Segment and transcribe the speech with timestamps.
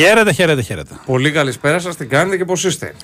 [0.00, 0.94] Χαίρετε, χαίρετε, χαίρετε.
[1.06, 2.94] Πολύ καλησπέρα σας, τι κάνετε και πώς είστε;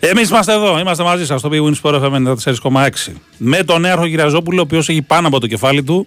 [0.00, 3.12] Εμείς είμαστε εδώ, είμαστε μαζί σας στο Big Win Sport FM 94,6.
[3.36, 6.06] Με τον Νέαρχο Κυριαζόπουλο, ο οποίος έχει πάνω από το κεφάλι του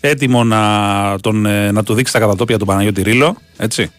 [0.00, 3.36] έτοιμο να, τον, ε, να του δείξει τα κατατόπια του Παναγιώτη Ρήλο.
[3.56, 3.92] Έτσι.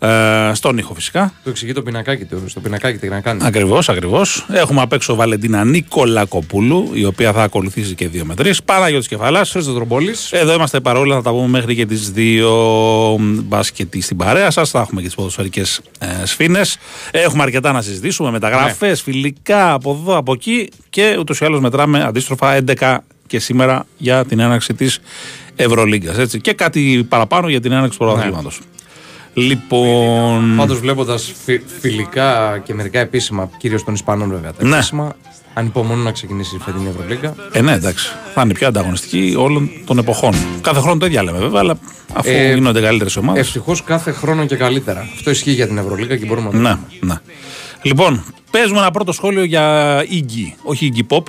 [0.00, 1.32] Ε, στον ήχο φυσικά.
[1.44, 2.42] Το εξηγεί το πινακάκι του.
[2.48, 3.40] Στο πινακάκι τι να κάνει.
[3.44, 4.46] Ακριβώς, ακριβώς.
[4.52, 8.52] Έχουμε απ' έξω Βαλεντίνα Νίκολα Κοπούλου, η οποία θα ακολουθήσει και δύο με τρει.
[8.64, 9.50] Παναγιώτης Κεφαλάς.
[9.50, 10.14] Χρήστο Τρομπόλη.
[10.30, 12.50] Εδώ είμαστε παρόλα, θα τα πούμε μέχρι και τις δύο
[13.20, 14.70] μπάσκετ στην παρέα σας.
[14.70, 16.60] Θα έχουμε και τις ποδοσφαιρικές ε, σφίνε.
[17.10, 18.30] Έχουμε αρκετά να συζητήσουμε.
[18.30, 18.94] Μεταγραφέ, ναι.
[18.94, 20.68] φιλικά από εδώ, από εκεί.
[20.90, 25.00] Και ούτως ή άλλως μετράμε αντίστροφα 11 και σήμερα για την έναρξη της
[25.56, 26.36] Ευρωλίγκας.
[26.40, 28.58] Και κάτι παραπάνω για την έναρξη του πρωταθλήματος.
[28.58, 28.77] Ναι.
[29.34, 30.56] Λοιπόν.
[30.56, 31.32] Πάντως βλέποντας
[31.80, 34.76] φιλικά και μερικά επίσημα, κυρίως των Ισπανών βέβαια, τα ναι.
[34.76, 35.16] επίσημα,
[35.54, 37.34] ανυπομονούν να ξεκινήσει η φετινή Ευρωλίγκα.
[37.52, 38.08] Ε, ναι, εντάξει.
[38.34, 40.34] Θα είναι πιο ανταγωνιστική όλων των εποχών.
[40.60, 41.78] Κάθε χρόνο το ίδιο λέμε βέβαια, αλλά
[42.12, 43.46] αφού ε, γίνονται καλύτερες ομάδες.
[43.46, 45.08] Ευτυχώς κάθε χρόνο και καλύτερα.
[45.14, 47.14] Αυτό ισχύει για την Ευρωλίγκα και μπορούμε να το ναι, ναι.
[47.82, 51.22] Λοιπόν, παίζουμε ένα πρώτο σχόλιο για Iggy, όχι Iggy Pop.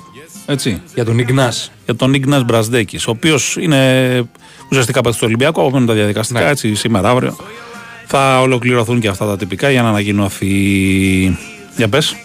[0.46, 0.82] Έτσι.
[0.94, 1.52] Για τον Ιγνά.
[1.84, 4.22] Για τον Ιγνά Μπρασδέκη, ο οποίος είναι
[4.70, 6.48] ουσιαστικά παίκτης του Ολυμπιακού, από τα διαδικαστικά, ναι.
[6.48, 7.36] έτσι, σήμερα, αύριο
[8.12, 10.46] θα ολοκληρωθούν και αυτά τα τυπικά για να ανακοινωθεί.
[11.76, 12.16] Για πες.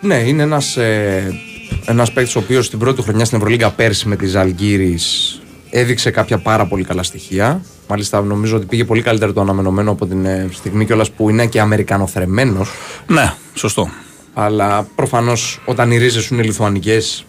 [0.00, 1.40] Ναι, είναι ένας, ε,
[1.84, 5.40] ένας παίκτης ο οποίος στην πρώτη χρονιά στην Ευρωλίγκα πέρσι με τη Ζαλγκύρης
[5.70, 7.60] έδειξε κάποια πάρα πολύ καλά στοιχεία.
[7.88, 11.46] Μάλιστα, νομίζω ότι πήγε πολύ καλύτερα το αναμενωμένο από την ε, στιγμή κιόλας που είναι
[11.46, 12.70] και Αμερικανοθρεμένος.
[13.06, 13.88] Ναι, σωστό.
[14.34, 17.24] Αλλά προφανώς όταν οι ρίζες σου είναι λιθουανικές,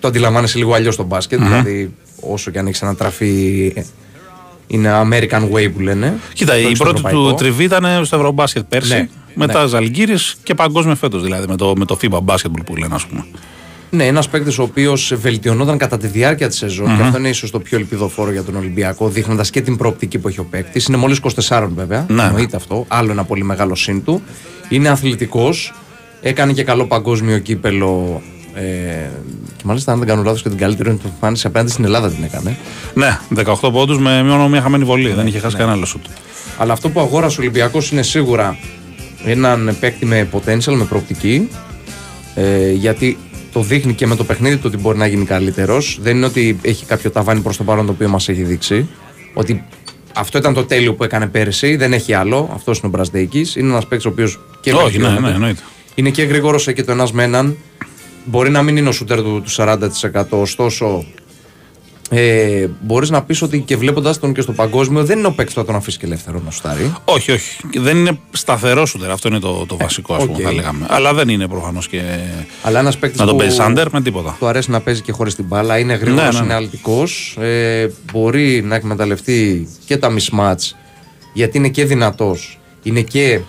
[0.00, 3.72] το αντιλαμβάνεσαι λίγο αλλιώς στο μπασκετ Δηλαδή, όσο και αν έχεις ανατραφεί
[4.66, 6.18] είναι American Way που λένε.
[6.32, 8.94] Κοίτα, η πρώτη του τριβή ήταν στο Ευρωμπάσκετ πέρσι.
[8.94, 9.68] Ναι, μετά ναι.
[9.68, 13.24] Ζαλγκύρη και παγκόσμιο φέτος δηλαδή με το, με το FIBA Basketball που λένε, ας πούμε.
[13.90, 16.96] Ναι, ένας παίκτης ο οποίος βελτιωνόταν κατά τη διάρκεια της σεζον mm-hmm.
[16.96, 20.28] και αυτό είναι ίσως το πιο ελπιδοφόρο για τον Ολυμπιακό, δείχνοντας και την προοπτική που
[20.28, 20.86] έχει ο παίκτης.
[20.86, 22.06] Είναι μόλις 24 βέβαια.
[22.08, 22.22] Ναι.
[22.22, 22.84] Εννοείται αυτό.
[22.88, 24.22] Άλλο ένα πολύ μεγάλο σύν του.
[24.68, 25.74] Είναι αθλητικός.
[26.20, 28.22] Έκανε και καλό παγκόσμιο κύπελο
[28.56, 29.10] ε,
[29.56, 32.24] και μάλιστα, αν δεν κάνω λάθος, και την καλύτερη του εμφάνιση απέναντι στην Ελλάδα την
[32.24, 32.56] έκανε.
[32.94, 35.12] Ναι, 18 πόντους με μόνο μία χαμένη βολή.
[35.12, 35.58] δεν είχε χάσει ναι.
[35.58, 36.04] κανένα άλλο σουτ.
[36.58, 38.58] Αλλά αυτό που αγόρασε ο Ολυμπιακός είναι σίγουρα
[39.24, 41.48] έναν παίκτη με potential, με προοπτική.
[42.34, 43.18] Ε, γιατί
[43.52, 45.98] το δείχνει και με το παιχνίδι του ότι μπορεί να γίνει καλύτερος.
[46.02, 48.88] Δεν είναι ότι έχει κάποιο ταβάνι προς το παρόν το οποίο μας έχει δείξει.
[49.34, 49.64] Ότι
[50.14, 52.50] αυτό ήταν το τέλειο που έκανε πέρσι, δεν έχει άλλο.
[52.54, 53.46] Αυτός είναι ο Μπρασδέκη.
[53.54, 55.08] Είναι ένας παίκτης ο οποίος και Όχι, ναι,
[55.38, 55.52] ναι,
[55.94, 57.56] Είναι και γρήγορος και το ένας με έναν.
[58.26, 61.04] Μπορεί να μην είναι ο σούτερ του, του 40%, ωστόσο
[62.10, 65.54] ε, μπορείς να πεις ότι και βλέποντας τον και στο παγκόσμιο δεν είναι ο παίκτης
[65.54, 66.94] που θα τον αφήσει και ελεύθερο να σουτάρει.
[67.04, 67.56] Όχι, όχι.
[67.74, 69.10] Δεν είναι σταθερό σούτερ.
[69.10, 70.86] Αυτό είναι το, το βασικό, ας πούμε, θα λέγαμε.
[70.88, 72.02] Αλλά δεν είναι προφανώς και.
[72.62, 73.20] Αλλά ένας παίκτης.
[73.20, 74.36] Να τον παίζει άντερ με τίποτα.
[74.38, 75.78] Του αρέσει να παίζει και χωρίς την μπάλα.
[75.78, 76.44] Είναι γρήγορος, ναι, ναι, ναι.
[76.44, 77.36] είναι αλτικός.
[77.40, 80.76] Ε, μπορεί να εκμεταλλευτεί και τα mismatch
[81.32, 82.58] γιατί είναι και δυνατός.
[82.82, 83.40] Είναι και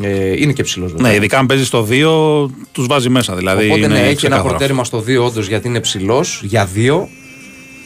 [0.00, 0.92] ε, είναι και ψηλός.
[0.94, 3.34] Ναι, ειδικά αν παίζεις στο 2, τους βάζει μέσα.
[3.34, 7.06] Δηλαδή Οπότε ναι, έχει ένα προτέρημα στο 2 όντως γιατί είναι ψηλός για 2.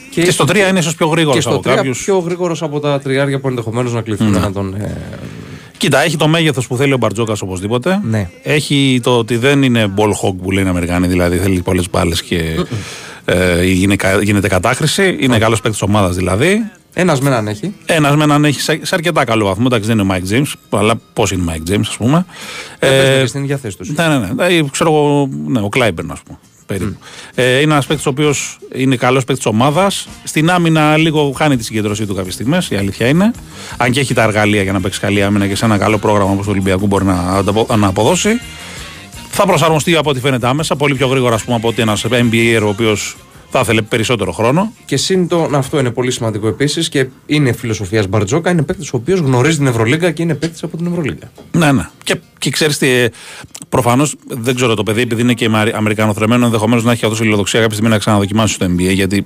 [0.09, 2.03] Και, και στο 3 είναι ίσως πιο γρήγορος από κάποιους.
[2.03, 4.39] πιο γρήγορος από τα τριάρια που ενδεχομένως να κληθούν ναι.
[4.39, 4.73] να τον.
[4.73, 4.97] Ε...
[5.77, 7.99] Κοίτα, έχει το μέγεθος που θέλει ο Μπαρτζόκας οπωσδήποτε.
[8.03, 8.29] Ναι.
[8.43, 12.23] Έχει το ότι δεν είναι ball hog που λένε οι Αμερικάνοι, δηλαδή θέλει πολλές μπάλες
[12.23, 12.65] και
[13.25, 13.63] ε,
[14.21, 15.17] γίνεται κατάχρηση.
[15.19, 16.71] Είναι καλός παίκτης ομάδας δηλαδή.
[16.93, 17.73] Ένας με έναν έχει.
[17.85, 19.63] Ένας με έναν έχει σε, σε αρκετά καλό βαθμό.
[19.67, 22.25] Εντάξει, δεν είναι ο Mike James, αλλά πώς είναι ο Mike James, ας πούμε.
[22.79, 23.89] Ε, ε, στην ίδια θέση τους.
[23.89, 24.45] Ναι, ναι, ναι.
[24.45, 26.37] Ε, ξέρω εγώ, ναι, ο Κλάιμπερν, ας πούμε.
[26.73, 26.93] Mm.
[27.35, 30.07] Ε, είναι ένας παίκτης ο οποίος είναι καλός παίκτης ομάδας.
[30.23, 33.31] Στην άμυνα λίγο χάνει τη συγκέντρωσή του κάποιες στιγμές, η αλήθεια είναι.
[33.77, 36.31] Αν και έχει τα εργαλεία για να παίξει καλή άμυνα και σε ένα καλό πρόγραμμα
[36.31, 37.43] όπως το Ολυμπιακού μπορεί να,
[37.77, 38.41] να αποδώσει.
[39.29, 42.61] Θα προσαρμοστεί από ό,τι φαίνεται άμεσα, πολύ πιο γρήγορα ας πούμε, από ότι ένας NBA
[42.63, 43.15] ο οποίος
[43.51, 44.73] θα ήθελε περισσότερο χρόνο.
[44.85, 48.51] Και σύντο, αυτό είναι πολύ σημαντικό επίσης και είναι φιλοσοφίας Μπαρτζόκα.
[48.51, 51.31] Είναι παίκτης ο οποίος γνωρίζει την Ευρωλίγκα και είναι παίκτης από την Ευρωλίγκα.
[51.51, 51.87] Ναι, ναι.
[52.03, 53.09] Και, και ξέρεις τι, ε,
[53.69, 57.75] προφανώς δεν ξέρω το παιδί, επειδή είναι και Αμερικανοθρεμένο, ενδεχομένως να έχει η φιλοδοξία κάποια
[57.75, 59.25] στιγμή να ξαναδοκιμάσει στο NBA, γιατί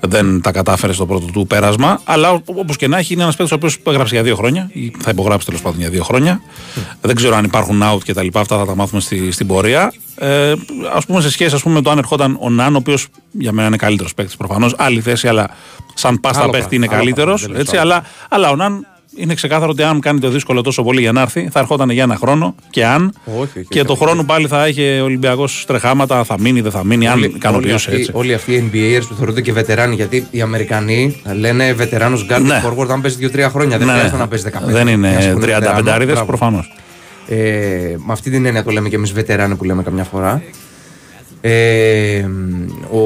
[0.00, 2.00] δεν τα κατάφερε στο πρώτο του πέρασμα.
[2.04, 4.92] Αλλά όπως και να έχει, είναι ένας παίκτης ο οποίος έγραψε για δύο χρόνια, ή
[4.98, 6.40] θα υπογράψει τέλος πάντων για δύο χρόνια.
[6.40, 6.78] Mm.
[7.00, 9.92] Δεν ξέρω αν υπάρχουν out και τα λοιπά, αυτά θα τα μάθουμε στη, στην πορεία.
[10.16, 10.50] Ε,
[10.94, 13.52] Α πούμε σε σχέση ας πούμε, με το αν ερχόταν ο Ναν, ο οποίος για
[13.54, 14.74] μένα είναι καλύτερο παίκτη προφανώς.
[14.78, 15.50] Άλλη θέση, αλλά
[15.94, 17.48] σαν πάστα παίχτη είναι καλύτερος.
[17.80, 18.86] Αλλά, αλλά ο Ναν
[19.16, 22.02] είναι ξεκάθαρο ότι αν κάνει το δύσκολο τόσο πολύ για να έρθει, θα ερχόταν για
[22.02, 23.14] ένα χρόνο και αν.
[23.40, 27.08] Όχι, και το χρόνο πάλι θα έχει ο Ολυμπιακός τρεχάματα, θα μείνει, δεν θα μείνει,
[27.08, 28.10] αν ικανοποιούσε έτσι.
[28.14, 32.62] Όλοι αυτοί οι NBAers που θεωρούνται και βετεράνοι, γιατί οι Αμερικανοί λένε βετεράνος guard ναι.
[32.66, 33.78] forward αν παίζει 2-3 χρόνια.
[33.78, 33.92] Δεν ναι.
[33.92, 34.58] χρειάζεται να παίζει 15.
[34.62, 36.72] Δεν είναι 35 προφανώς.
[37.28, 37.36] Ε,
[37.96, 40.42] με αυτή την έννοια το λέμε και εμείς βετεράνοι που λέμε καμιά φορά.
[41.46, 42.24] Ε,
[42.90, 42.98] ο,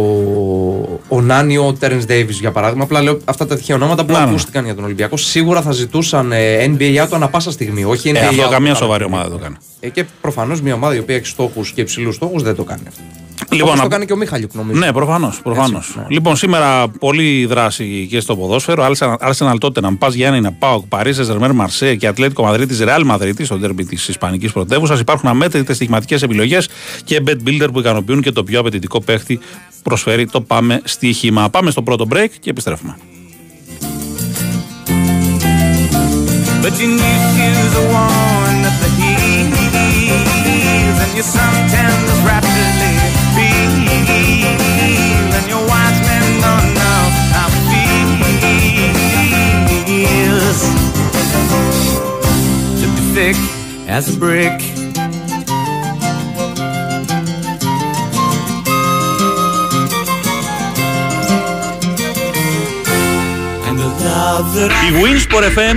[1.09, 2.85] ο Νάνιο, ο Τέρεν Ντέιβι για παράδειγμα.
[2.85, 5.17] Απλά λέω αυτά τα τυχαία ονόματα που ακούστηκαν για τον Ολυμπιακό.
[5.17, 7.85] Σίγουρα θα ζητούσαν ε, NBA του ανα πάσα στιγμή.
[7.85, 8.17] Όχι NBA.
[8.17, 9.57] Ε, αυτό καμία σοβαρή ομάδα το κάνει.
[9.81, 12.83] Ε, και προφανώς μια ομάδα η οποία έχει στόχους και υψηλούς στόχους δεν το κάνει
[12.89, 13.03] αυτό.
[13.51, 14.79] Λοιπόν, Όπως το κάνει και ο Μίχαλιουκ νομίζω.
[14.79, 15.41] Ναι, προφανώς.
[15.43, 15.95] Προφανώς.
[15.97, 16.05] Ναι.
[16.09, 18.87] Λοιπόν, σήμερα πολύ δράση και στο ποδόσφαιρο.
[19.21, 23.45] Arsenal τότε να πα για ένα Πάοκ, Παρίσι, Ζερμέρ, Μαρσέ και Ατλέτικο Μαδρίτη, Ρεάλ Μαδρίτη,
[23.45, 25.01] στο τέρμι της Ισπανικής πρωτεύουσας.
[25.01, 26.69] Υπάρχουν αμέτρητες στοιχηματικέ επιλογές
[27.05, 29.39] και bet builder που ικανοποιούν και το πιο απαιτητικό παίχτη
[29.83, 31.51] προσφέρει το πάμε στοίχημα.
[31.51, 32.97] Πάμε στο πρώτο break και επιστρέφουμε.
[36.63, 41.93] But you need to the one that the heels and your suntan
[42.27, 42.58] rapidly feel
[53.89, 54.61] as a brick
[64.89, 65.77] Η Winsport FM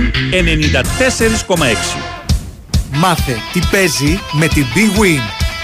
[1.56, 1.62] 94,6
[2.90, 5.20] Μάθε τι παίζει με την Big Win.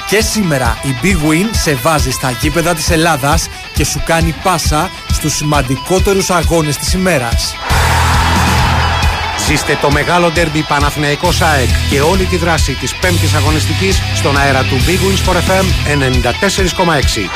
[0.09, 4.91] Και σήμερα η Big Win σε βάζει στα γήπεδα της Ελλάδας και σου κάνει πάσα
[5.13, 7.55] στους σημαντικότερους αγώνες της ημέρας.
[9.49, 14.63] Ζήστε το μεγάλο ντέρμπι Παναθηναϊκός ΑΕΚ και όλη τη δράση της πέμπτης αγωνιστικής στον αέρα
[14.63, 17.31] του Big Win Sport FM 94,6.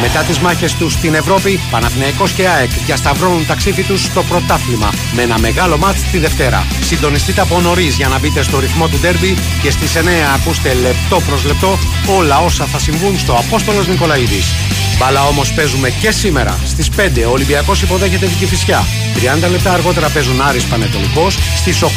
[0.00, 4.90] Μετά τις μάχες τους στην Ευρώπη, Παναθηναϊκός και ΑΕΚ διασταυρώνουν τα ξύφη τους στο πρωτάθλημα
[5.14, 6.66] με ένα μεγάλο μάτς τη Δευτέρα.
[6.80, 10.00] Συντονιστείτε από νωρί για να μπείτε στο ρυθμό του ντέρμπι και στις 9
[10.34, 11.78] ακούστε λεπτό προς λεπτό
[12.18, 14.54] όλα όσα θα συμβούν στο Απόστολος Νικολαίδης.
[15.02, 16.58] Μπάλα όμως παίζουμε και σήμερα.
[16.66, 18.84] Στις 5 ο Ολυμπιακός υποδέχεται την Κηφισιά.
[19.14, 21.38] 30 λεπτά αργότερα παίζουν Άρης Πανετολικός.
[21.56, 21.88] Στις 8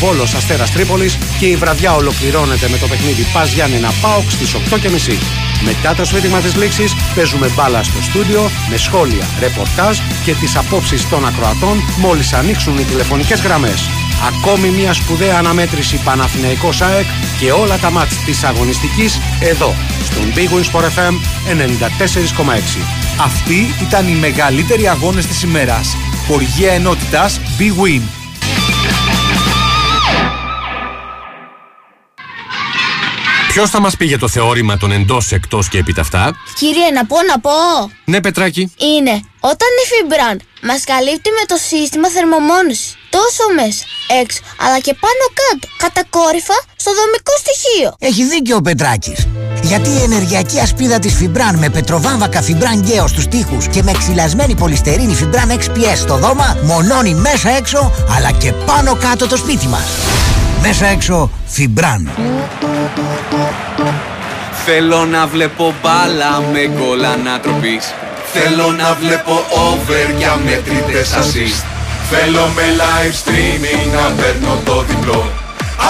[0.00, 5.18] Βόλος Αστέρας Τρίπολης και η βραδιά ολοκληρώνεται με το παιχνίδι Πας Γιάννενα Πάοξ στις 8.30.
[5.64, 11.08] Μετά το σφίτιγμα της λήξης παίζουμε μπάλα στο στούντιο με σχόλια, ρεπορτάζ και τις απόψεις
[11.08, 13.88] των ακροατών μόλις ανοίξουν οι τηλεφωνικές γραμμές.
[14.28, 17.06] Ακόμη μια σπουδαία αναμέτρηση Παναθηναϊκός ΑΕΚ
[17.38, 22.82] και όλα τα μάτς της αγωνιστικής εδώ στον Big Wins for FM 94,6.
[23.20, 25.96] Αυτοί ήταν οι μεγαλύτεροι αγώνες της ημέρας.
[26.26, 28.23] Χοργία ενότητας Big Win.
[33.54, 36.36] Ποιος θα μας πει για το θεώρημα των εντός, εκτός και επιταυτά.
[36.58, 37.50] Κύριε, να πω, να πω.
[38.04, 38.72] Ναι, Πετράκη.
[38.78, 42.88] Είναι όταν η Fibran μας καλύπτει με το σύστημα θερμομόνωση.
[43.10, 43.84] Τόσο μέσα,
[44.22, 47.88] έξω, αλλά και πάνω κάτω, κατακόρυφα στο δομικό στοιχείο.
[47.98, 49.26] Έχει δίκιο ο Πετράκης.
[49.62, 54.54] Γιατί η ενεργειακή ασπίδα της Fibran με πετροβάμβακα Fibran Geo στους τοίχους και με ξυλασμένη
[54.54, 59.88] πολυστερίνη Fibran XPS στο δώμα μονώνει μέσα έξω αλλά και πάνω κάτω το σπίτι μας.
[60.66, 62.10] Μέσα έξω Φιμπράν.
[64.64, 67.84] Θέλω να βλέπω μπάλα με γκολ ανατροπής.
[68.32, 69.34] Θέλω να βλέπω
[69.68, 71.64] over για μετρητές assist.
[72.10, 75.30] Θέλω με live streaming να παίρνω το διπλό.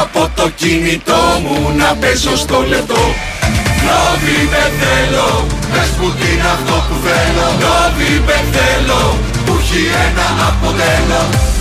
[0.01, 3.03] Από το κινητό μου να παίζω στο λεπτό.
[3.87, 4.39] Νόβι
[4.81, 7.47] θέλω, πες που είναι αυτό που θέλω.
[7.63, 8.23] Νόβι
[8.55, 11.54] θέλω, που έχει ένα αποτέλο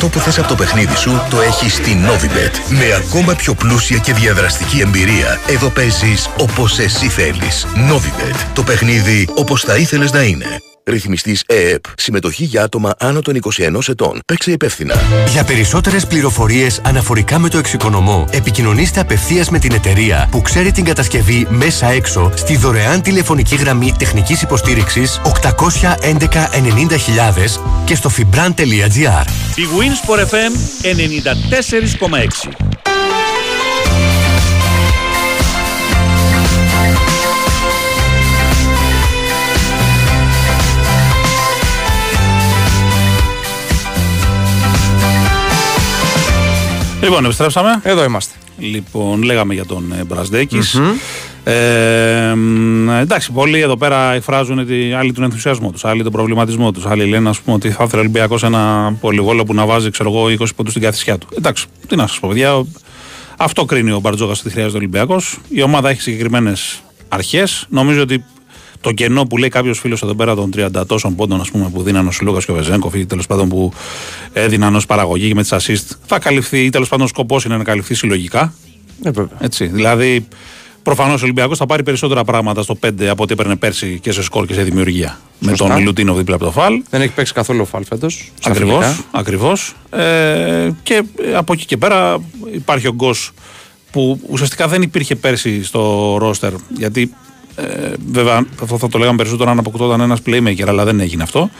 [0.00, 2.54] αυτό που θες από το παιχνίδι σου το έχεις στη Novibet.
[2.68, 5.40] Με ακόμα πιο πλούσια και διαδραστική εμπειρία.
[5.46, 7.66] Εδώ παίζεις όπως εσύ θέλεις.
[7.74, 8.36] Novibet.
[8.52, 10.69] Το παιχνίδι όπως θα ήθελες να είναι.
[10.90, 11.84] Ρυθμιστής ΕΕΠ.
[11.96, 14.20] Συμμετοχή για άτομα άνω των 21 ετών.
[14.26, 14.94] Παίξε υπεύθυνα.
[15.32, 20.84] Για περισσότερες πληροφορίες αναφορικά με το εξοικονομώ, επικοινωνήστε απευθείας με την εταιρεία που ξέρει την
[20.84, 29.26] κατασκευή μέσα έξω στη δωρεάν τηλεφωνική γραμμή τεχνικής υποστήριξης 811 90.000 και στο fibran.gr.
[29.54, 30.52] Η Wins for FM
[32.46, 32.70] 94,6.
[47.02, 47.80] Λοιπόν, επιστρέψαμε.
[47.82, 48.34] Εδώ είμαστε.
[48.58, 50.58] Λοιπόν, λέγαμε για τον ε, μπρασδεκη
[51.44, 52.32] Ε,
[53.00, 56.86] εντάξει, πολλοί εδώ πέρα εκφράζουν ότι άλλοι τον ενθουσιασμό τους, άλλοι τον προβληματισμό τους.
[56.86, 60.10] Άλλοι λένε ας πούμε, ότι θα ήθελε ο Ολυμπιακός ένα πολυγόλο που να βάζει ξέρω
[60.10, 61.28] εγώ, 20 πόντους στην καθησιά του.
[61.36, 62.64] Εντάξει, τι να σας πω, παιδιά.
[63.36, 65.38] Αυτό κρίνει ο Μπαρτζόκας ότι χρειάζεται ο Ολυμπιακός.
[65.48, 67.66] Η ομάδα έχει συγκεκριμένες αρχές.
[67.68, 68.24] Νομίζω ότι
[68.80, 71.82] το κενό που λέει κάποιος φίλος εδώ πέρα των 30 τόσων πόντων ας πούμε, που
[71.82, 73.72] δίναν ο Σιλούκας και ο Βεζέγκοφ ή τέλος πάντων που
[74.32, 77.56] έδιναν ως παραγωγή και με τις assist θα καλυφθεί ή τέλος πάντων ο σκοπός είναι
[77.56, 78.54] να καλυφθεί συλλογικά.
[79.02, 80.26] Ε, Έτσι, δηλαδή
[80.82, 84.22] Προφανώς ο Ολυμπιακός θα πάρει περισσότερα πράγματα στο 5 από ό,τι έπαιρνε πέρσι και σε
[84.22, 85.18] σκορ και σε δημιουργία.
[85.44, 85.66] Σωστά.
[85.66, 86.82] Με τον Λουτίνο δίπλα από το φαλ.
[86.90, 88.32] Δεν έχει παίξει καθόλου ο φαλ φέτος.
[88.42, 89.04] Ακριβώς.
[89.10, 89.74] Ακριβώς.
[89.90, 91.02] Ε, και
[91.36, 92.20] από εκεί και πέρα
[92.52, 93.32] υπάρχει ο Γκος
[93.90, 96.52] που ουσιαστικά δεν υπήρχε πέρσι στο ρόστερ.
[96.76, 97.14] Γιατί
[97.56, 101.50] ε, βέβαια αυτό θα το λέγαμε περισσότερο αν αποκτώταν ένας playmaker, αλλά δεν έγινε αυτό.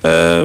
[0.00, 0.44] Ε,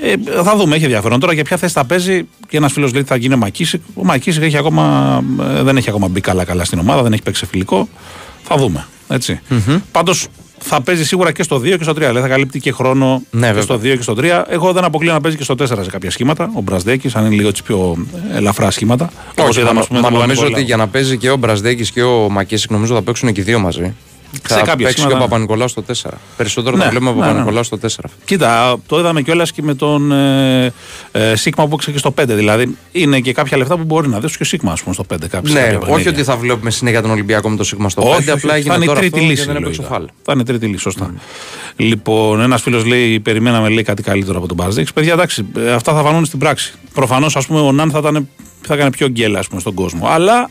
[0.00, 1.20] ε, θα δούμε, έχει ενδιαφέρον.
[1.20, 3.80] Τώρα για ποια θέση θα παίζει και ένας φίλος λέει ότι θα γίνει ο Μακίσικ.
[3.94, 5.22] Ο Μακίσικ έχει ακόμα,
[5.58, 7.88] ε, δεν έχει ακόμα μπει καλά-καλά στην ομάδα, δεν έχει παίξει φιλικό.
[8.42, 8.86] Θα δούμε.
[9.08, 9.40] Έτσι.
[9.50, 9.80] Mm-hmm.
[9.92, 11.94] Πάντως θα παίζει σίγουρα και στο 2 και στο 3.
[11.94, 14.42] Δηλαδή θα καλύπτει και χρόνο ναι, και στο 2 και στο 3.
[14.48, 16.50] Εγώ δεν αποκλείω να παίζει και στο 4 σε κάποια σχήματα.
[16.54, 19.10] Ο Μπρασδέκης, αν είναι λίγο τι πιο ελαφρά σχήματα.
[19.38, 22.70] Όχι, είδαμε, μα, μα νομίζω ότι για να παίζει και ο Μπρασδέκης και ο Μακίσικ
[22.70, 23.94] νομίζω θα παίξουν και οι δύο μαζί.
[24.42, 26.10] Θα σε κάποια παίξει και ο Παπα-Νικολάου στο 4.
[26.36, 27.88] Περισσότερο ναι, θα βλέπουμε ναι, Παπα-Νικολάου ναι.
[27.88, 28.10] στο 4.
[28.24, 30.72] Κοίτα, το είδαμε κιόλας και με τον ε,
[31.12, 32.24] ε, Σίγμα που έξερε και στο 5.
[32.26, 35.16] Δηλαδή είναι και κάποια λεφτά που μπορεί να δώσει και ο Σίγμα πούμε, στο 5.
[35.28, 38.16] Κάποιες, ναι, όχι ότι θα βλέπουμε συνέχεια τον Ολυμπιακό με τον Σίγμα στο 5.
[38.16, 39.44] Όχι, απλά έγινε θα είναι τρίτη λύση.
[40.22, 41.10] Θα είναι τρίτη λύση, σωστά.
[41.10, 41.18] Mm.
[41.76, 44.92] Λοιπόν, ένας φίλος λέει: Περιμέναμε λέει, κάτι καλύτερο από τον Μπαρζέξ.
[44.92, 46.74] Παιδιά, εντάξει, ε, αυτά θα φανούν στην πράξη.
[46.94, 48.28] Προφανώς, ας πούμε, ο Ναν θα, ήταν,
[48.60, 50.06] θα έκανε πιο γκέλα στον κόσμο.
[50.08, 50.50] Αλλά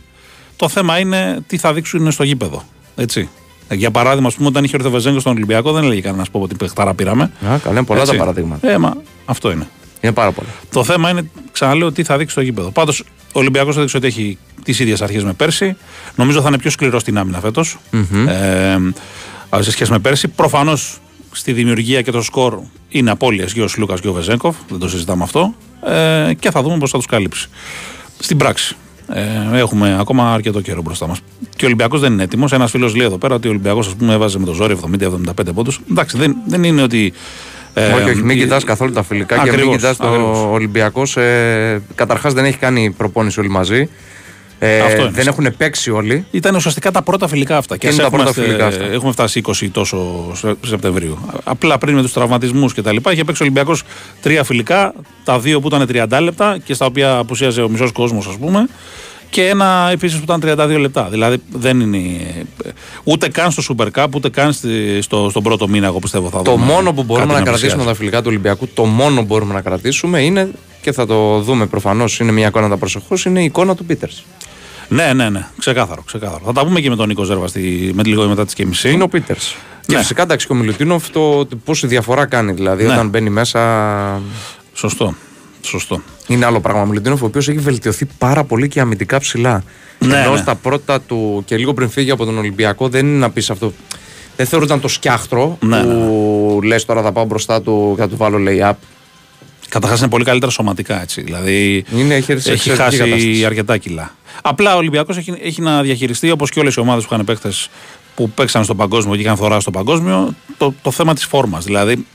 [0.55, 2.63] το θέμα είναι τι θα δείξουν στο γήπεδο.
[2.95, 3.29] Έτσι.
[3.71, 6.55] Για παράδειγμα, ας πούμε, όταν είχε έρθει ο στον Ολυμπιακό, δεν έλεγε κανένα πω ότι
[6.55, 7.23] παιχτάρα πήραμε.
[7.23, 8.11] Α, καλά, είναι πολλά Έτσι.
[8.11, 8.71] τα παραδείγματα.
[8.71, 8.93] Ε, μα,
[9.25, 9.67] αυτό είναι.
[10.01, 10.49] Είναι πάρα πολλά.
[10.71, 12.71] Το θέμα είναι, ξαναλέω, τι θα δείξει στο γήπεδο.
[12.71, 13.03] Πάντως,
[13.33, 15.75] ο Ολυμπιακός θα δείξει ότι έχει τις ίδιες αρχές με πέρσι.
[16.15, 17.77] Νομίζω θα είναι πιο σκληρό στην άμυνα φέτος.
[17.93, 18.27] Mm-hmm.
[18.27, 20.27] Ε, σε σχέση με πέρσι.
[20.27, 20.97] Προφανώς
[21.31, 24.55] στη δημιουργία και το σκορ είναι απώλειε και ο Σλούκας και ο Βεζέγκοφ.
[24.69, 25.53] Δεν το συζητάμε αυτό.
[25.85, 27.49] Ε, και θα δούμε πώς θα τους καλύψει.
[28.19, 28.75] Στην πράξη.
[29.13, 31.21] Ε, έχουμε ακόμα αρκετό καιρό μπροστά μας.
[31.55, 32.51] Και ο Ολυμπιακός δεν είναι έτοιμος.
[32.51, 35.79] Ένας φίλος λέει εδώ πέρα ότι ο Ολυμπιακός έβαζε με το ζόρι 70-75 πόντους.
[35.91, 37.13] Εντάξει, δεν, δεν είναι ότι.
[37.73, 41.17] Ε, όχι, όχι, μην κοιτάς καθόλου τα φιλικά ακριβώς, και μην κοιτάς το Ολυμπιακός.
[41.17, 43.89] Ε, Καταρχάς δεν έχει κάνει προπόνηση όλοι μαζί.
[44.65, 46.25] Ε, δεν έχουν παίξει όλοι.
[46.31, 47.77] Ήταν ουσιαστικά τα πρώτα φιλικά αυτά.
[47.77, 48.83] Και τα πρώτα φιλικά αυτά.
[48.83, 50.31] Έχουμε φτάσει 20 τόσο
[50.65, 51.17] Σεπτεμβρίου.
[51.43, 53.83] Απλά πριν με τους τραυματισμούς και τα λοιπά είχε παίξει ο Ολυμπιακός
[54.21, 54.93] τρία φιλικά,
[55.23, 58.67] τα δύο που ήταν 30 λεπτά και στα οποία απουσίαζε ο μισός κόσμος, ας πούμε.
[59.29, 60.41] Και ένα επίσης που ήταν
[60.75, 61.07] 32 λεπτά.
[61.11, 61.99] Δηλαδή δεν είναι.
[63.03, 64.53] Ούτε καν στο Super Cup, ούτε καν
[64.99, 67.93] στο, στον πρώτο μήνα, εγώ πιστεύω θα Το μόνο που μπορούμε να, να κρατήσουμε τα
[67.93, 70.51] φιλικά του Ολυμπιακού, το μόνο που μπορούμε να κρατήσουμε είναι
[70.81, 74.09] και θα το δούμε προφανώς, είναι μια εικόνα τα προσεχώς, είναι η εικόνα του Πίτερ.
[74.87, 75.47] Ναι, ναι, ναι.
[75.57, 76.41] Ξεκάθαρο, ξεκάθαρο.
[76.45, 78.91] Θα τα πούμε και με τον Νίκο Ζέρβα στη, με λίγο μετά τις και μισή.
[78.91, 79.55] Είναι ο Πίτερς.
[79.85, 79.99] Και ναι.
[79.99, 82.51] φυσικά εντάξει και ο Μιλουτίνοφ το πόση διαφορά κάνει.
[82.51, 82.93] Δηλαδή ναι.
[82.93, 84.21] όταν μπαίνει μέσα.
[84.73, 85.15] Σωστό.
[85.61, 86.01] Σωστό.
[86.27, 86.81] Είναι άλλο πράγμα.
[86.81, 89.63] Ο Μιλουτίνοφ ο οποίος έχει βελτιωθεί πάρα πολύ και αμυντικά ψηλά.
[89.99, 90.37] Ναι, Ενώ ναι.
[90.37, 93.73] στα πρώτα του και λίγο πριν φύγει από τον Ολυμπιακό δεν είναι να πεις αυτό.
[94.35, 96.67] Δεν θεωρούταν το σκιάχτρο ναι, που ναι.
[96.67, 98.73] λες τώρα θα πάω μπροστά του και θα του βάλω lay-up.
[99.73, 101.21] Καταρχάς είναι πολύ καλύτερα σωματικά έτσι.
[101.21, 103.45] Δηλαδή είναι, έχει, έχει χάσει κατάσταση.
[103.45, 104.15] αρκετά κιλά.
[104.41, 107.49] Απλά ο Ολυμπιακός έχει, έχει να διαχειριστεί όπως και όλες οι ομάδες που είχαν παίχτε
[108.15, 111.65] που παίξαν στο παγκόσμιο και είχαν θωρά στο παγκόσμιο το, το θέμα της φόρμας.
[111.65, 112.05] Δηλαδή,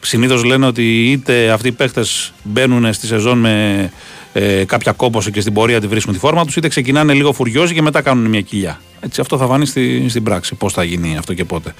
[0.00, 2.04] συνήθως λένε ότι είτε αυτοί οι παίχτε
[2.42, 3.90] μπαίνουν στη σεζόν με
[4.32, 7.74] ε, κάποια κόπωση και στην πορεία τη βρίσκουν τη φόρμα τους, είτε ξεκινάνε λίγο φουριόζοι
[7.74, 8.80] και μετά κάνουν μια κοιλιά.
[9.00, 10.54] Έτσι, αυτό θα φανεί στη, στην πράξη.
[10.54, 11.74] Πώς θα γίνει αυτό και πότε.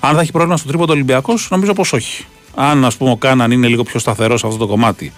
[0.00, 2.24] Αν θα έχει πρόβλημα στο τρίποντο Ολυμπιακός, νομίζω πως όχι.
[2.54, 5.12] Αν ας πούμε ο Κάναν είναι λίγο πιο σταθερός σε αυτό το κομμάτι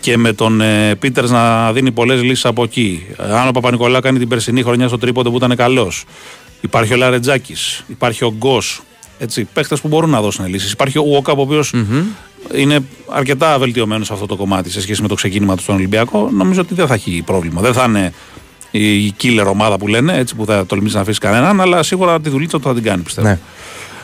[0.00, 3.06] και με τον ε, Πίτερς να δίνει πολλές λύσεις από εκεί.
[3.32, 6.04] Αν ο Παπα-Νικολάου κάνει την περσινή χρονιά στο τρίποντο που ήταν καλός.
[6.60, 8.82] Υπάρχει ο Λαρετζάκης, υπάρχει ο Γκος.
[9.18, 10.72] Έτσι, παίχτες που μπορούν να δώσουν λύσεις.
[10.72, 11.64] Υπάρχει ο Ουόκαπ, ο οποιο
[12.54, 16.30] είναι αρκετά βελτιωμένος σε αυτό το κομμάτι σε σχέση με το ξεκίνημα του στον Ολυμπιακό.
[16.32, 17.60] Νομίζω ότι δεν θα έχει πρόβλημα.
[17.60, 18.12] Δεν θα είναι
[18.70, 22.28] η killer ομάδα που λένε, έτσι που θα τολμήσει να αφήσει κανέναν, αλλά σίγουρα τη
[22.28, 23.28] δουλίτσα του θα την κάνει, πιστεύω.
[23.28, 23.38] Ναι.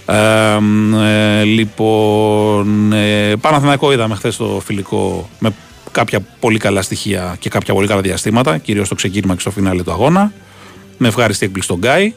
[0.06, 0.58] Ε,
[1.04, 5.54] ε, λοιπόν, ε, Παναθηναϊκό είδαμε χθες το φιλικό με
[5.90, 9.82] κάποια πολύ καλά στοιχεία και κάποια πολύ καλά διαστήματα, κυρίως στο ξεκίνημα και στο φινάλε
[9.82, 10.32] του αγώνα.
[10.98, 12.14] Με ευχάριστη έκπληξη στον Γκάι.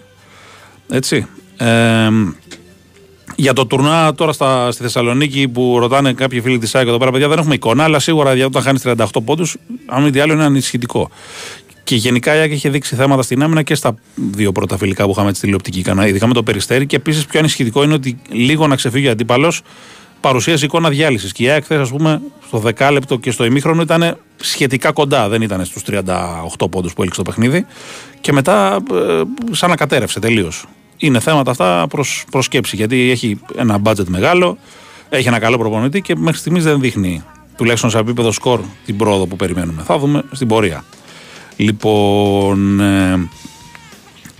[0.89, 1.27] Έτσι.
[1.57, 2.09] Ε,
[3.35, 7.11] για το τουρνά τώρα στα, στη Θεσσαλονίκη που ρωτάνε κάποιοι φίλοι της ΣΑΕΚ εδώ πέρα,
[7.11, 10.43] παιδιά δεν έχουμε εικόνα, αλλά σίγουρα όταν χάνεις 38 πόντους, αν μη τι άλλο είναι
[10.43, 11.09] ανησυχητικό.
[11.87, 15.11] Και γενικά η Άκη είχε δείξει θέματα στην άμυνα και στα δύο πρώτα φιλικά που
[15.11, 16.85] είχαμε τη τηλεοπτική κανάλι, ειδικά με το περιστέρι.
[16.85, 19.61] Και επίσης πιο ανησυχητικό είναι ότι λίγο να ξεφύγει ο αντίπαλος
[20.21, 21.31] παρουσίασε εικόνα διάλυσης.
[21.31, 25.29] Και η ΑΕΚ, ας πούμε, στο δεκάλεπτο και στο ημίχρονο ήταν σχετικά κοντά.
[25.29, 27.65] Δεν ήταν στους 38 πόντους που έλειξε το παιχνίδι.
[28.21, 30.65] Και μετά, ε, σαν να κατέρευσε τελείως.
[30.97, 31.87] Είναι θέματα αυτά
[32.31, 32.75] προς σκέψη.
[32.75, 34.57] Γιατί έχει ένα μπάτζετ μεγάλο,
[35.09, 37.23] έχει ένα καλό προπονητή και μέχρι στιγμής δεν δείχνει
[37.57, 39.81] τουλάχιστον σε επίπεδο σκορ την πρόοδο που περιμένουμε.
[39.85, 40.83] Θα δούμε στην πορεία.
[41.57, 43.29] Λοιπόν, ε,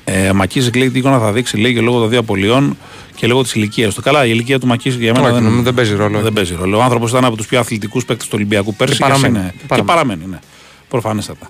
[0.04, 2.78] ε, Μακίζικ λέει τι εικόνα θα δείξει, λέει και λόγω των δύο απολειών
[3.16, 4.02] και λόγω της ηλικίας του.
[4.02, 6.20] Καλά, η ηλικία του Μακίζικ για μένα δεν, δεν, παίζει ρόλο.
[6.20, 6.78] Δεν παίζει ρόλο.
[6.78, 8.96] Ο άνθρωπος ήταν από τους πιο αθλητικούς παίκτες του Ολυμπιακού πέρσι.
[8.96, 9.38] Και παραμένει.
[9.38, 10.40] Είναι, και παραμένει, ναι.
[10.88, 11.50] Προφανέστατα.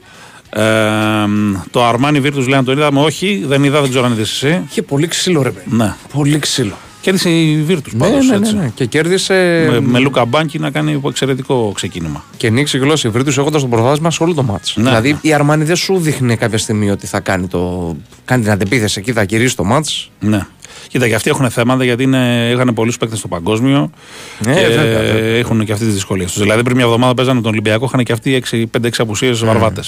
[0.50, 1.27] Ε,
[1.71, 4.62] το Armani Virtus λέει αν το είδαμε, όχι, δεν είδα, δεν ξέρω αν είδες εσύ.
[4.69, 5.75] Είχε πολύ ξύλο, ρε παιδί.
[5.75, 5.95] Ναι.
[6.13, 6.75] Πολύ ξύλο.
[7.01, 8.56] Κέρδισε η Βίρτου ναι, πάντως, ναι, ναι, έτσι.
[8.56, 8.72] ναι.
[8.75, 9.68] Και κέρδισε.
[9.70, 12.24] Με, με Λούκα Μπάνκι να κάνει εξαιρετικό ξεκίνημα.
[12.38, 14.75] Και ανοίξει γλώσσα η Βίρτου έχοντας το προβάδισμα σε όλο το μάτς.
[14.77, 15.18] Ναι, δηλαδή ναι.
[15.22, 17.96] η Αρμάνι δεν σου δείχνει κάποια στιγμή ότι θα κάνει, το...
[18.25, 20.12] κάνει την αντεπίθεση εκεί, θα γυρίσει το μάτς.
[20.20, 20.42] Ναι.
[20.88, 23.92] Κοίτα, και αυτοί έχουν θέματα γιατί είναι, είχαν πολλούς παίκτες στο παγκόσμιο.
[24.39, 25.38] Ναι, και βέβαια, βέβαια.
[25.38, 26.42] έχουν και αυτές τις δυσκολίες τους.
[26.42, 28.44] Δηλαδή πριν μια εβδομάδα παίζανε τον Ολυμπιακό, είχαν και αυτοί
[28.82, 29.82] 5-6 απουσίε βαρβάτε.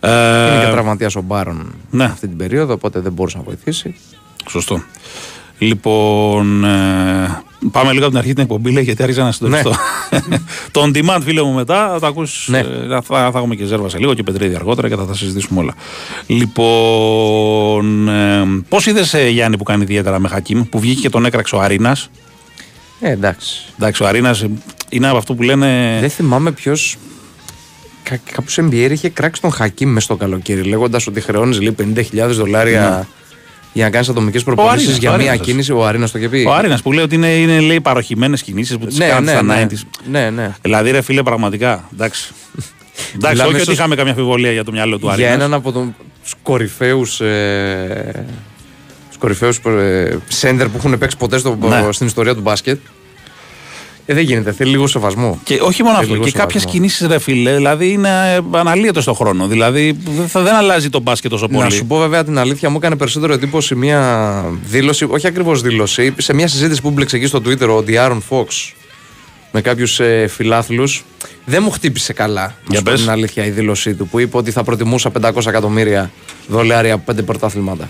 [0.00, 0.54] Ε, Ναι.
[0.54, 2.04] Είναι και τραυματίας ο Μπάρον ναι.
[2.04, 3.94] αυτή την περίοδο, οπότε δεν μπορούσε να βοηθήσει.
[4.48, 4.82] Σωστό.
[5.58, 9.72] Λοιπόν, ε, πάμε λίγο από την αρχή την εκπομπή, λέει, γιατί άρχισα να συντονιστώ.
[10.72, 12.50] το on demand, φίλε μου, μετά θα τα ακούσει.
[12.50, 12.62] Ναι.
[12.88, 15.74] θα, θα έχουμε και ζέρβα σε λίγο και πετρίδι αργότερα και θα τα συζητήσουμε όλα.
[16.26, 21.54] Λοιπόν, ε, πώς είδες, Γιάννη, που κάνει ιδιαίτερα με Χακίμ, που βγήκε και τον έκραξε
[21.56, 22.10] ο Αρίνας;
[23.00, 23.64] Ε, εντάξει.
[23.78, 24.44] Εντάξει, ο Αρίνας
[24.88, 25.98] είναι από αυτό που λένε.
[26.00, 26.96] Δεν θυμάμαι ποιος.
[28.02, 31.74] Κα, Κάπου σε NBA είχε κράξει τον Χακίμ μες στο καλοκαίρι, λέγοντας ότι χρεώνεις λέει
[31.94, 33.08] 50.000 δολάρια
[33.78, 35.08] για να κάνεις ατομικές προπονήσεις Αρίνας, Ναι.
[35.08, 35.46] ο για μία Αρίνας.
[35.46, 35.72] κίνηση.
[35.72, 36.44] Ο Αρίνα το είχε πει.
[36.48, 39.36] Ο Άρινα που λέει ότι είναι, είναι λέει, παροχημένες κινήσεις που τις ναι, κάνεις ναι,
[39.36, 39.80] στα ναι, 90s.
[40.10, 40.54] ναι, ναι.
[40.62, 41.88] Δηλαδή, ρε φίλε, πραγματικά.
[41.92, 42.28] Εντάξει.
[43.14, 45.30] Εντάξει, Μιλάμε όχι ότι ίσως είχαμε καμία αμφιβολία για το μυαλό του Για Άρινα.
[45.30, 47.20] έναν από τους κορυφαίους.
[47.20, 48.26] Ε,
[49.08, 51.86] τους κορυφαίους ε, σέντερ που έχουν παίξει ποτέ στο, Ναι.
[51.92, 52.78] στην ιστορία του μπάσκετ.
[54.10, 55.40] Ε, δεν γίνεται, θέλει λίγο σεβασμό.
[55.44, 56.80] Και όχι μόνο Θέλει αυτό, λίγο και κάποιες σεβασμό.
[56.80, 58.08] κινήσεις, ρε φίλε, δηλαδή είναι
[58.50, 59.46] αναλύεται στο χρόνο.
[59.46, 61.62] Δηλαδή δεν, θα, δεν αλλάζει το μπάσκετ τόσο πολύ.
[61.62, 66.14] Να σου πω βέβαια την αλήθεια, μου έκανε περισσότερο εντύπωση μια δήλωση, όχι ακριβώς δήλωση,
[66.18, 68.46] σε μια συζήτηση που μπλεξε εκεί στο Twitter ο Diaron Fox
[69.52, 71.04] με κάποιους ε, φιλάθλους.
[71.44, 73.00] Δεν μου χτύπησε καλά, να Για σου πω πες.
[73.00, 76.10] την αλήθεια, η δήλωσή του που είπε ότι θα προτιμούσα 500 εκατομμύρια
[76.48, 77.88] δολάρια από πέντε πρωτάθληματα.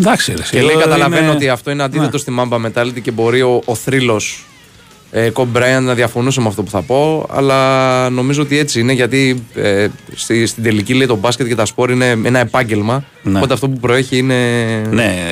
[0.00, 2.18] Εντάξει, ρε, Και εδώ λέει: Καταλαβαίνω είναι- ότι αυτό είναι αντίθετο Ναι.
[2.18, 4.44] στη Mamba Mentality και μπορεί ο, ο θρύλος
[5.18, 8.92] ε, Κομπ Μπράιαν να διαφωνούσε με αυτό που θα πω, αλλά νομίζω ότι έτσι είναι
[8.92, 13.04] γιατί ε, στη, στην τελική λέει το μπάσκετ και τα σπορ είναι ένα επάγγελμα.
[13.22, 13.36] Ναι.
[13.38, 14.34] Οπότε αυτό που προέχει είναι.
[14.90, 15.30] Ναι,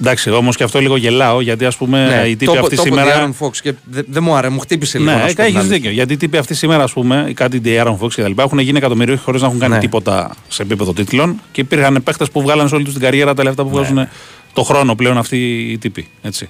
[0.00, 2.76] εντάξει, όμως και αυτό λίγο γελάω γιατί ας πούμε Ναι, οι τύποι το, είπε- αυτοί
[2.76, 3.28] το είπε ο σήμερα.
[3.40, 5.10] Diaron Fox και δεν δεν μου άρεσε, μου χτύπησε λίγο.
[5.10, 5.76] να Ναι, σου πω την έχεις αλήθεια.
[5.76, 5.90] δίκιο.
[5.90, 8.58] Γιατί οι τύποι αυτοί σήμερα, ας πούμε, ή κάτι Diaron Fox και τα λοιπά, έχουν
[8.58, 9.80] γίνει εκατομμυρίοι χωρίς να έχουν κάνει Ναι.
[9.80, 13.42] τίποτα σε επίπεδο τίτλων και υπήρχαν παίχτε που βγάλαν σε όλη τους την καριέρα τα
[13.42, 13.74] λεφτά που Ναι.
[13.76, 14.08] βγάζουν
[14.52, 15.36] το χρόνο πλέον αυτοί
[15.70, 16.08] οι τύποι.
[16.22, 16.48] Έτσι.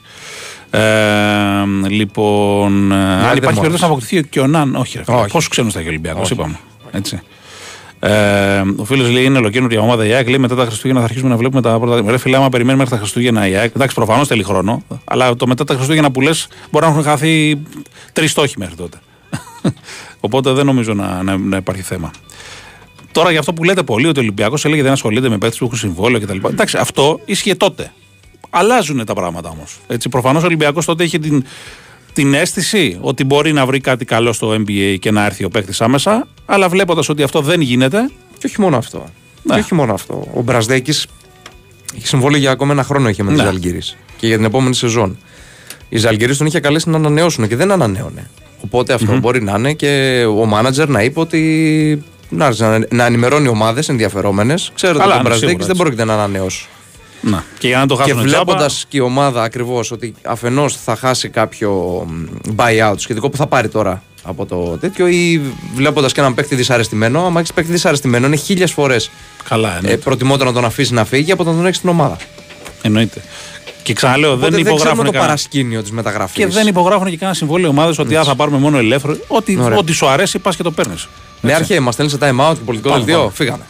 [0.81, 3.85] Ε, λοιπόν, ε, αν δεν υπάρχει μου περίπτωση άρεσε.
[3.85, 5.31] να αποκτηθεί και ο Ναν, όχι, ρε, φίλε, Όχι.
[5.33, 6.33] πόσους ξένους θα έχει ο Ολυμπιακός, Όχι.
[6.33, 6.59] είπαμε.
[6.91, 7.21] Έτσι.
[8.01, 10.29] Ε, ο φίλος λέει: Είναι ολοκένουργια ομάδα η ΑΕΚ.
[10.29, 12.11] Λέει μετά τα Χριστούγεννα θα αρχίσουμε να βλέπουμε τα πρώτα.
[12.11, 13.73] Ρε φίλε, άμα περιμένουμε μέχρι τα Χριστούγεννα η ΑΕΚ.
[13.77, 14.83] Εντάξει, προφανώς θέλει χρόνο.
[15.05, 17.61] Αλλά το μετά τα Χριστούγεννα που λες μπορεί να έχουν χαθεί
[18.13, 18.99] τρεις στόχοι μέχρι τότε.
[20.21, 22.11] Οπότε δεν νομίζω να, να, να υπάρχει θέμα.
[23.13, 25.65] Τώρα για αυτό που λέτε πολύ ότι ο Ολυμπιακός έλεγε δεν ασχολείται με παίκτες που
[25.65, 26.39] έχουν συμβόλαιο κτλ.
[26.47, 27.93] Εντάξει, αυτό ίσχυε τότε.
[28.59, 29.79] Αλλάζουν τα πράγματα όμως.
[30.11, 31.45] Προφανώς ο Ολυμπιακός τότε είχε την,
[32.13, 35.81] την αίσθηση ότι μπορεί να βρει κάτι καλό στο NBA και να έρθει ο παίκτης
[35.81, 36.27] άμεσα.
[36.47, 38.11] Αλλά βλέποντας ότι αυτό δεν γίνεται.
[38.39, 39.07] Και όχι μόνο αυτό.
[39.43, 39.55] Ναι.
[39.55, 40.29] Και όχι μόνο αυτό.
[40.35, 41.07] Ο Μπραζδέκης
[41.95, 43.43] είχε συμβόλαιο για ακόμα ένα χρόνο είχε με τη Ναι.
[43.43, 43.83] Ζαλγκύρη.
[44.17, 45.19] Και για την επόμενη σεζόν.
[45.89, 48.31] Οι Ζαλγκύρη τον είχε καλέσει να ανανεώσουν και δεν ανανέωνε.
[48.61, 52.03] Οπότε αυτό μπορεί να είναι και ο μάνατζερ να είπε ότι.
[52.29, 54.71] Να, να, να ενημερώνει ομάδες ενδιαφερόμενες.
[54.75, 55.83] Ξέρετε Καλά, ότι ο ναι, Μπραζδέκης σίγουρα, δεν έτσι.
[55.83, 56.67] πρόκειται να ανανεώσει.
[57.31, 57.45] Να.
[57.59, 60.97] Και για να το Και χάσουν βλέποντα τζάμπα, και η ομάδα ακριβώς ότι αφενός θα
[60.97, 61.73] χάσει κάποιο
[62.09, 65.41] μ, buyout σχετικό που θα πάρει τώρα από το τέτοιο, ή
[65.75, 67.27] βλέποντας και έναν παίκτη δυσαρεστημένο.
[67.27, 69.11] Άμα έχεις παίκτη δυσαρεστημένο, είναι χίλιες φορές
[69.49, 69.97] Καλά, ε, εννοείται.
[69.97, 72.17] προτιμότερο να τον αφήσει να φύγει από το να τον έχει στην ομάδα.
[72.83, 73.23] εννοείται.
[73.83, 75.25] Και ξαναλέω, Οπότε δεν δεν ξέρουμε υπογράφουν το κανένα.
[75.27, 76.37] παρασκήνιο της μεταγραφής.
[76.37, 79.17] Και δεν υπογράφουν και κανένα συμβόλαιο ομάδε ότι α, θα πάρουμε μόνο ελεύθερο.
[79.29, 79.79] Ό,τι, Ωραία.
[79.79, 81.09] ό,τι σου αρέσει, πας και το παίρνεις.
[81.41, 83.19] Ναι, αρχαίοι, μας στέλνεις σε time out και πολιτικό Πάμε, δελτίο.
[83.19, 83.31] πάμε.
[83.35, 83.63] Φύγαμε.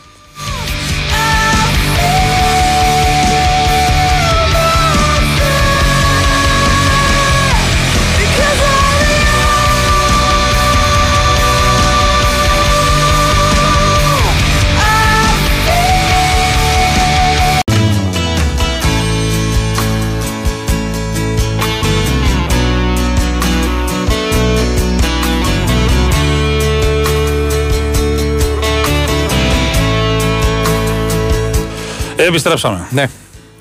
[32.27, 32.87] Επιστρέψαμε.
[32.91, 33.09] Ναι.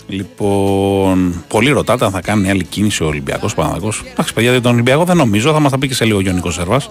[0.08, 3.92] Λοιπόν, πολλοί ρωτάτε αν θα κάνει άλλη κίνηση ο Ολυμπιακός Παναγό.
[4.12, 6.22] Εντάξει, παιδιά, για τον Ολυμπιακό δεν νομίζω, θα μας τα πει και σε λίγο ο
[6.22, 6.82] Γιονικό Σέρβα.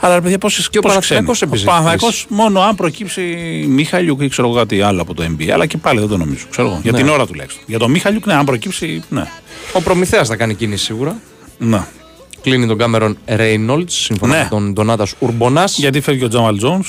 [0.00, 1.64] Αλλά ρε παιδιά, πόσε Και ο Παναθηναϊκός Ο επίσης.
[1.66, 3.22] Παναγό μόνο αν προκύψει
[3.68, 5.48] Μίχαλιουκ ή ξέρω εγώ κάτι άλλο από το NBA.
[5.48, 6.44] Αλλά και πάλι δεν το νομίζω.
[6.50, 6.78] Ξέρω εγώ.
[6.82, 6.98] Για Ναι.
[6.98, 7.62] την ώρα τουλάχιστον.
[7.66, 9.24] Για τον Μίχαλιουκ, ναι, αν προκύψει, ναι.
[9.72, 11.16] Ο Προμηθέας θα κάνει κίνηση σίγουρα.
[11.58, 11.84] ναι.
[12.44, 14.42] Κλείνει τον Κάμερον Ρέινολτς σύμφωνα Ναι.
[14.42, 15.78] με τον Ντονάτας Ουρμπονάς.
[15.78, 16.84] Γιατί φεύγει ο Τζάμαλ Τζόουν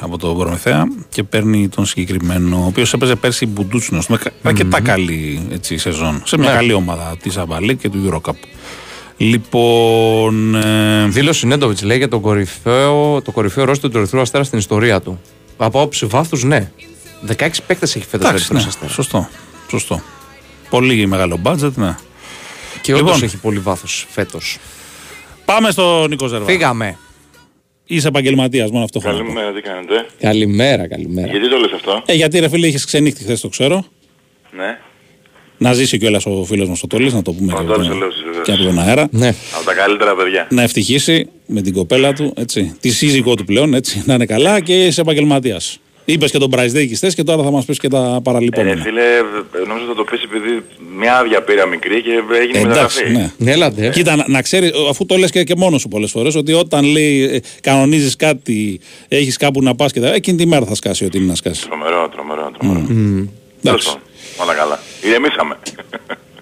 [0.00, 4.80] από τον Προμηθέα και παίρνει τον συγκεκριμένο, ο οποίος έπαιζε πέρσι Μπουντούτσινος με κα- αρκετά
[4.80, 6.22] καλή έτσι, σεζόν.
[6.24, 6.54] Σε μια Ναι.
[6.54, 8.34] καλή ομάδα της Αμπαλή και του Eurocup.
[9.16, 10.54] Λοιπόν.
[10.54, 15.00] Ε, Δήλωσε Νέντοβιτς λέει για τον κορυφαίο, το κορυφαίο ρόστο του Ερυθρού Αστέρα στην ιστορία
[15.00, 15.20] του.
[15.56, 16.70] Από άποψη βάθους, ναι.
[17.26, 18.92] 16 παίκτες έχει φέτος ο εντάξει, Ερυθρός ναι, Αστέρα.
[18.92, 19.28] σωστό.
[19.70, 20.00] σωστό.
[20.70, 21.96] Πολύ μεγάλο μπάτζετ, ναι.
[22.82, 23.22] Και όντως Λοιπόν.
[23.22, 24.58] έχει πολύ βάθος φέτος.
[25.52, 26.44] Πάμε στο Νίκο Ζερβά.
[26.46, 26.98] Φύγαμε.
[27.86, 29.24] Είσαι επαγγελματίας, μόνο αυτό θέλω να πω.
[29.24, 31.26] Καλημέρα, τι κάνετε; Καλημέρα, καλημέρα.
[31.30, 33.84] Γιατί το λες αυτό, Ε, γιατί ρε φίλε, είχες ξενύχτη χθες, το ξέρω.
[34.56, 34.78] ναι.
[35.58, 37.96] Να ζήσει κιόλας ο φίλος μας ο Τόλης, να το πούμε Ο και, Τόλης από-
[37.96, 38.44] ο Λέωσης, βεβαίως.
[38.44, 39.08] και από τον αέρα.
[39.10, 39.28] Ναι.
[39.56, 40.46] Από τα καλύτερα παιδιά.
[40.50, 42.76] Να ευτυχήσει με την κοπέλα του, έτσι.
[42.80, 44.02] Τη σύζυγό του πλέον, έτσι.
[44.06, 45.78] Να είναι καλά και είσαι επαγγελματίας.
[46.04, 48.82] Είπες και τον Price Day χθες και τώρα θα μας πεις και τα Ε, παραλυπόμενα.
[48.82, 50.62] φίλε, ε, νόμιζα θα το πεις επειδή
[50.98, 52.10] μια άδεια πήρα μικρή και
[52.40, 53.32] έγινε Ε, εντάξει, μεταγραφή.
[53.38, 53.52] ναι.
[53.52, 53.88] Έλατε.
[53.88, 56.84] Κοίτα, να, να ξέρεις, αφού το λες και, και μόνος σου πολλές φορές, ότι όταν
[56.84, 60.14] λέει κανονίζεις κάτι, έχεις κάπου να πας και τα.
[60.14, 61.66] εκείνη τη μέρα θα σκάσει ό,τι είναι να σκάσει.
[61.68, 62.86] Τρομερό, τρομερό, τρομερό.
[62.86, 63.26] Τέλος
[63.64, 63.86] Εντάξει.
[63.88, 64.02] πάντων,
[64.42, 64.80] όλα καλά.
[65.04, 65.56] Ηρεμήσαμε.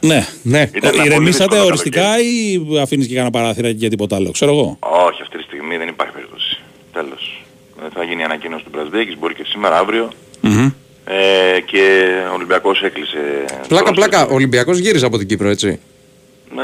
[0.01, 0.27] Ναι.
[0.43, 0.61] Ναι.
[0.75, 4.51] Ήταν ένα πολύ Ηρεμήσατε δύσκολο οριστικά ή αφήνεις και κανένα παράθυρα για τίποτα άλλο, ξέρω
[4.53, 4.77] εγώ;
[5.09, 6.59] Όχι, αυτή τη στιγμή δεν υπάρχει περίπτωση.
[6.93, 7.43] Τέλος.
[7.80, 10.13] Ε, Θα γίνει η ανακοίνωση του Πρασδέκης, μπορεί και σήμερα, αύριο.
[10.41, 10.71] Μμμ.
[11.05, 13.45] Ε, και ο Ολυμπιακός έκλεισε...
[13.69, 14.17] Πλάκα, το πλάκα.
[14.17, 14.33] ρόστερ.
[14.33, 15.81] Ο Ολυμπιακός γύριζε από την Κύπρο, έτσι.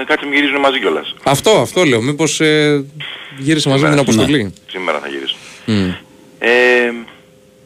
[0.00, 1.14] Ε, Κάτι μην γυρίζουν μαζί κιόλας.
[1.24, 2.02] Αυτό, αυτό λέω.
[2.02, 2.84] Μήπως ε,
[3.38, 4.52] γύρισε μαζί με την αποστολή.
[4.70, 5.38] Σήμερα θα γυρίσουν.
[6.38, 6.92] Ε,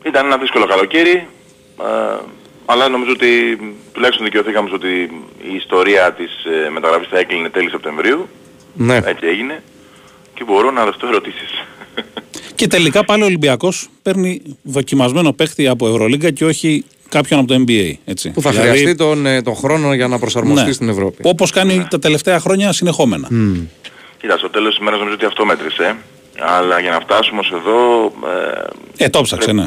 [0.07, 1.27] ήταν ένα δύσκολο καλοκαίρι,
[1.81, 2.18] ε,
[2.66, 3.59] αλλά νομίζω ότι
[3.92, 4.88] τουλάχιστον δικαιωθήκαμε στο ότι
[5.51, 8.29] η ιστορία της ε, μεταγραφής θα έκλεινε τέλη Σεπτεμβρίου.
[8.75, 8.96] Ναι.
[8.96, 9.62] Έτσι έγινε.
[10.35, 11.64] Και μπορώ να δεχτώ ερωτήσεις.
[12.61, 17.64] Και τελικά πάλι ο Ολυμπιακός παίρνει δοκιμασμένο παίχτη από Ευρωλίγκα και όχι κάποιον από το
[17.66, 17.92] NBA.
[18.05, 18.31] Έτσι.
[18.31, 21.23] Που θα Δηλαδή, χρειαστεί τον, ε, τον χρόνο για να προσαρμοστεί ναι, στην Ευρώπη.
[21.25, 23.29] Όπως κάνει τα τελευταία χρόνια συνεχόμενα.
[24.20, 25.96] Κοίτα, στο τέλος της ημέρας νομίζω ότι αυτό μέτρησε.
[26.38, 28.12] Αλλά για να φτάσουμε ως εδώ...
[28.96, 29.66] Ε, Ε, το ψάξε, ναι.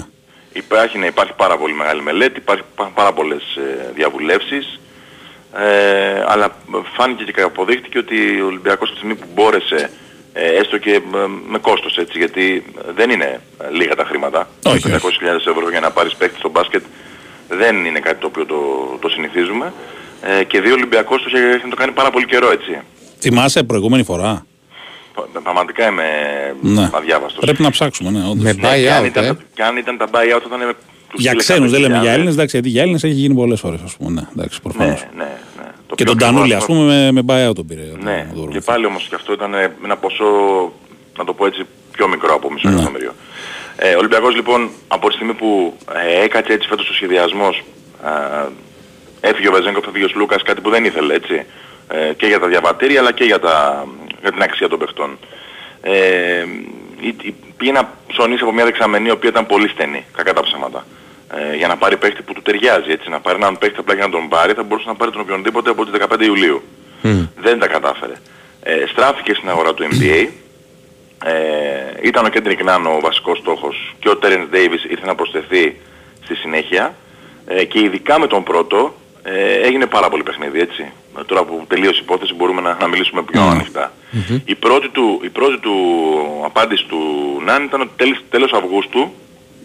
[0.53, 4.79] Υπάρχει, ναι, υπάρχει πάρα πολύ μεγάλη μελέτη, υπάρχει, υπάρχουν πάρα πολλές ε, διαβουλεύσεις,
[5.57, 6.57] ε, αλλά
[6.95, 9.89] φάνηκε και αποδείχτηκε ότι ο Ολυμπιακός τη στιγμή που μπόρεσε, ε,
[10.33, 11.19] έστω και με,
[11.49, 12.63] με κόστος έτσι, γιατί
[12.95, 14.95] δεν είναι ε, λίγα τα χρήματα, Όχι, 500.000
[15.35, 16.83] ευρώ για να πάρεις παίκτη στο μπάσκετ
[17.49, 18.55] δεν είναι κάτι το οποίο το,
[19.01, 19.73] το συνηθίζουμε,
[20.39, 22.79] ε, και δύο Ολυμπιακός το είχε έχει να το κάνει πάρα πολύ καιρό έτσι.
[23.19, 24.45] Θυμάσαι προηγούμενη φορά;
[25.13, 26.03] Πα- Πραγματικά είμαι
[26.61, 26.89] Ναι.
[26.93, 27.39] αδιάβαστος.
[27.45, 28.43] Πρέπει να ψάξουμε, ναι, όντως.
[28.43, 29.27] Με Ναι, και αν buyout, ήταν, ε.
[29.27, 30.75] τα- και αν ήταν τα buyout θα ήταν...
[31.09, 31.35] τους Για 1.100.000.
[31.37, 34.09] ξένους δεν λέμε για Έλληνες, εντάξει, γιατί για Έλληνες έχει γίνει πολλές φορές, ας πούμε.
[34.11, 35.05] Ναι, εντάξει, Ναι, προφανώς.
[35.15, 35.23] ναι,
[35.57, 35.71] ναι.
[35.95, 37.81] Το Και πιο τον Τανούλη, ας ακριβό πούμε, με, με buyout τον πήρε.
[38.01, 38.53] Ναι, τον Δούρος.
[38.53, 39.53] και πάλι όμως και αυτό ήταν
[39.83, 40.25] ένα ποσό,
[41.17, 42.75] να το πω έτσι, πιο μικρό από μισό Ναι.
[42.75, 43.11] εκατομμύριο.
[43.75, 47.63] Ε, ο Ολυμπιακός λοιπόν από τη στιγμή που ε, έκατσε έτσι φέτος ο σχεδιασμός,
[48.05, 51.45] ε, έφυγε ο Βεζέγκοφ, έφυγε ο Σλούκας, κάτι που δεν ήθελε έτσι,
[51.87, 53.85] ε, και για τα διαβατήρια αλλά και για, τα,
[54.21, 55.17] για την αξία των παιχτών.
[55.81, 56.43] Ε,
[56.99, 60.41] η- η- πήγε να ψωνίσει από μια δεξαμενή η οποία ήταν πολύ στενή, κακά τα
[60.41, 60.85] ψέματα.
[61.35, 64.05] Ε, για να πάρει παίχτη που του ταιριάζει, έτσι, να πάρει έναν παίχτη απλά για
[64.05, 66.61] να τον πάρει, θα μπορούσε να πάρει τον οποιονδήποτε από τις 15 Ιουλίου.
[67.35, 68.13] Δεν τα κατάφερε.
[68.63, 70.27] Ε, στράφηκε στην αγορά του NBA.
[71.25, 71.31] Ε,
[72.01, 75.75] ήταν ο Κέντρικ Νάν ο βασικός στόχος και ο Τέρενς Ντέιβις ήρθε να προσθεθεί
[76.23, 76.95] στη συνέχεια.
[77.47, 78.93] Ε, και ειδικά με τον πρώτο
[79.23, 80.91] ε, έγινε πάρα πολύ παιχνίδι, έτσι.
[81.19, 83.93] Ε, Τώρα που τελείωσε η υπόθεση μπορούμε να, να μιλήσουμε πιο ανοιχτά.
[84.45, 85.75] Η, πρώτη του, η πρώτη του
[86.45, 86.99] απάντηση του
[87.45, 89.13] Νάν ήταν ότι τέλος, τέλος Αυγούστου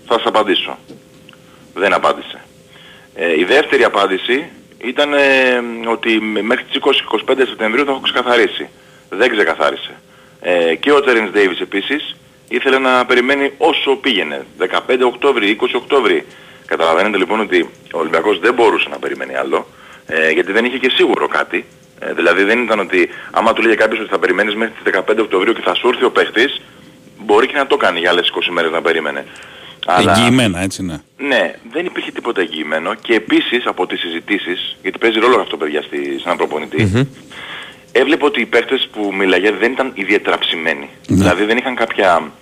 [0.07, 0.79] θα σας απαντήσω.
[1.79, 2.41] Δεν απάντησε.
[3.15, 4.45] Ε, η δεύτερη απάντηση
[4.79, 5.19] ήταν ε,
[5.87, 6.81] ότι μ- μέχρι τις
[7.29, 8.69] 20-25 Σεπτεμβρίου θα έχω ξεκαθαρίσει.
[9.11, 9.95] Δεν ξεκαθάρισε.
[10.41, 12.17] Ε, και ο Terence Davis επίσης
[12.49, 14.47] ήθελε να περιμένει όσο πήγαινε.
[14.59, 16.27] 15 Οκτώβρη, 20 Οκτώβρη.
[16.67, 19.67] Καταλαβαίνετε λοιπόν ότι ο Ολυμπιακός δεν μπορούσε να περιμένει άλλο.
[20.07, 21.65] Ε, γιατί δεν είχε και σίγουρο κάτι.
[22.01, 25.19] Ε, δηλαδή δεν ήταν ότι άμα του λέγε κάποιος ότι θα περιμένεις μέχρι τις 15
[25.19, 26.61] Οκτωβρίου και θα σου έρθει ο παίχτης,
[27.19, 29.27] μπορεί και να το κάνει για άλλες 20 μέρες να περίμενε.
[29.97, 31.01] Εγγυημένα, έτσι, ναι.
[31.17, 35.83] Ναι, δεν υπήρχε τίποτα εγγυημένο και επίσης από τις συζητήσεις, γιατί παίζει ρόλο αυτό παιδιά
[35.83, 37.09] στη, σε έναν προπονητή,
[37.93, 40.89] έβλεπε ότι οι παίχτες που μίλαγε δεν ήταν ιδιαίτερα ψημένοι.
[41.09, 42.33] Δηλαδή δεν είχαν κάποια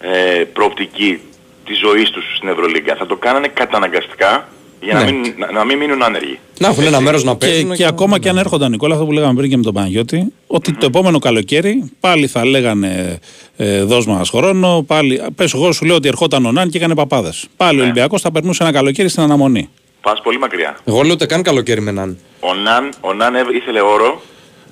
[0.00, 1.20] ε, προοπτική
[1.64, 2.96] της ζωής τους στην Ευρωλίγκα.
[2.96, 4.48] Θα το κάνανε καταναγκαστικά
[4.80, 5.10] για να, Ναι.
[5.12, 6.38] μην, να, να μην μείνουν άνεργοι.
[6.58, 7.72] Να έχουν ένα μέρος να Και, παίξουν.
[7.74, 10.72] και ακόμα και αν έρχονταν, Νικόλα, αυτό που λέγαμε πριν και με τον Παναγιώτη, ότι
[10.72, 13.18] το επόμενο καλοκαίρι πάλι θα λέγανε
[13.56, 14.84] ε, δώσ' μας χρόνο.
[14.86, 17.46] Πάλι, πες εγώ σου λέω ότι ερχόταν ο Νάν και έκανε παπάδες.
[17.56, 19.68] Πάλι ο Ολυμπιακός θα περνούσε ένα καλοκαίρι στην αναμονή.
[20.00, 20.76] Πας πολύ μακριά.
[20.84, 22.18] Εγώ λέω ούτε καν καλοκαίρι με έναν.
[22.40, 24.20] Ο Ναν, ο Ναν έβ- ήθελε όρο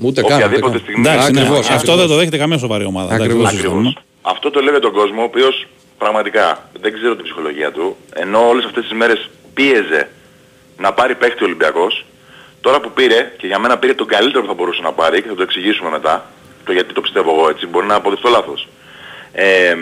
[0.01, 0.31] Ούτε καν.
[0.33, 0.81] ούτε οποιαδήποτε καν.
[0.81, 1.09] στιγμή.
[1.09, 1.97] Εντάξει, ναι, Ακριβώς, αυτό ακριβώς.
[1.99, 3.07] δεν το δέχεται καμία σοβαρή ομάδα.
[3.15, 3.45] Εντάξει, Ακριβώς.
[3.45, 3.89] δεν το συζητούμε.
[3.89, 4.05] Ακριβώς.
[4.23, 5.67] Αυτό το λέει τον κόσμο, ο οποίος
[5.99, 10.03] πραγματικά δεν ξέρω την ψυχολογία του, ενώ όλες αυτές τις μέρες πίεζε
[10.85, 12.05] να πάρει παίχτη ο Ολυμπιακός,
[12.61, 15.29] τώρα που πήρε, και για μένα πήρε τον καλύτερο που θα μπορούσε να πάρει, και
[15.29, 16.15] θα το εξηγήσουμε μετά,
[16.65, 18.69] το γιατί το πιστεύω εγώ έτσι, μπορεί να αποδειχτώ λάθος.
[19.33, 19.75] Ε,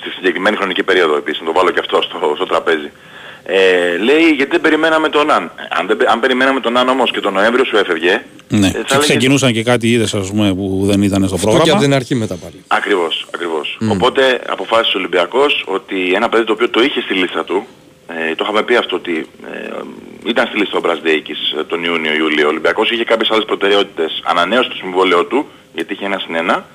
[0.00, 2.90] στη συγκεκριμένη χρονική περίοδο επίσης, να το βάλω και αυτό στο, στο τραπέζι.
[3.48, 5.50] Ε, λέει γιατί δεν περιμέναμε τον Αν.
[5.78, 8.66] Αν, δεν, πε- αν περιμέναμε τον Αν όμως και τον Νοέμβριο σου έφευγε, Ναι.
[8.66, 11.46] ε, Και θα έλεγες- ξεκινούσαν και κάτι είδες ας πούμε που δεν ήταν στο Αυτό
[11.46, 11.80] και από πρόγραμμα.
[11.82, 12.64] την αρχή μετά πάλι.
[12.68, 13.78] Ακριβώς, ακριβώς.
[13.90, 17.66] Οπότε αποφάσισε ο Ολυμπιακός ότι ένα παιδί το οποίο το είχε στη λίστα του,
[18.08, 19.68] ε, το είχαμε πει αυτό ότι ε,
[20.24, 22.46] ήταν στη λίστα ο Μπρασδέικης ε, τον Ιούνιο-Ιούλιο.
[22.46, 24.22] Ο Ολυμπιακός είχε κάποιες άλλες προτεραιότητες.
[24.24, 26.66] Ανανέωσε το συμβόλαιο του, γιατί είχε ένα συν ένα,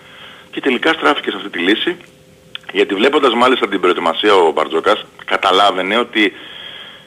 [0.52, 1.98] και τελικά στράφηκε σε αυτή τη λύση.
[2.74, 6.34] Γιατί βλέποντας μάλιστα την προετοιμασία ο Μπαρτζόκας, καταλάβαινε ότι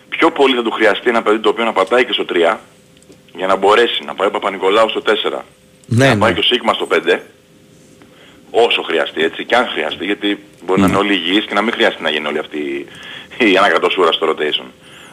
[0.09, 2.57] πιο πολύ θα του χρειαστεί ένα παιδί το οποίο να πατάει και στο 3,
[3.37, 5.13] για να μπορέσει να πάει ο Παπα-Νικολάου στο 4,
[5.87, 6.21] Ναι, να ναι.
[6.21, 7.19] πάει και ο Σίγμα στο 5,
[8.51, 11.73] όσο χρειαστεί έτσι και αν χρειαστεί γιατί μπορεί να είναι όλοι υγιείς και να μην
[11.73, 12.87] χρειαστεί να γίνει όλη αυτή
[13.38, 14.66] η ανακατοσούρα στο rotation.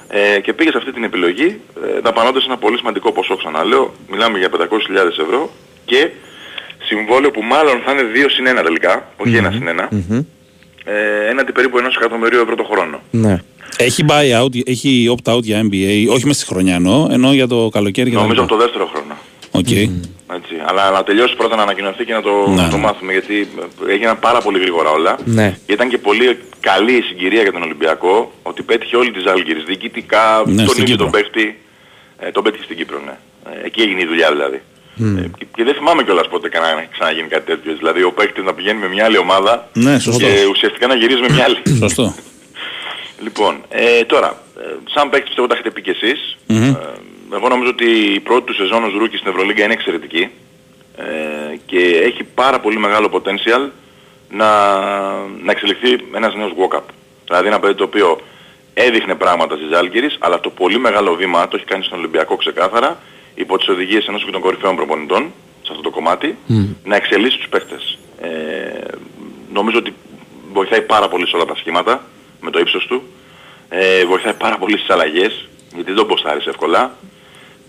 [0.07, 1.59] Ε, και πήγε σε αυτή την επιλογή
[1.97, 4.59] ε, δαπανώντας ένα πολύ σημαντικό ποσό ξαναλέω, μιλάμε για 500.000
[5.25, 5.49] ευρώ
[5.85, 6.09] και
[6.83, 9.67] συμβόλαιο που μάλλον θα είναι 2 συν 1 τελικά, όχι 1 συν
[10.11, 10.23] 1,
[10.85, 12.99] ε, έναντι περίπου 1 εκατομμυρίου ευρώ το χρόνο.
[13.11, 13.37] Ναι.
[13.77, 18.09] Έχει buyout, έχει opt-out για NBA, όχι μες στη χρονιά εννοώ, ενώ για το καλοκαίρι
[18.09, 18.53] και τα Νομίζω λοιπά.
[18.53, 19.00] από το δεύτερο χρόνο.
[19.51, 19.71] Οκ.
[19.71, 20.55] Έτσι.
[20.65, 22.81] Αλλά να τελειώσει πρώτα να ανακοινωθεί και να το, Ναι, να το ναι.
[22.83, 23.47] μάθουμε γιατί
[23.87, 25.17] ε, έγιναν πάρα πολύ γρήγορα όλα.
[25.25, 25.57] Ναι.
[25.65, 29.63] Και ήταν και πολύ καλή η συγκυρία για τον Ολυμπιακό ότι πέτυχε όλη τη Ζάλγκυρης
[29.63, 31.03] διοικητικά, Ναι, τον στην ίδιο Κύπρο.
[31.03, 31.59] τον παίχτη.
[32.19, 33.17] Ε, τον πέτυχε στην Κύπρο, ναι.
[33.51, 34.61] Ε, εκεί έγινε η δουλειά δηλαδή.
[35.19, 37.75] Ε, και, και δεν θυμάμαι κιόλας πότε κανένα έχει ξαναγίνει κάτι τέτοιο.
[37.77, 40.25] Δηλαδή ο παίχτης να πηγαίνει με μια άλλη ομάδα Ναι, σωστό.
[40.25, 41.57] και ουσιαστικά να γυρίζει με μια άλλη.
[41.83, 42.15] Σωστό.
[43.23, 44.61] Λοιπόν, ε, τώρα, ε,
[44.93, 46.37] σαν παίκτης πιστεύω τα έχετε πει κι εσείς.
[46.47, 46.73] Ε,
[47.33, 50.29] εγώ νομίζω ότι η πρώτη του σεζόν ως rookie στην Ευρωλίγκα είναι εξαιρετική
[50.97, 53.69] ε, και έχει πάρα πολύ μεγάλο potential
[54.29, 54.49] να,
[55.43, 56.83] να εξελιχθεί ένας νέος Γουόκαπ.
[57.25, 58.19] Δηλαδή ένα παιδί το οποίο
[58.73, 62.99] έδειχνε πράγματα στις Ζάλγκυρης, αλλά το πολύ μεγάλο βήμα το έχει κάνει στον Ολυμπιακό ξεκάθαρα
[63.35, 66.37] υπό τις οδηγίες ενός και των κορυφαίων προπονητών σε αυτό το κομμάτι,
[66.83, 67.97] να εξελίσσει τους παίκτες.
[68.21, 68.27] Ε,
[69.53, 69.93] νομίζω ότι
[70.53, 72.03] βοηθάει πάρα πολύ σε όλα τα σχήματα
[72.41, 73.03] με το ύψος του.
[73.69, 76.95] Ε, βοηθάει πάρα πολύ στις αλλαγές, γιατί δεν τον ποστάρεις εύκολα.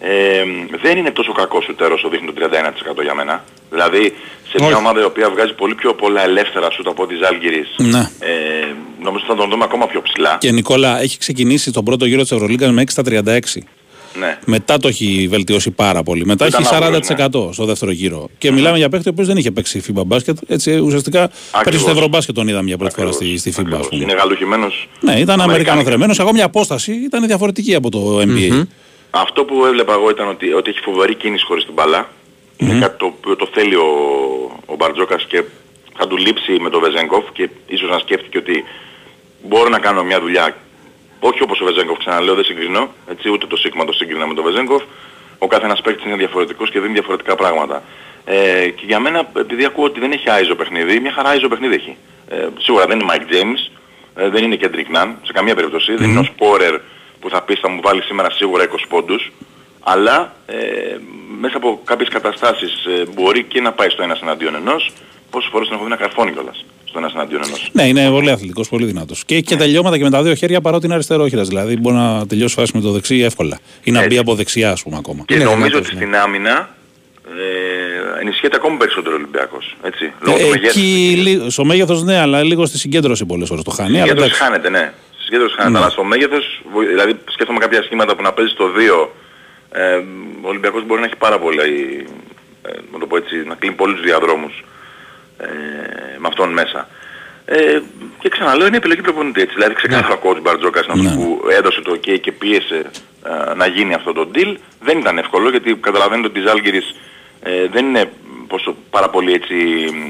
[0.05, 0.43] Ε,
[0.83, 2.33] δεν είναι τόσο κακό σουτέρ όσο δείχνει το
[2.99, 3.45] 31% για μένα.
[3.71, 4.15] Δηλαδή
[4.49, 4.75] σε μια Όχι.
[4.77, 7.99] ομάδα η οποία βγάζει πολύ πιο πολλά ελεύθερα σουτ από τη Ζάλγκυρης Ναι.
[7.99, 8.31] ε,
[9.03, 10.37] νομίζω θα τον δούμε ακόμα πιο ψηλά.
[10.41, 13.63] Και Νικόλα, έχει ξεκινήσει τον πρώτο γύρο της Ευρωλίγκας με 6 στα 36.
[14.19, 14.39] Ναι.
[14.45, 16.25] Μετά το έχει βελτιώσει πάρα πολύ.
[16.27, 17.07] Μετά Ήταν έχει άβολος,
[17.49, 18.29] 40% στο δεύτερο γύρο.
[18.39, 20.37] Και μιλάμε για παίχτη ο οποίος δεν είχε παίξει FIBA μπάσκετ.
[20.47, 21.31] Έτσι ουσιαστικά
[21.65, 23.59] πέρυσι στο Ευρωμπάσκετ τον είδαμε για πρώτη φορά στη, στη FIBA.
[23.61, 23.89] ας Ακριβώς.
[23.89, 24.03] πούμε.
[24.03, 24.89] Είναι γαλουχημένος.
[25.01, 25.43] Ναι, ήταν Αμερικάνικα.
[25.43, 26.19] Αμερικανοθρεμένος.
[26.19, 28.63] Ακόμα μια απόσταση ήταν διαφορετική από το NBA.
[29.15, 32.09] Αυτό που έβλεπα εγώ ήταν ότι, ότι έχει φοβερή κίνηση χωρίς την μπάλα.
[32.57, 33.87] Είναι κάτι το οποίο το θέλει ο,
[34.67, 35.43] ο Μπαρτζόκας και
[35.97, 38.65] θα του λείψει με τον Βεζέγκοφ και ίσως να σκέφτηκε ότι
[39.43, 40.57] μπορώ να κάνω μια δουλειά
[41.21, 44.45] όχι όπως ο Βεζέγκοφ ξαναλέω δεν συγκρινώ έτσι ούτε το Σίγμα το σύγκρινα με τον
[44.45, 44.83] Βεζέγκοφ
[45.39, 47.83] ο κάθε ένας παίκτης είναι διαφορετικός και δίνει διαφορετικά πράγματα.
[48.25, 51.75] Ε, και για μένα επειδή ακούω ότι δεν έχει άιζο παιχνίδι μια χαρά άιζο παιχνίδι
[51.75, 51.97] έχει.
[52.29, 53.79] Ε, σίγουρα δεν είναι Mike James
[54.17, 56.79] ε, δεν είναι Kendrick Nunn σε καμία περίπτωση δεν είναι ο scorer
[57.23, 59.33] που θα πεις θα μου βάλεις σήμερα σίγουρα 20 πόντους
[59.81, 60.55] αλλά ε,
[61.41, 64.91] μέσα από κάποιες καταστάσεις ε, μπορεί και να πάει στο ένας εναντίον ενός
[65.31, 68.31] πόσες φορές τον έχω δει να καρφώνει κιόλας στο ένας εναντίον ενός Ναι, είναι πολύ
[68.31, 69.25] αθλητικός, πολύ δυνατός.
[69.25, 71.49] Και έχει και τελειώματα και με τα δύο χέρια παρότι είναι αριστερόχειρας.
[71.49, 73.59] Δηλαδή μπορεί να τελειώσει φάση με το δεξί εύκολα.
[73.83, 74.19] Ή να μπει Έτσι.
[74.19, 75.25] από δεξιά, ας πούμε, ακόμα.
[75.27, 76.01] Και Είναι νομίζω δυνατός, ότι ναι.
[76.01, 76.69] στην άμυνα
[77.27, 79.77] ε, ενισχύεται ακόμη περισσότερο ο Ολυμπιακός.
[79.83, 80.13] Έτσι.
[80.21, 80.77] Λόγω του Ε, μεγέθους.
[80.77, 83.89] εκεί, λί- στο μέγεθος ναι, αλλά λίγο στη συγκέντρωση πολλές φορές το χάνει.
[83.89, 84.43] Αλλά Συγκέντρωση εντάξει.
[84.43, 84.93] χάνεται, ναι.
[85.33, 85.79] Συγκέντρωση χάνεται.
[85.79, 85.85] Ναι.
[85.85, 89.11] Αλλά στο μέγεθος, βοη- δηλαδή σκέφτομαι κάποια σχήματα που να παίζει στο 2,
[89.73, 89.95] ε,
[90.43, 92.05] ο Ολυμπιακός μπορεί να έχει πάρα πολλά, ε,
[92.93, 94.65] να το πω έτσι, να κλείνει πολλούς διαδρόμους
[95.39, 95.47] ε,
[96.19, 96.89] με αυτόν μέσα.
[97.45, 97.81] Ε,
[98.19, 99.55] και ξαναλέω είναι επιλογή προπονητή έτσι.
[99.55, 101.25] Δηλαδή ξεκάθαρα ο coach Μπαρτζόκας είναι αυτός Ναι.
[101.25, 102.91] που έδωσε το OK και πίεσε
[103.51, 104.55] ε, να γίνει αυτό το deal.
[104.81, 106.95] Δεν ήταν εύκολο γιατί καταλαβαίνετε ότι η Ζάλγκυρης
[107.43, 108.13] ε, δεν είναι
[108.47, 109.55] πόσο πάρα πολύ έτσι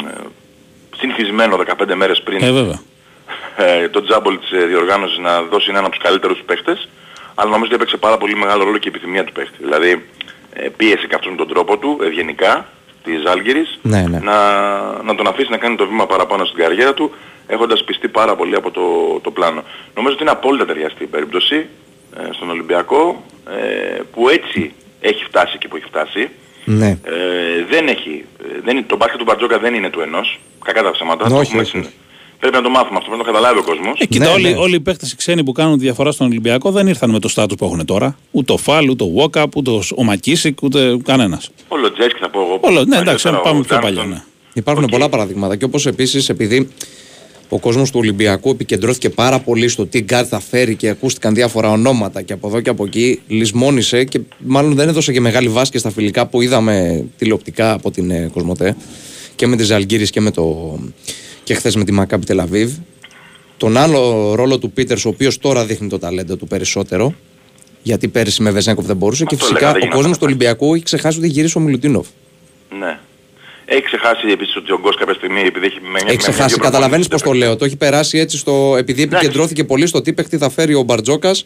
[0.07, 0.27] ε,
[0.97, 2.39] συνηθισμένο 15 μέρες πριν
[3.57, 3.83] Ε, βέβαια.
[3.83, 6.89] ε, το τζάμπολ της ε, διοργάνωσης να δώσει έναν από τους καλύτερους παίχτες,
[7.35, 9.57] αλλά νομίζω ότι έπαιξε πάρα πολύ μεγάλο ρόλο και η επιθυμία του παίχτη.
[9.61, 10.05] Δηλαδή
[10.53, 12.67] ε, πίεσε και αυτόν με τον τρόπο του, ευγενικά,
[13.05, 14.19] της Ζάλγκυρης, Ναι, ναι.
[14.19, 14.37] να,
[15.03, 17.15] να τον αφήσει να κάνει το βήμα παραπάνω στην καριέρα του,
[17.47, 18.83] έχοντας πιστεί πάρα πολύ από το,
[19.23, 19.63] το πλάνο.
[19.95, 21.67] Νομίζω ότι είναι απόλυτα ταιριαστή η περίπτωση
[22.17, 26.29] ε, στον Ολυμπιακό, ε, που έτσι έχει φτάσει και που έχει φτάσει.
[26.65, 26.89] Ναι.
[26.89, 30.83] Ε, δεν έχει, ε, δεν, είναι- το μπάσκετ του Μπαρτζόκα δεν είναι του ενός, κακά
[30.83, 31.25] τα ψέματα.
[31.25, 31.95] Ναι, το όχι, έχουμε όχι, συν- όχι.
[32.43, 34.01] Πρέπει να το μάθουμε αυτό, πρέπει να το καταλάβει ο κόσμος.
[34.01, 34.57] Ε, κοίτα, Ναι, όλοι, ναι.
[34.57, 37.29] όλοι οι παίκτες οι ξένοι που κάνουν τη διαφορά στον Ολυμπιακό δεν ήρθαν με το
[37.29, 38.17] στάτους που έχουν τώρα.
[38.31, 41.51] Ούτε ο Φαλ, ούτε ο Βόκαπ, ούτε ο- ο Μακίσικ, ούτε κανένας.
[41.69, 42.59] Όλο Τζέσκι θα πω εγώ.
[42.61, 43.95] Όλο, ναι, εντάξει, Παλιότερα, πάμε ο πιο Τζάνσον.
[43.97, 44.15] παλιά.
[44.15, 44.23] Ναι.
[44.53, 44.91] Υπάρχουν Οκ.
[44.91, 46.69] πολλά παραδείγματα και όπως επίσης επειδή
[47.49, 51.71] ο κόσμος του Ολυμπιακού επικεντρώθηκε πάρα πολύ στο τι γκαρντ θα φέρει και ακούστηκαν διάφορα
[51.71, 55.71] ονόματα και από εδώ και από εκεί λησμόνησε και μάλλον δεν έδωσε και μεγάλη βάση
[55.71, 58.77] και στα φιλικά που είδαμε τηλεοπτικά από την ε, Κοσμοτέ
[59.37, 60.79] και με τη Ζαλγκύρης και, με το,
[61.45, 62.73] και χθες με τη Μακάμπι Τελ Αβίβ
[63.57, 67.15] τον άλλο ρόλο του Πίτερς ο οποίος τώρα δείχνει το ταλέντο του περισσότερο
[67.83, 70.29] γιατί πέρυσι με Βεζέγκοφ δεν μπορούσε και Αυτό φυσικά έλεγα, δεν ο κόσμος του γινόταν.
[70.29, 72.07] Ολυμπιακού έχει ξεχάσει ότι γύρισε ο Μιλουτίνοφ.
[72.79, 72.99] Ναι.
[73.65, 77.23] Έχει ξεχάσει επίσης ότι ο Γκος κάποια στιγμή επειδή έχει με Έχει ξεχάσει, καταλαβαίνεις πώς
[77.23, 77.57] το λέω.
[77.57, 78.75] Το έχει περάσει έτσι στο.
[78.79, 79.25] Επειδή Εντάξει.
[79.25, 81.45] επικεντρώθηκε πολύ στο τι παίχτη θα φέρει ο Μπαρτζόκας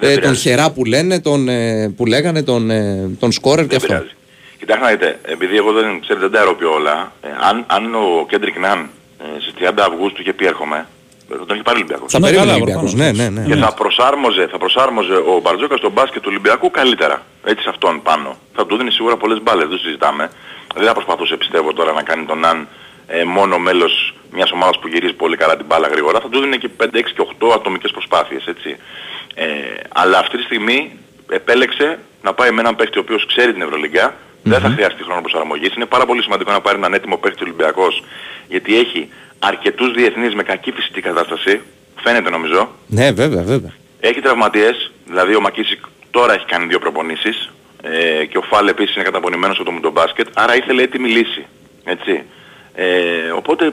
[0.00, 3.86] ε, τον Χερά που λένε, τον, ε, που λέγανε, τον, ε, τον Σκόρερ και αυτό.
[3.86, 4.10] πειράζει.
[4.58, 8.26] Κοιτάξτε να δείτε, επειδή εγώ δεν ξέρετε δεν τα αεροποιώ όλα, ε, αν, αν ο
[8.28, 8.90] Κέντρικ Ναν
[9.36, 10.86] ε, στις 30 Αυγούστου είχε πει έρχομαι,
[11.32, 12.12] ε, θα τον είχε πάρει ο Ολυμπιακός.
[12.12, 12.94] Θα Ναι, περίμενε ο καλά, Ολυμπιακός.
[12.94, 13.34] Ναι, προφανώς.
[13.34, 13.46] ναι, ναι.
[13.48, 13.60] Και ναι.
[13.66, 17.22] θα προσάρμοζε, θα προσάρμοζε ο Μπαρτζόκας στον μπάσκετ του Ολυμπιακού καλύτερα.
[17.44, 18.36] Έτσι σε αυτόν πάνω.
[18.54, 20.30] Θα του δίνει σίγουρα πολλές μπάλες, δεν το συζητάμε.
[20.74, 22.68] Δεν θα προσπαθούσε πιστεύω τώρα να κάνει τον Αν
[23.06, 26.20] ε, μόνο μέλος μιας ομάδας που γυρίζει πολύ καλά την μπάλα γρήγορα.
[26.20, 28.76] Θα του δίνει και 5, 6 και 8 ατομικές προσπάθειες, έτσι.
[29.34, 29.46] Ε,
[29.88, 34.14] αλλά αυτή τη στιγμή επέλεξε να πάει με έναν παίχτη ο οποίος ξέρει την ευρωλιγκα
[34.42, 35.74] Δεν θα χρειαστεί χρόνο προσαρμογής.
[35.74, 38.02] Είναι πάρα πολύ σημαντικό να πάρει έναν έτοιμο παίχτη Ολυμπιακός
[38.48, 41.60] γιατί έχει αρκετούς διεθνείς με κακή φυσική κατάσταση.
[42.02, 42.70] Φαίνεται νομίζω.
[42.86, 43.72] Ναι, βέβαια, βέβαια.
[44.00, 47.50] Έχει τραυματίες, δηλαδή ο Μακίσικ τώρα έχει κάνει δύο προπονήσεις
[47.82, 51.46] ε, και ο Φάλ επίσης είναι καταπονημένος από το μουντομπάσκετ, άρα ήθελε έτοιμη λύση.
[51.84, 52.22] Έτσι.
[52.74, 53.70] Ε, οπότε ε,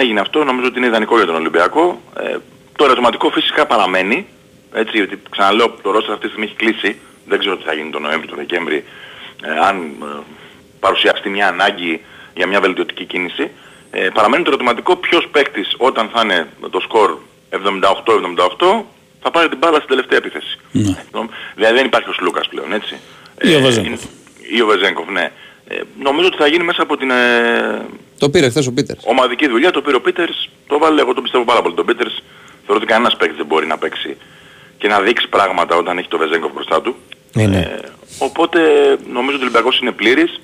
[0.00, 2.00] έγινε αυτό, νομίζω ότι είναι ιδανικό για τον Ολυμπιακό.
[2.20, 2.36] Ε,
[2.76, 4.26] το ερωτηματικό φυσικά παραμένει,
[4.72, 7.90] έτσι, γιατί ξαναλέω το ρόστερ αυτή τη στιγμή έχει κλείσει, δεν ξέρω τι θα γίνει
[7.90, 8.84] τον Νοέμβρη, τον Δεκέμβρη,
[9.42, 10.20] ε, αν ε,
[10.80, 12.00] παρουσιαστεί μια ανάγκη
[12.34, 13.50] για μια βελτιωτική κίνηση.
[13.90, 17.18] Ε, παραμένει το ερωτηματικό ποιος παίκτης όταν θα είναι το σκορ
[17.50, 18.84] 78-78
[19.22, 20.58] θα πάρει την μπάλα στην τελευταία επίθεση.
[20.72, 20.88] Ναι.
[20.90, 22.94] Ε, νομ- Δηλαδή δεν υπάρχει ο Σλούκας πλέον, έτσι.
[23.42, 23.86] Ή ο Ε, Βεζέγκοφ.
[23.88, 23.98] είναι-
[24.56, 25.30] Ή ο Βεζέγκοφ, ναι.
[25.68, 27.86] Ε, νομίζω ότι θα γίνει μέσα από την ε,
[28.18, 29.02] Το πήρε χθες ο Πίτερς.
[29.06, 32.14] ομαδική δουλειά, το πήρε ο Πίτερς, το βάλε, εγώ τον πιστεύω πάρα πολύ τον Πίτερς.
[32.66, 34.16] Θεωρώ ότι κανένας παίκτης δεν μπορεί να παίξει
[34.78, 36.96] και να δείξει πράγματα όταν έχει το Βεζέγκοφ μπροστά του.
[37.32, 37.58] Ναι, ναι.
[37.58, 37.80] Ε,
[38.18, 38.60] οπότε
[39.12, 40.40] νομίζω ότι ο Ολυμπιακός είναι πλήρης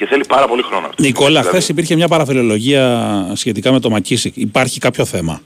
[0.00, 0.86] και θέλει πάρα πολύ χρόνο.
[0.86, 1.02] αυτό.
[1.02, 2.84] Νικόλα, Δηλαδή, χθες υπήρχε μια παραφιλολογία
[3.34, 4.36] σχετικά με το Μακίσικ.
[4.36, 5.40] Υπάρχει κάποιο θέμα;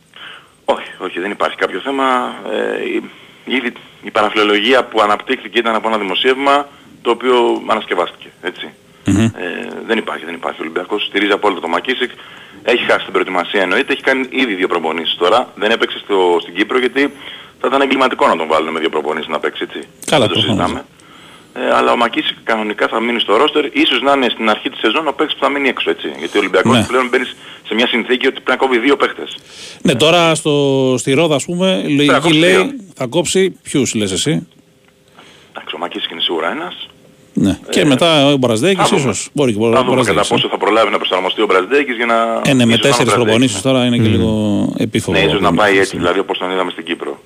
[0.64, 2.04] Όχι, όχι, δεν υπάρχει κάποιο θέμα.
[2.52, 3.10] Ε, η-
[3.56, 6.68] ήδη η παραφιλολογία που αναπτύχθηκε ήταν από ένα δημοσίευμα
[7.02, 8.28] το οποίο ανασκευάστηκε.
[8.42, 8.68] Έτσι.
[9.06, 9.32] Ε,
[9.86, 10.60] δεν υπάρχει, δεν υπάρχει.
[10.60, 12.10] Ο Ολυμπιακός στηρίζει απόλυτα το Μακίσικ.
[12.62, 13.92] Έχει χάσει την προετοιμασία εννοείται.
[13.92, 15.52] Έχει κάνει ήδη δύο προπονήσεις τώρα.
[15.54, 17.12] Δεν έπαιξε στο, στην Κύπρο γιατί
[17.60, 19.88] θα ήταν εγκληματικό να τον βάλουν με δύο προπονήσεις να παίξει έτσι.
[20.06, 20.66] Καλά, δεν το προφανώς.
[20.68, 20.84] συζητάμε.
[21.56, 24.78] Ε, αλλά ο Μακίσικ κανονικά θα μείνει στο ρόστερ, ίσως να είναι στην αρχή της
[24.78, 26.08] σεζόν ο παίκτης που θα μείνει έξω έτσι.
[26.18, 26.84] Γιατί ο Ολυμπιακός Ναι.
[26.84, 27.24] πλέον μπαίνει
[27.66, 29.36] σε μια συνθήκη ότι πρέπει να κόβει δύο παίκτες.
[29.82, 32.70] Ναι, τώρα στο, στη Ρόδα, ας πούμε, η λογική κόψει λέει δύο.
[32.94, 34.46] θα κόψει ποιους, λες εσύ;
[35.56, 36.88] Εντάξει, ο Μακίσικ είναι σίγουρα ένας.
[37.36, 37.58] Ναι.
[37.70, 39.00] και μετά ο Μπραζδέκης, θα δούμε.
[39.00, 39.28] ίσως.
[39.32, 40.34] Μπορεί και ο Θα δούμε κατά Μπραζδέκης, ε.
[40.34, 42.40] πόσο θα προλάβει να προσαρμοστεί ο Μπραζδέκης για να...
[42.44, 44.28] Ε, ναι, με ίσως να τέσσερι είναι ο προπονήσει Μπραζδέκης, τώρα είναι και λίγο
[44.78, 45.18] επίφοβο.
[45.18, 45.82] Ναι, ίσως να το πάει μήνα.
[45.82, 47.20] έτσι, δηλαδή όπως τον είδαμε στην Κύπρο.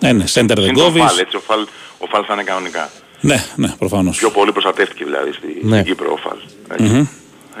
[0.00, 1.02] Ε, ναι, center δεν Είναι το κόβεις.
[1.02, 1.60] Φαλ, έτσι, ο Φαλ,
[1.98, 2.90] ο Φαλ θα είναι κανονικά.
[3.20, 4.18] Ναι, ναι, προφανώς.
[4.18, 5.80] Πιο πολύ προστατεύτηκε δηλαδή στη, Ναι.
[5.80, 6.36] στην Κύπρο ο Φαλ.
[6.78, 7.08] έτσι.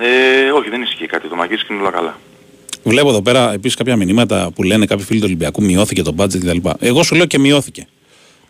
[0.00, 1.28] Ε, όχι, δεν ισχύει κάτι.
[1.28, 2.18] Το Μακίσικ είναι όλα καλά.
[2.82, 6.38] Βλέπω εδώ πέρα επίσης κάποια μηνύματα που λένε κάποιοι φίλοι του Ολυμπιακού μειώθηκε το budget
[6.38, 6.68] κτλ.
[6.78, 7.86] Εγώ σου λέω και μειώθηκε.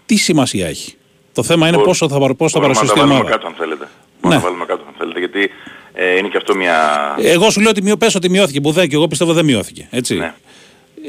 [0.07, 0.95] Τι σημασία έχει;
[1.33, 3.15] Το θέμα είναι Μπο- πόσο θα, παρ- πώς θα Μπορούμε να τα παρουσιαστεί η βάλουμε
[3.15, 3.31] ομάδα.
[3.31, 3.89] κάτω αν θέλετε.
[4.21, 5.51] Μπορούμε να τα βάλουμε κάτω αν θέλετε, γιατί
[5.93, 6.77] ε, είναι και αυτό μια...
[7.19, 9.87] Εγώ σου λέω ότι μειώ, πες ότι μειώθηκε που δεν και εγώ πιστεύω δεν μειώθηκε.
[9.91, 10.15] Έτσι.
[10.15, 10.35] Ναι.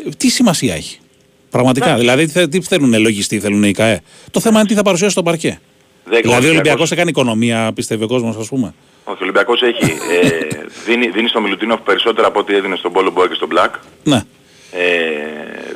[0.05, 0.99] Ε, Τι σημασία έχει;
[1.49, 1.95] Πραγματικά.
[1.95, 5.11] Δηλαδή τι, θε- τι θέλουν λογιστές, θέλουν οι ΚΑΕ; Το θέμα είναι τι θα παρουσιάσει
[5.13, 5.59] στο παρκέ.
[6.09, 8.73] Δεν- Δηλαδή ο ο Ολυμπιακός έκανε οικονομία, πιστεύει ο κόσμος, ας πούμε.
[9.03, 10.29] Όχι, ο Ολυμπιακός έχει, ε,
[10.85, 13.73] δίνει, δίνει στο Μιλουτίνοφ περισσότερα από ό,τι έδινε στον Μπολομπόι και στον Μπλακ.
[14.03, 14.21] Ναι.
[14.71, 14.81] Ε,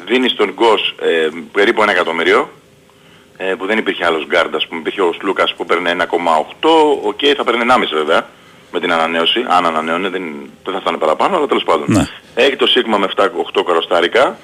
[0.07, 2.49] δίνει στον Γκος ε, περίπου ένα εκατομμύριο
[3.37, 6.69] ε, που δεν υπήρχε άλλος γκάρντ, ας πούμε, υπήρχε ο Σλούκας που παίρνει 1,8,
[7.03, 8.27] οκ, θα παίρνει 1,5 βέβαια
[8.71, 10.23] με την ανανέωση, αν ανανέωνε, δεν,
[10.63, 11.85] δεν θα φτάνε παραπάνω, αλλά τέλος πάντων.
[11.89, 12.07] Ναι.
[12.35, 14.37] Έχει το Σίγμα με 7-8 καροστάρικα,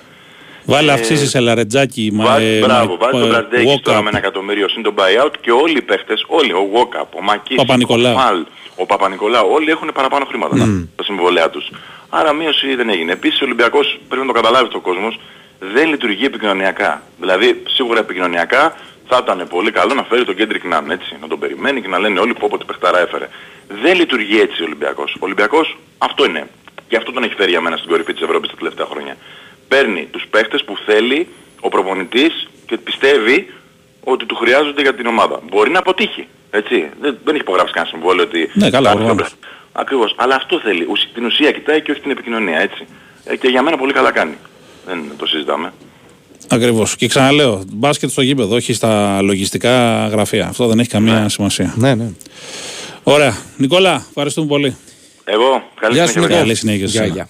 [0.69, 4.03] Βάλε αυξήσεις σε λαρετζάκι, μα, βάζει, ε, μπράβο, μα- βάζει τον ε, Μπραντέκης τώρα walk-up.
[4.03, 7.55] με ένα εκατομμύριο συν τον buyout και όλοι οι παίχτες, όλοι, ο Βόκαπ, ο Μακής,
[7.55, 8.15] Παπα-Νικολάου.
[8.15, 8.45] ο Φαλ,
[8.75, 10.55] ο Παπα-Νικολάου, όλοι έχουν παραπάνω χρήματα
[10.95, 11.69] τα συμβολέα τους.
[12.09, 13.11] Άρα μείωση δεν έγινε.
[13.11, 15.19] Επίσης ο Ολυμπιακός πρέπει να το καταλάβει αυτό ο κόσμος,
[15.59, 17.01] δεν λειτουργεί επικοινωνιακά.
[17.19, 18.75] Δηλαδή σίγουρα επικοινωνιακά
[19.07, 21.99] θα ήταν πολύ καλό να φέρει τον Κέντρικ Ναν, έτσι, να τον περιμένει και να
[21.99, 23.27] λένε όλοι πω πω τι παιχτάρα έφερε.
[23.81, 25.13] Δεν λειτουργεί έτσι ο Ολυμπιακός.
[25.13, 26.47] Ο Ολυμπιακός αυτό είναι.
[26.89, 29.15] Γι' αυτό τον έχει φέρει για μένα στην κορυφή της Ευρώπης τα τελευταία χρόνια.
[29.67, 31.27] Παίρνει τους παίχτες που θέλει
[31.59, 33.53] ο προπονητής και πιστεύει
[34.03, 35.39] ότι του χρειάζονται για την ομάδα.
[35.49, 36.27] Μπορεί να αποτύχει.
[36.49, 36.75] Έτσι.
[37.01, 38.49] Δεν, δεν έχει υπογράψει κανένα συμβόλαιο ότι...
[38.53, 39.33] Ναι, καλά, θα- προφανώς.
[39.71, 40.13] Ακριβώς.
[40.17, 40.85] Αλλά αυτό θέλει.
[40.89, 42.59] Ουσ- την ουσία κοιτάει και όχι την επικοινωνία.
[42.59, 42.85] Έτσι.
[43.25, 44.33] Ε, και για μένα πολύ καλά κάνει.
[44.85, 45.73] Δεν το συζητάμε.
[46.49, 46.95] Ακριβώς.
[46.95, 50.47] Και ξαναλέω, μπάσκετ στο γήπεδο, όχι στα λογιστικά γραφεία.
[50.47, 51.73] Αυτό δεν έχει καμία σημασία.
[51.75, 52.09] Ναι, ναι.
[53.03, 53.37] Ωραία.
[53.57, 54.75] Νικόλα, ευχαριστούμε πολύ.
[55.23, 56.19] Εγώ, καλή Γεια σου, συνέχεια.
[56.21, 56.37] Νικόλα.
[56.39, 57.15] Καλή συνέχεια σε Γεια, εσένα.
[57.15, 57.29] γεια.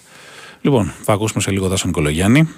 [0.60, 2.48] Λοιπόν, θα ακούσουμε σε λίγο Τάσο Νικολογιάννη.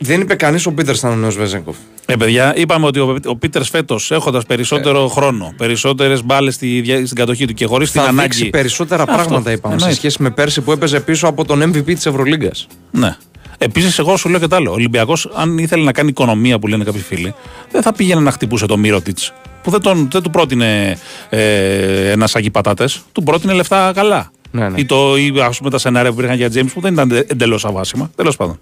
[0.00, 1.76] Δεν είπε κανείς ο Πίτερς ήταν ο νέος Βεζέγκοφ.
[2.06, 7.04] Ε, παιδιά, είπαμε ότι ο, ο Πίτερ φέτος έχοντας περισσότερο χρόνο, περισσότερες μπάλες στη, δια-
[7.04, 8.28] στην κατοχή του και χωρίς την Θα ανάγκη.
[8.28, 9.94] δείξει περισσότερα Αυτό, πράγματα είπαμε σε εννοείται.
[9.94, 12.66] σχέση με πέρσι που έπαιζε πίσω από τον MVP της Ευρωλίγκας.
[12.90, 13.16] Ναι.
[13.58, 14.70] Επίσης, εγώ σου λέω και το άλλο.
[14.70, 17.34] Ο Ολυμπιακός, αν ήθελε να κάνει οικονομία που λένε κάποιοι φίλοι,
[17.70, 19.32] δεν θα πήγαινε να χτυπούσε το Μύρωτιτς.
[19.62, 20.98] Που δεν, τον, δεν του πρότεινε
[21.28, 24.30] ε, ένας σάκι πατάτε, του πρότεινε λεφτά καλά.
[24.50, 24.80] Ναι, ναι.
[24.80, 27.64] Ή, το, ή ας πούμε τα σενάρια που υπήρχαν για James που δεν ήταν εντελώς
[27.64, 28.10] αβάσιμα.
[28.16, 28.60] Τέλος πάντων.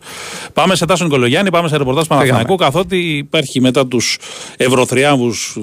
[0.53, 2.57] Πάμε σε Τάσο Νικολογιάννη, πάμε σε ρεπορτάζ Παναθηναϊκού.
[2.57, 4.19] Καθότι υπάρχει μετά τους
[4.57, 5.59] ευρωθριάμβους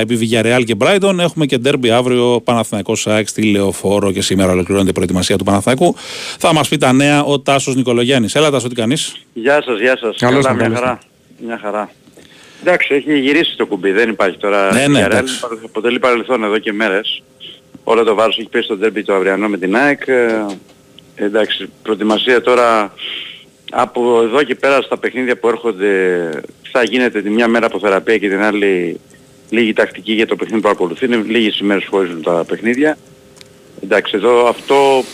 [0.00, 4.90] επί Βηγιαρεάλ και Μπράιντον, έχουμε και ντέρμπι αύριο Παναθηναϊκός ΣΑΕΚ στη Λεωφόρο και σήμερα ολοκληρώνεται
[4.90, 5.94] η προετοιμασία του Παναθηναϊκού.
[6.38, 8.34] Θα μας πει τα νέα ο Τάσος Νικολογιάννης.
[8.34, 10.16] Έλα, Τάσο, τι κάνεις; Γεια σας, γεια σας.
[10.18, 10.98] Καλά, μια χαρά.
[11.46, 11.90] Μια χαρά.
[12.60, 14.72] Εντάξει, έχει γυρίσει το κουμπί, δεν υπάρχει τώρα.
[14.72, 15.06] Ναι, ναι,
[15.64, 17.22] αποτελεί παρελθόν εδώ και μέρες.
[17.88, 20.06] Όλο το βάρος έχει πέσει στο τέρμπι το αυριανό με την ΑΕΚ.
[20.06, 20.46] Ε,
[21.14, 22.92] εντάξει, προετοιμασία τώρα
[23.70, 26.30] από εδώ και πέρα στα παιχνίδια που έρχονται
[26.72, 29.00] θα γίνεται τη μια μέρα από θεραπεία και την άλλη
[29.50, 31.04] λίγη τακτική για το παιχνίδι που ακολουθεί.
[31.04, 32.98] Είναι λίγες ημέρες που χωρίζουν τα παιχνίδια.
[33.82, 35.04] Εντάξει, εδώ αυτό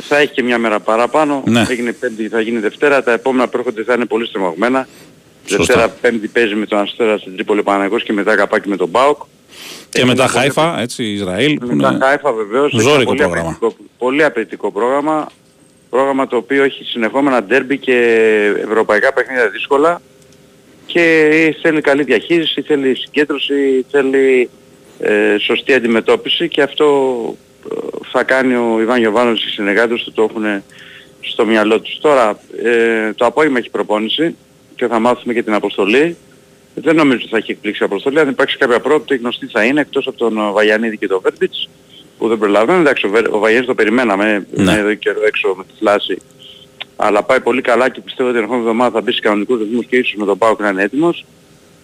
[0.00, 1.42] θα έχει και μια μέρα παραπάνω.
[1.46, 1.66] Ναι.
[1.68, 3.02] Έγινε πέμπτη, θα γίνει Δευτέρα.
[3.02, 4.88] Τα επόμενα που έρχονται θα είναι πολύ στριμωγμένα.
[5.46, 9.22] Δευτέρα Πέμπτη παίζει με τον Αστέρα στην Τρίπολη Παναγός και μετά καπάκι με τον Μπάουκ.
[9.94, 11.58] Και μετά Χάιφα, έτσι, Ισραήλ.
[11.58, 12.04] Που μετά είναι...
[12.04, 12.72] Χάιφα βεβαίως.
[12.72, 13.48] Ζώρικο πολύ πρόγραμμα.
[13.48, 15.30] Απαιτητικό, πολύ απαιτητικό πρόγραμμα.
[15.90, 17.96] Πρόγραμμα το οποίο έχει συνεχόμενα ντέρμπι και
[18.64, 20.00] ευρωπαϊκά παιχνίδια δύσκολα
[20.86, 24.50] και θέλει καλή διαχείριση, θέλει συγκέντρωση, θέλει
[24.98, 27.14] ε, σωστή αντιμετώπιση και αυτό
[27.70, 27.76] ε,
[28.12, 30.62] θα κάνει ο Ιβάν Γιωβάνος και οι συνεργάτες του το έχουν
[31.20, 31.98] στο μυαλό τους.
[32.00, 34.36] Τώρα ε, το απόγευμα έχει προπόνηση
[34.74, 36.16] και θα μάθουμε και την αποστολή.
[36.74, 38.20] Δεν νομίζω ότι θα έχει εκπλήξει η αποστολή.
[38.20, 41.68] Αν υπάρξει κάποια πρόοπτη γνωστή θα είναι εκτός από τον Βαγιανίδη και τον Βέρμπιτς
[42.18, 42.80] που δεν προλαβαίνουν.
[42.80, 44.62] Εντάξει, ο Βαγιανίδης το περιμέναμε, ναι.
[44.62, 46.18] είναι εδώ καιρό έξω με τη φλάση.
[46.96, 49.86] Αλλά πάει πολύ καλά και πιστεύω ότι την ερχόμενη εβδομάδα θα μπει σε κανονικούς ρυθμούς
[49.86, 51.24] και ίσως με τον Πάο να είναι έτοιμος.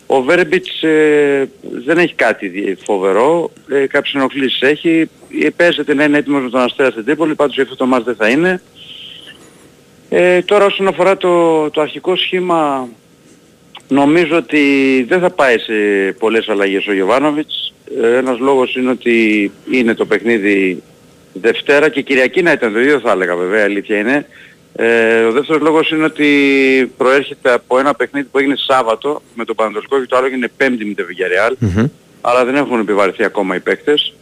[0.06, 1.50] Ο Βέρμπιτς ε,
[1.84, 5.10] δεν έχει κάτι φοβερό, ε, κάποιες ενοχλήσεις έχει.
[5.56, 8.28] Παίζεται να είναι έτοιμος με τον Αστέρα στην Τρίπολη, πάντως αυτό το μάτς δεν θα
[8.28, 8.62] είναι.
[10.08, 12.88] Ε, τώρα όσον αφορά το, το αρχικό σχήμα
[13.90, 14.62] νομίζω ότι
[15.08, 15.72] δεν θα πάει σε
[16.18, 17.72] πολλές αλλαγές ο Γιωβάνοβιτς.
[18.02, 20.82] Ε, ένας λόγος είναι ότι είναι το παιχνίδι
[21.32, 24.26] Δευτέρα και Κυριακή να ήταν το ίδιο θα έλεγα βέβαια, αλήθεια είναι.
[24.74, 29.56] Ε, ο δεύτερος λόγος είναι ότι προέρχεται από ένα παιχνίδι που έγινε Σάββατο με τον
[29.56, 31.56] Πανατολικό και το άλλο έγινε Πέμπτη με το Βιγιαρεάλ.
[32.20, 34.14] Αλλά δεν έχουν επιβαρηθεί ακόμα οι παίκτες.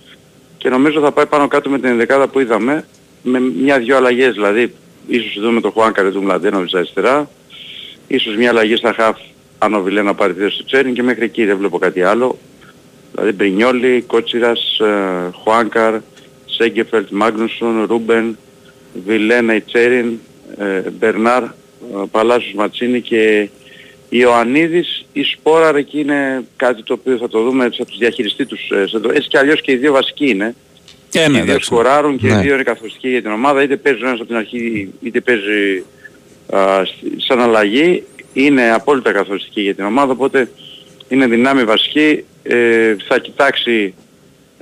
[0.58, 2.84] Και νομίζω θα πάει πάνω κάτω με την ενδεκάδα που είδαμε
[3.22, 4.72] με μια-δυο αλλαγές δηλαδή
[5.08, 7.30] Ίσως δούμε τον Χουάνκαρε του Μλαντένοβιτς αριστερά.
[8.06, 9.18] Ίσως μια αλλαγή στα χαφ
[9.58, 12.38] αν ο Βιλέ να πάρει θέση του Τσέριν και μέχρι εκεί δεν βλέπω κάτι άλλο.
[13.12, 15.94] Δηλαδή Μπρινιόλι, Κότσιρας, ε, Χουάνκαρ,
[16.46, 18.38] Σέγκεφελτ, Μάγνουσον, Ρούμπεν,
[19.06, 20.18] Βιλένα, Τσέριν,
[20.58, 21.48] ε, Μπερνάρ, ε,
[22.10, 23.48] Παλάσιος Ματσίνη και
[24.08, 25.06] Ιωαννίδης.
[25.12, 28.70] Η Σπόραρ εκεί είναι κάτι το οποίο θα το δούμε, θα τους διαχειριστεί τους.
[29.14, 30.54] Έτσι και αλλιώς και οι δύο βασικοί είναι.
[31.08, 32.34] Και ναι, οι δύο σκοράρουν και ναι.
[32.34, 33.62] οι δύο είναι καθοριστικοί για την ομάδα.
[33.62, 35.84] Είτε παίζει ένας από την αρχή είτε παίζει
[36.50, 36.82] α,
[37.16, 38.04] σαν αλλαγή.
[38.32, 40.50] Είναι απόλυτα καθοριστική για την ομάδα οπότε
[41.08, 42.24] είναι δυνάμει βασική.
[42.42, 43.94] Ε, θα κοιτάξει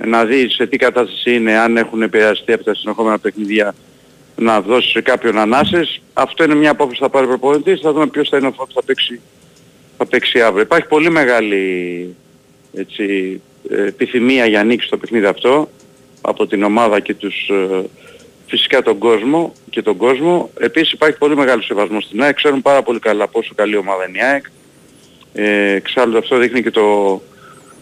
[0.05, 3.75] να δει σε τι κατάσταση είναι αν έχουν επηρεαστεί από τα συνεχόμενα παιχνίδια
[4.35, 6.01] να δώσει σε κάποιον ανάσες.
[6.13, 7.79] Αυτό είναι μια απόφαση που θα πάρει ο προπονητής.
[7.79, 9.21] Θα δούμε ποιος θα είναι αυτό που θα παίξει,
[9.97, 10.63] θα παίξει αύριο.
[10.63, 12.15] Υπάρχει πολύ μεγάλη
[12.73, 15.69] έτσι, ε, επιθυμία για νίκη στο παιχνίδι αυτό
[16.21, 17.83] από την ομάδα και τους ε,
[18.47, 20.49] φυσικά τον κόσμο και τον κόσμο.
[20.59, 22.35] Επίσης υπάρχει πολύ μεγάλο σεβασμό στην ΑΕΚ.
[22.35, 24.45] Ξέρουν πάρα πολύ καλά πόσο καλή ομάδα είναι η ΑΕΚ.
[25.33, 27.21] Ε, εξάλλου αυτό δείχνει και το,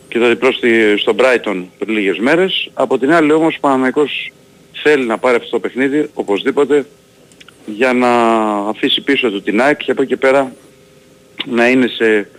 [0.07, 2.69] και το διπλό στη, στο Brighton πριν λίγες μέρες.
[2.73, 4.31] Από την άλλη όμως ο Παναμαϊκός
[4.71, 6.85] θέλει να πάρει αυτό το παιχνίδι οπωσδήποτε
[7.65, 8.09] για να
[8.69, 10.53] αφήσει πίσω του την ΑΕΚ και από εκεί πέρα
[11.45, 12.29] να είναι σε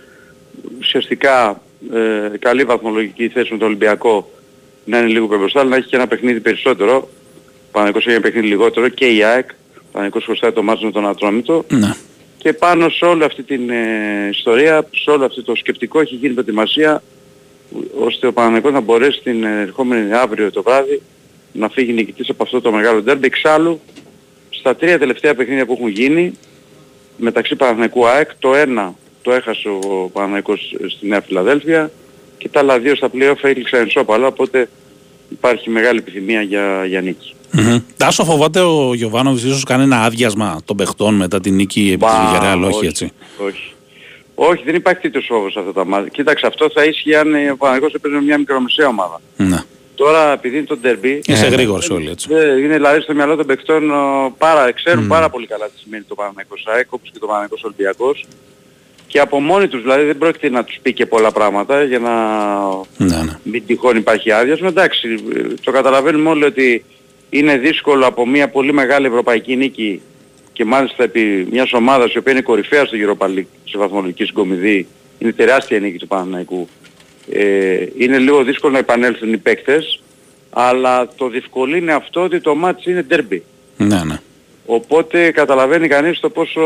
[0.79, 1.61] ουσιαστικά
[1.93, 4.31] ε, καλή βαθμολογική θέση με το Ολυμπιακό
[4.85, 7.09] να είναι λίγο πιο αλλά να έχει και ένα παιχνίδι περισσότερο.
[7.71, 9.49] Παναγικός έχει ένα παιχνίδι λιγότερο και η ΑΕΚ.
[9.91, 11.65] Παναγικός χρωστάει το μάτσο με τον Ατρόμητο.
[11.69, 11.93] Ναι.
[12.37, 16.33] Και πάνω σε όλη αυτή την ε, ιστορία, σε όλο αυτό το σκεπτικό έχει γίνει
[16.33, 17.03] προετοιμασία
[17.99, 21.01] ώστε ο Παναγικός να μπορέσει την ερχόμενη αύριο το βράδυ
[21.51, 23.25] να φύγει νικητής από αυτό το μεγάλο ντέρμπι.
[23.25, 23.81] Εξάλλου,
[24.49, 26.33] στα τρία τελευταία παιχνίδια που έχουν γίνει
[27.17, 31.91] μεταξύ Παναγικού ΑΕΚ, το ένα το έχασε ο Παναγικός στη Νέα Φιλαδέλφια,
[32.37, 34.69] και τα άλλα δύο στα playoff έληξαν ενσώπαλα, οπότε
[35.29, 37.33] υπάρχει μεγάλη επιθυμία για, για νίκη.
[37.53, 37.81] Mm-hmm.
[37.97, 42.15] Τάσο φοβάται ο Γιωβάνοβης ίσως κάνει ένα άδειασμα των παιχτών μετά την νίκη επί της
[42.25, 43.11] Βιγερεάλ, όχι, έτσι.
[43.37, 43.71] Όχι.
[44.35, 46.09] Όχι, δεν υπάρχει τέτοιος φόβος σε αυτά τα μάτια.
[46.09, 49.21] Κοίταξε, αυτό θα ίσχυε αν ο Παναγικός έπαιζε μια μικρομεσαία ομάδα.
[49.35, 49.63] Ναι.
[49.95, 51.21] Τώρα επειδή είναι το ντερμπί...
[51.25, 52.27] Είσαι ε, γρήγορος όλοι έτσι.
[52.31, 53.91] Ε, είναι δηλαδή στο μυαλό των παιχτών
[54.37, 55.09] πάρα, ξέρουν mm.
[55.09, 58.25] πάρα πολύ καλά τι σημαίνει το Παναγικός ΑΕΚ, όπως και το Παναγικός Ολυμπιακός
[59.07, 62.13] και από μόνοι τους δηλαδή δεν πρόκειται να τους πει και πολλά πράγματα για να
[62.97, 63.39] ναι, ναι.
[63.43, 64.67] μην τυχόν υπάρχει άδειασμα.
[64.67, 65.07] Εντάξει,
[65.63, 66.85] το καταλαβαίνουμε όλοι ότι
[67.29, 70.01] είναι δύσκολο από μια πολύ μεγάλη ευρωπαϊκή νίκη
[70.53, 74.87] και μάλιστα επί μιας ομάδας η οποία είναι κορυφαία στο Europa League σε βαθμολογική συγκομιδή,
[75.19, 76.67] είναι τεράστια νίκη του Παναναϊκού.
[77.31, 80.01] Ε, είναι λίγο δύσκολο να επανέλθουν οι παίκτες
[80.49, 83.39] αλλά το διευκολύνει αυτό ότι το μάτς είναι derby.
[83.77, 84.19] Ναι, ναι.
[84.65, 86.61] Οπότε καταλαβαίνει κανείς το πόσο,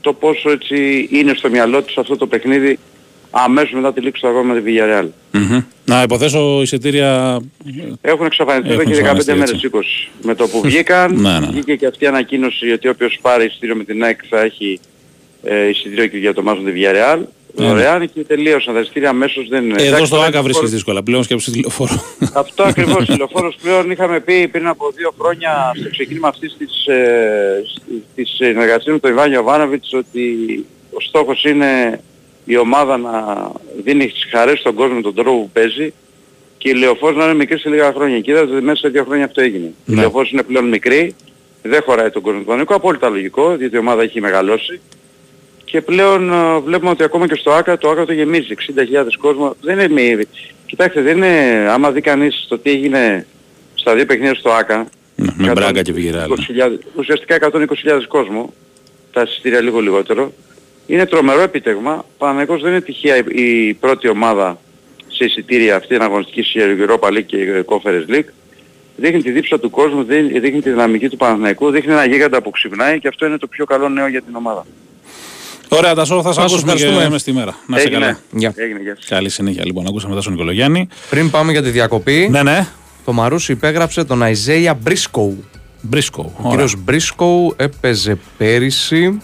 [0.00, 2.78] το πόσο έτσι είναι στο μυαλό τους αυτό το παιχνίδι
[3.30, 5.06] αμέσως μετά τη λήξη του αγώνα με τη Villarreal.
[5.32, 5.60] Μμμ.
[5.84, 7.40] Να υποθέσω εισιτήρια.
[8.00, 9.70] Έχουν εξαφανιστεί εδώ Έχουν και 15 εξαφανιστεί, μέρες έτσι.
[9.72, 9.82] 20.
[10.22, 11.46] Με το που βγήκαν, Ναι, ναι.
[11.46, 14.80] βγήκε και αυτή η ανακοίνωση ότι όποιος πάρει εισιτήριο με την ΑΕΚ θα έχει
[15.42, 17.18] ε, εισιτήριο και για το μάτς με τη Villarreal.
[17.54, 17.70] Ναι, ναι.
[17.72, 18.74] Δωρεάν και τελείωσαν.
[18.74, 19.74] Τα εισιτήρια αμέσως δεν είναι.
[19.78, 21.02] Εδώ Εντάξει, στο τώρα ΆΚΑ είναι βρίσκεις χώρο- δύσκολα.
[21.02, 22.02] Πλέον σκέψη τηλεφόρο.
[22.34, 23.04] Αυτό ακριβώς.
[23.06, 27.62] Τηλεφόρος πλέον είχαμε πει πριν από δύο χρόνια στο ξεκίνημα αυτής της, ε,
[28.14, 30.26] της συνεργασίας με τον Ιβάν Ιωβάνοβιτς ότι
[30.92, 32.00] ο στόχος είναι
[32.52, 33.12] η ομάδα να
[33.84, 35.92] δίνει τις χαρές στον κόσμο με τον τρόπο που παίζει
[36.58, 38.20] και η Λεωφόρος να είναι μικρή σε λίγα χρόνια.
[38.20, 39.64] Και είδατε ότι μέσα σε δύο χρόνια αυτό έγινε.
[39.66, 40.00] Η Ναι.
[40.00, 41.14] Λεωφόρος είναι πλέον μικρή,
[41.62, 44.80] δεν χωράει τον κόσμο του Παναγικού, απόλυτα λογικό, διότι η ομάδα έχει μεγαλώσει.
[45.64, 49.56] Και πλέον ε, βλέπουμε ότι ακόμα και στο ΆΚΑ, το ΆΚΑ το γεμίζει, 60.000 κόσμο.
[49.60, 50.24] Δεν είναι μη...
[50.66, 51.66] Κοιτάξτε, δεν είναι...
[51.70, 53.26] Άμα δει κανείς το τι έγινε
[53.74, 56.30] στα δύο παιχνίδια στο ΆΚΑ, Ναι, Με μπράγκα και Βιγεράλ.
[56.30, 57.66] 20.000 ουσιαστικά 120.000
[58.08, 58.52] κόσμο,
[59.12, 60.32] τα εισιτήρια λίγο λιγότερο.
[60.90, 62.04] Είναι τρομερό επίτευγμα.
[62.18, 63.22] Παναγικός δεν είναι τυχαία η,
[63.68, 64.58] η πρώτη ομάδα
[65.08, 66.58] σε εισιτήρια αυτή την αγωνιστική σε
[66.88, 68.28] Europa League και Conference League.
[68.96, 72.50] Δείχνει τη δίψα του κόσμου, δείχνει δείχνει τη δυναμική του Παναθηναϊκού, δείχνει ένα γίγαντα που
[72.50, 74.66] ξυπνάει και αυτό είναι το πιο καλό νέο για την ομάδα.
[75.68, 77.10] Ωραία, Τασό, θα σε Τάσο, ακούσουμε και ευχαριστούμε.
[77.10, 77.56] μες στη μέρα.
[77.66, 78.00] Να σε Έγινε.
[78.00, 78.18] καλά.
[78.32, 78.52] Γεια.
[78.56, 79.04] Έγινε, γεια σας.
[79.08, 79.86] Καλή συνέχεια λοιπόν.
[79.86, 80.88] Ακούσαμε Τάσο Νικολογιάννη.
[81.10, 82.66] Πριν πάμε για τη διακοπή, Ναι, ναι.
[83.04, 85.44] το Μαρούσι υπέγραψε τον Αϊζέια Μπρίσκοου.
[85.80, 86.32] Μπρίσκο.
[86.42, 89.20] Ο κύριος Μπρίσκοου έπαιζε πέρυσι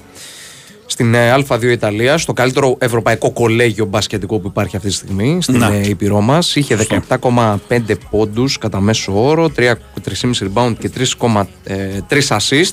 [0.87, 5.59] στην ε, Α2 Ιταλία, στο καλύτερο ευρωπαϊκό κολέγιο μπασκετικό που υπάρχει αυτή τη στιγμή στην
[5.59, 5.72] Να.
[5.74, 6.57] ε, Ήπειρό μας.
[6.57, 6.76] Είχε
[7.09, 7.80] 17,5
[8.11, 9.72] πόντους κατά μέσο όρο, 3
[10.05, 12.72] 3,5 rebound και 3,3 assist.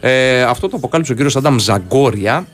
[0.00, 2.46] Ε, αυτό το αποκάλυψε ο κύριος Άνταμ Ζαγκόρια,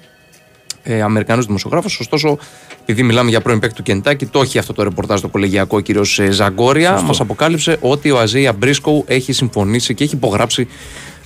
[0.83, 2.01] ε, Αμερικανός δημοσιογράφος.
[2.01, 2.39] Ωστόσο,
[2.81, 5.81] επειδή μιλάμε για πρώην παίκτη του Κεντάκη, το έχει αυτό το ρεπορτάζ το κολεγιακό ο
[5.81, 7.01] κύριος ε, Ζαγκόρια.
[7.01, 10.69] Μας αποκάλυψε ότι ο Αζέια Μπρίσκο έχει συμφωνήσει και έχει υπογράψει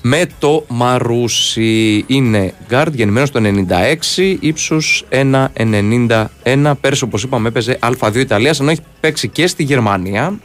[0.03, 2.05] με το Μαρούσι.
[2.07, 6.73] Είναι guard, γεννημένος το 96, ύψους 1,91.
[6.81, 10.39] Πέρσι, όπως είπαμε, έπαιζε Α2 Ιταλίας, ενώ έχει παίξει και στη Γερμανία.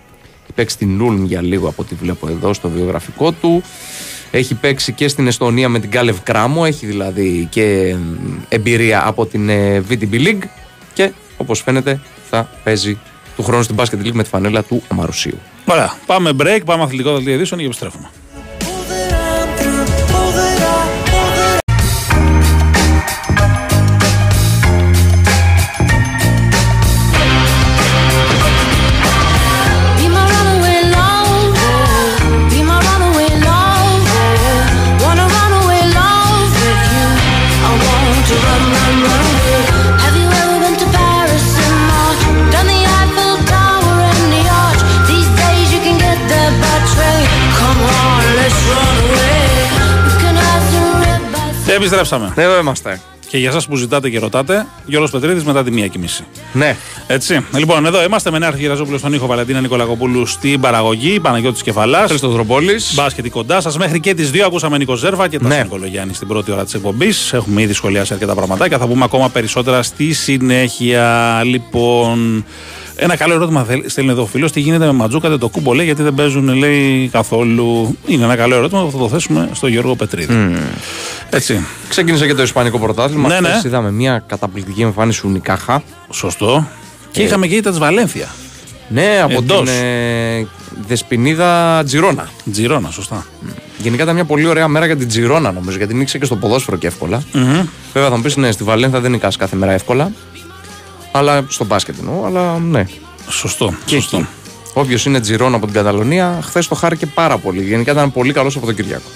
[0.44, 3.64] Έχει παίξει στην Ούλν για λίγο από ό,τι βλέπω εδώ στο βιογραφικό του.
[4.32, 6.64] Έχει παίξει και στην Εστονία με την Κάλευ Κράμο.
[6.66, 10.44] Έχει δηλαδή και μ, εμπειρία από την ε, VTB League.
[10.94, 12.98] Και όπως φαίνεται θα παίζει
[13.36, 15.38] του χρόνου στην Basket League με τη φανέλα του Μαρουσίου.
[15.66, 15.94] Ωραία.
[16.06, 18.10] Πάμε break, πάμε αθλητικό δελτίο ειδήσεων και επιστρέφουμε.
[51.88, 52.34] Επιστρέψαμε.
[52.44, 53.02] Εδώ είμαστε.
[53.30, 56.24] Και για εσάς που ζητάτε και ρωτάτε, Γιώργος Πετρίδης μετά τη μία και μισή.
[56.54, 56.76] Ναι.
[57.08, 57.46] Έτσι.
[57.56, 62.10] Λοιπόν, εδώ είμαστε με Νέα Γεραζόπουλος στον ήχο Βαλεντίνα Νικολακοπούλου στην παραγωγή, Παναγιώτης Κεφαλάς.
[62.10, 62.94] Χρήστος Δροπόλης.
[62.96, 63.78] Μπάσκετ κοντά σας.
[63.78, 65.62] Μέχρι και τις δύο ακούσαμε Νίκο Ζέρβα και τα Ναι.
[65.64, 67.34] Νικολογιάννη στην πρώτη ώρα της εκπομπής.
[67.34, 68.78] Έχουμε ήδη σχολιάσει αρκετά πραγματάκια.
[68.78, 71.42] Θα πούμε ακόμα περισσότερα στη συνέχεια.
[71.46, 72.46] Λοιπόν,
[72.96, 74.52] ένα καλό ερώτημα θέλ- στέλνει εδώ ο φίλος.
[74.52, 77.98] Τι γίνεται με Ματζούκα, το κούμπο λέει, γιατί δεν παίζουν λέει καθόλου.
[78.06, 80.34] Είναι ένα καλό ερώτημα που θα το θέσουμε στο Γιώργο Πετρίδη.
[81.30, 81.66] Έτσι.
[81.90, 83.28] Ξεκίνησε και το Ισπανικό πρωτάθλημα.
[83.28, 83.70] Ναι, Χθες ναι.
[83.70, 85.84] Είδαμε μια καταπληκτική εμφάνιση του Νικάχα.
[86.10, 86.68] Σωστό.
[87.12, 88.28] Και Ε, είχαμε και ήττα της Βαλένθια.
[88.90, 89.58] Ναι, από Εντός.
[89.58, 90.48] την ε,
[90.88, 92.30] Δεσποινίδα Τζιρόνα.
[92.52, 93.26] Τζιρόνα, σωστά.
[93.78, 96.78] Γενικά ήταν μια πολύ ωραία μέρα για την Τζιρόνα νομίζω, γιατί νίξε και στο ποδόσφαιρο
[96.78, 97.24] και εύκολα.
[97.34, 97.66] Μμμ.
[97.94, 100.12] Βέβαια θα μου πεις ναι, στη Βαλένθια δεν νικάς κάθε μέρα εύκολα.
[101.12, 102.86] Αλλά στο μπάσκετ εννοώ, αλλά ναι.
[103.30, 103.74] Σωστό.
[103.86, 104.18] Και σωστό.
[104.18, 104.28] εκεί.
[104.74, 107.64] Όποιος είναι Τζιρόνα από την Καταλωνία, χθες το χάρηκε πάρα πολύ.
[107.64, 109.10] Γενικά ήταν πολύ καλός από τον Κυριακό.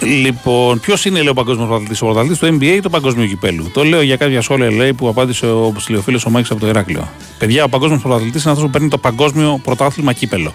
[0.00, 3.70] Λοιπόν, ποιος είναι λέει, ο παγκόσμιος πρωταθλητής, ο πρωταθλητής του NBA ή του παγκόσμιου κυπέλου;
[3.72, 7.08] Το λέω για κάποια σχόλια λέει, που απάντησε ο ψηλιοφίλο ο Μάκης από το Ηράκλειο.
[7.38, 10.54] Παιδιά, ο παγκόσμιος πρωταθλητής είναι αυτό που παίρνει το παγκόσμιο πρωτάθλημα κύπελο.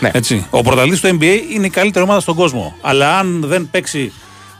[0.00, 0.10] Ναι.
[0.12, 0.46] Έτσι.
[0.50, 2.76] Ο πρωταθλητής του NBA είναι η καλύτερη ομάδα στον κόσμο.
[2.80, 4.12] Αλλά αν δεν παίξει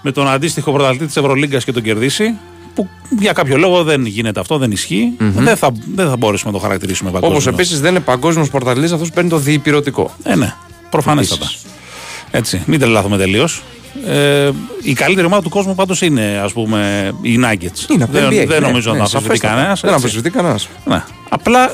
[0.03, 2.35] με τον αντίστοιχο πρωταθλητή της Ευρωλίγκας και τον κερδίσει,
[2.75, 2.89] που
[3.19, 6.63] για κάποιο λόγο δεν γίνεται αυτό, δεν ισχυει δεν, θα, δεν θα μπορέσουμε να το
[6.63, 7.39] χαρακτηρίσουμε παγκόσμιο.
[7.39, 10.15] Όπως επίσης δεν είναι παγκόσμιος πρωταθλητής αυτός που παίρνει το διυπηρωτικό.
[10.23, 10.55] Ε, ναι,
[10.91, 11.45] προφανέστατα.
[11.45, 11.63] Επίσης.
[12.31, 13.63] Έτσι, μην τρελάθουμε τελείως.
[14.07, 14.51] Ε,
[14.83, 17.91] η καλύτερη ομάδα του κόσμου πάντως είναι ας πούμε οι Nuggets.
[17.91, 19.55] Είναι από το δεν, NBA, δεν ναι, νομίζω ναι, να το αμφισβητεί σαφέστατα.
[19.55, 19.81] κανένας.
[19.81, 20.69] Δεν αμφισβητεί κανένας.
[20.85, 21.05] Ναι.
[21.29, 21.71] Απλά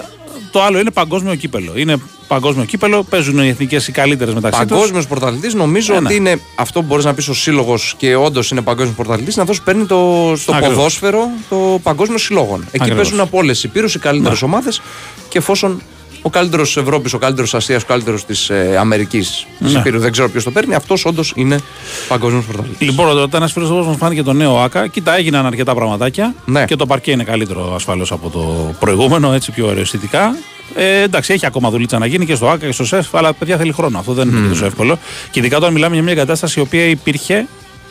[0.51, 1.73] το άλλο είναι παγκόσμιο κύπελο.
[1.77, 1.97] Είναι
[2.29, 4.69] παγκόσμιο κύπελο, παίζουν οι εθνικές οι καλύτερες μεταξύ τους.
[4.71, 6.07] Παγκόσμιος πρωταθλητής νομίζω Ε, ναι.
[6.07, 9.43] ότι είναι αυτό που μπορείς να πεις ο σύλλογος και όντως είναι παγκόσμιος πρωταθλητής, είναι
[9.43, 10.75] αυτό που παίρνει το, στο Ακριβώς.
[10.77, 12.61] ποδόσφαιρο το παγκόσμιο συλλόγων.
[12.61, 13.03] Εκεί Ακριβώς.
[13.03, 14.47] παίζουν από όλες οι πύρους οι καλύτερες Ναι.
[14.47, 14.81] ομάδες
[15.29, 15.83] και εφόσον
[16.23, 19.47] Ο καλύτερος τη Ευρώπης, ο καλύτερος τη Ασίας, ο καλύτερος της ε, Αμερικής.
[19.59, 19.83] Ναι.
[19.85, 20.75] Δεν ξέρω ποιος το παίρνει.
[20.75, 21.61] Αυτός όντως είναι
[22.09, 22.89] παγκόσμιος πρωταθλητής.
[22.89, 24.87] Λοιπόν, ρωτά ένας φίλος μας φάνηκε το νέο ΑΚΑ.
[24.87, 26.35] Κοίτα, έγιναν αρκετά πραγματάκια.
[26.45, 26.65] Ναι.
[26.65, 30.37] Και το παρκέ είναι καλύτερο ασφαλώς από το προηγούμενο, έτσι πιο αισθητικά.
[30.75, 33.57] Ε, εντάξει, έχει ακόμα δουλίτσα να γίνει και στο ΑΚΑ και στο ΣΕΦ, αλλά παιδιά
[33.57, 33.99] θέλει χρόνο.
[33.99, 34.99] Αυτό δεν είναι τόσο εύκολο.
[35.31, 37.47] Και ειδικά όταν μιλάμε για μια κατάσταση η οποία υπήρχε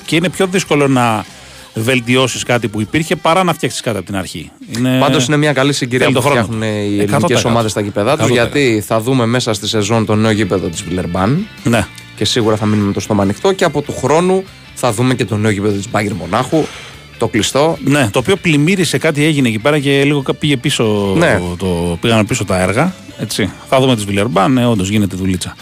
[0.06, 1.26] και είναι πιο δύσκολο να
[1.82, 4.52] βελτιώσεις κάτι που υπήρχε παρά να φτιάξεις κάτι από την αρχή.
[4.78, 4.98] Είναι...
[5.00, 6.44] Πάντως είναι μια καλή συγκυρία Θέλει που το χρόνο.
[6.44, 7.02] φτιάχνουν οι 100%.
[7.02, 8.28] ελληνικές ομάδες στα γήπεδά τους.
[8.28, 8.32] 100%.
[8.32, 11.48] Γιατί θα δούμε μέσα στη σεζόν το νέο γήπεδο της Βιλερμπάν.
[11.64, 11.86] Ναι.
[12.16, 13.52] Και σίγουρα θα μείνουμε με το στόμα ανοιχτό.
[13.54, 16.64] Και από του χρόνου θα δούμε και το νέο γήπεδο της Μπάγκερ Μονάχου.
[17.18, 17.78] Το κλειστό.
[17.84, 21.42] Ναι, το οποίο πλημμύρισε κάτι έγινε εκεί πέρα και λίγο πήγε πίσω, Ναι.
[21.58, 22.94] το, πήγαν πίσω τα έργα.
[23.22, 23.50] Έτσι.
[23.70, 25.56] Θα δούμε τις Βιλερμπάν, ναι, όντως γίνεται δουλίτσα.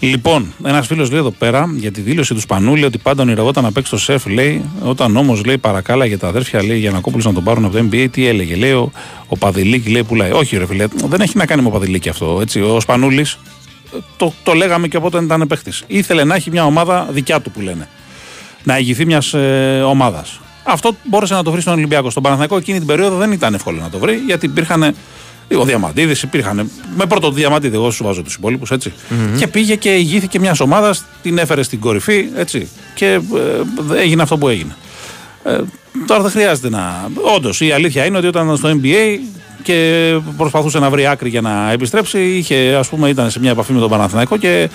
[0.00, 3.72] Λοιπόν, ένας φίλος λέει εδώ πέρα για τη δήλωση του Σπανούλη ότι πάντα ονειρευόταν να
[3.72, 4.26] παίξει στο σεφ.
[4.26, 7.86] Λέει, όταν όμως λέει παρακάλα για τα αδέρφια λέει Γιανακόπουλο να τον πάρουν από το
[7.90, 8.56] NBA, τι έλεγε.
[8.56, 8.92] Λέει ο,
[9.26, 10.30] ο Παδηλίκη λέει πουλάει.
[10.30, 12.38] Όχι, ρε φίλε, δεν έχει να κάνει με ο Παδηλίκη αυτό.
[12.40, 12.60] Έτσι.
[12.60, 13.38] Ο Σπανούλης
[14.16, 15.72] το, το λέγαμε και από όταν ήταν παίχτη.
[15.86, 17.88] Ήθελε να έχει μια ομάδα δικιά του που λένε.
[18.62, 20.40] Να ηγηθεί μιας ε, ομάδας.
[20.64, 22.10] Αυτό μπόρεσε να το βρει στον Ολυμπιακό.
[22.10, 24.94] Στον Παναθηναϊκό εκείνη την περίοδο δεν ήταν εύκολο να το βρει γιατί υπήρχαν.
[25.56, 26.70] Ο Διαμαντίδης υπήρχαν.
[26.96, 28.92] Με πρώτο το Διαμαντίδη, εγώ σου βάζω τους υπόλοιπους έτσι.
[29.38, 32.68] Και πήγε και ηγήθηκε μιας ομάδας, την έφερε στην κορυφή έτσι.
[32.94, 34.76] Και ε, έγινε αυτό που έγινε.
[35.44, 35.58] Ε,
[36.06, 37.08] τώρα δεν χρειάζεται να.
[37.36, 39.18] Όντως, η αλήθεια είναι ότι όταν ήταν στο NBA
[39.62, 43.72] και προσπαθούσε να βρει άκρη για να επιστρέψει, είχε, ας πούμε, ήταν σε μια επαφή
[43.72, 44.68] με τον Παναθηναϊκό και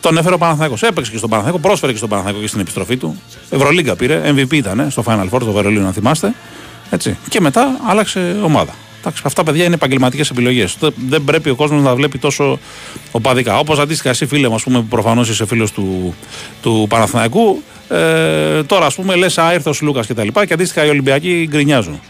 [0.00, 0.82] τον έφερε ο Παναθηναϊκός.
[0.82, 3.20] Έπαιξε και στον Παναθηναϊκό, πρόσφερε και στον Παναθηναϊκό και στην επιστροφή του.
[3.50, 6.34] Ευρωλίγκα πήρε, MVP ήταν στο Final Four, το Βερολίνο, αν θυμάστε.
[6.90, 7.16] Έτσι.
[7.28, 8.74] Και μετά άλλαξε ομάδα.
[9.06, 10.76] Εντάξει, αυτά παιδιά είναι επαγγελματικές επιλογές.
[11.08, 12.58] Δεν πρέπει ο κόσμος να τα βλέπει τόσο
[13.10, 13.58] οπαδικά.
[13.58, 16.14] Όπως αντίστοιχα, εσύ φίλε μου, ας πούμε, που προφανώς είσαι φίλος του,
[16.62, 20.52] του Παναθηναϊκού, ε, τώρα ας πούμε λες, Α, ήρθε ο Λούκας και τα λοιπά, και
[20.52, 22.00] αντίστοιχα οι Ολυμπιακοί γκρινιάζουν.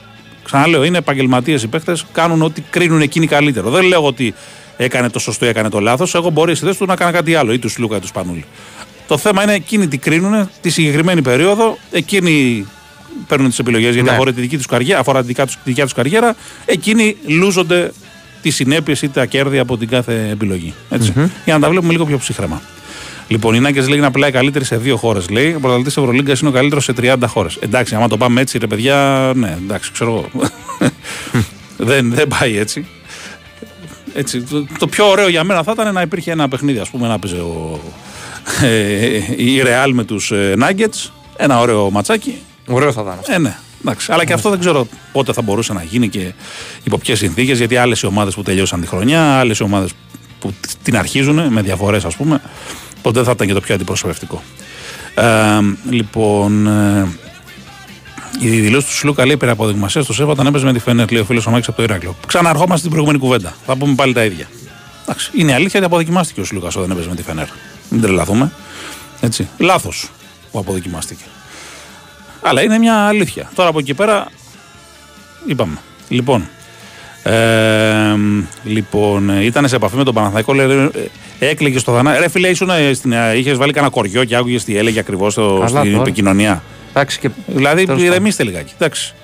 [0.45, 3.71] Ξαναλέω, είναι επαγγελματίες οι παίχτε, κάνουν ό,τι κρίνουν εκείνοι καλύτερο.
[3.71, 4.35] Δεν λέω ότι
[4.77, 6.15] έκανε το σωστό ή έκανε το λάθος.
[6.15, 8.45] Εγώ μπορεί στη θέση του να έκανε κάτι άλλο, ή τους Λούκα ή τους Σπανούλη.
[9.07, 12.67] Το θέμα είναι εκείνοι τι κρίνουν τη συγκεκριμένη περίοδο, εκείνοι
[13.27, 14.15] παίρνουν τις επιλογές γιατί Ναι.
[14.15, 16.37] αφορά τη δική τους καριέρα, αφορά τη δικά τους- τη δικιά τους καριέρα,
[16.67, 17.93] εκείνοι λούζονται
[18.43, 20.75] τις συνέπειες ή τα κέρδη από την κάθε επιλογή.
[20.91, 21.13] Έτσι.
[21.45, 22.63] Για να τα βλέπουμε λίγο πιο ψύχρεμα.
[23.29, 25.29] Λοιπόν, οι Νάγκες λέει να πλάει καλύτερη σε δύο χώρες.
[25.29, 27.57] Λέει ο πρωταθλητής Ευρωλίγκας είναι ο καλύτερος σε 30 χώρες.
[27.61, 30.51] Εντάξει, άμα το πάμε έτσι, ρε παιδιά, ναι, εντάξει, ξέρω εγώ.
[31.77, 32.87] δεν, δεν πάει έτσι.
[34.15, 37.09] έτσι το, το πιο ωραίο για μένα θα ήταν να υπήρχε ένα παιχνίδι, ας πούμε,
[37.09, 37.81] να παίζει ο,
[38.63, 41.11] ε, η Real με τους ε, Nuggets.
[41.37, 42.39] Ένα ωραίο ματσάκι.
[42.67, 43.19] Ωραίο θα ήταν.
[43.27, 43.57] Ε, ναι.
[43.81, 44.13] Εντάξει.
[44.13, 46.33] Αλλά και αυτό δεν ξέρω πότε θα μπορούσε να γίνει και
[46.85, 47.59] υπό ποιες συνθήκες.
[47.59, 49.91] Γιατί άλλες οι ομάδες που τελειώσαν τη χρονιά, άλλες οι ομάδες
[50.39, 52.41] που την αρχίζουν με διαφορές, ας πούμε,
[53.03, 54.43] ποτέ θα ήταν και το πιο αντιπροσωπευτικό.
[55.15, 55.25] Ε,
[55.91, 57.09] λοιπόν, ε,
[58.41, 61.25] η δηλώση του Σλούκα λέει περαποδειγμασία στο ΣΕΒ όταν έπαιζε με τη Φενέρ, λέει ο
[61.25, 62.17] φίλος ο Μάκης από το Ηράκλειο.
[62.27, 63.55] Ξαναρχόμαστε στην προηγούμενη κουβέντα.
[63.67, 64.49] Θα πούμε πάλι τα ίδια.
[65.03, 67.47] Εντάξει, είναι αλήθεια ότι αποδοκιμάστηκε ο Σλούκα όταν έπαιζε με τη Φενέρ.
[67.89, 68.53] Μην τρελαθούμε.
[69.21, 69.49] Έτσι.
[69.59, 70.11] Λάθος
[70.51, 71.25] που αποδοκιμάστηκε.
[72.49, 73.51] Αλλά είναι μια αλήθεια.
[73.55, 74.27] Τώρα από εκεί πέρα
[75.47, 75.77] είπαμε.
[76.09, 76.49] Λοιπόν,
[77.23, 78.17] ε,
[78.65, 80.91] λοιπόν, ήταν σε επαφή με τον Παναθαϊκό, λέει,
[81.39, 82.21] ε, έκλαιγες στο θανάτο.
[82.21, 85.33] Ρε φίλε, ήσουν, ε, στην, ε, είχες βάλει κανένα κοριό και άκουγες τι έλεγε ακριβώς
[85.33, 86.03] στο, Καλά στην τώρα.
[86.03, 86.63] επικοινωνία.
[86.91, 88.73] Εντάξει και, Δηλαδή, τέλος ηρεμήστε λιγάκι.
[88.79, 89.15] Εντάξει.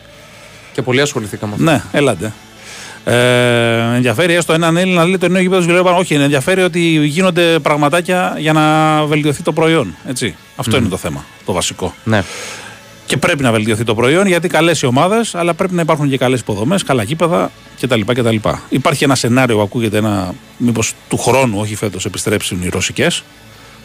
[0.73, 1.55] και πολύ ασχοληθήκαμε.
[1.59, 2.33] Ναι, έλατε.
[3.05, 5.95] Ε, ενδιαφέρει έστω έναν Έλληνα να λέει το νέο γήπεδο της Βιλερμπάν.
[5.95, 9.95] Όχι, ενδιαφέρει ότι γίνονται πραγματάκια για να βελτιωθεί το προϊόν.
[10.09, 10.35] Έτσι.
[10.57, 11.95] Αυτό είναι το θέμα, το βασικό.
[12.05, 12.23] Ναι.
[13.13, 16.19] Και πρέπει να βελτιωθεί το προϊόν γιατί καλές οι ομάδες, αλλά πρέπει να υπάρχουν και
[16.19, 17.51] καλές υποδομές, καλά γήπεδα
[17.81, 18.01] κτλ.
[18.01, 18.37] κτλ.
[18.69, 20.35] Υπάρχει ένα σενάριο που ακούγεται ένα.
[20.57, 23.23] Μήπως του χρόνου, όχι φέτος, επιστρέψουν οι ρωσικές.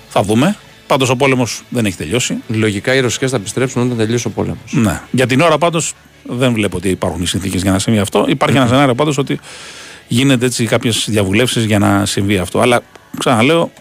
[0.09, 0.55] Θα δούμε.
[0.87, 2.37] Πάντως ο πόλεμος δεν έχει τελειώσει.
[2.47, 4.71] Λογικά οι Ρωσικές θα επιστρέψουν όταν τελειώσει ο πόλεμος.
[4.71, 5.01] Ναι.
[5.11, 8.25] Για την ώρα πάντως δεν βλέπω ότι υπάρχουν οι συνθήκες για να συμβεί αυτό.
[8.27, 9.39] Υπάρχει ένα σενάριο πάντως ότι
[10.07, 12.59] γίνεται έτσι κάποιες διαβουλεύσεις για να συμβεί αυτό.
[12.59, 12.81] Αλλά
[13.17, 13.71] ξαναλέω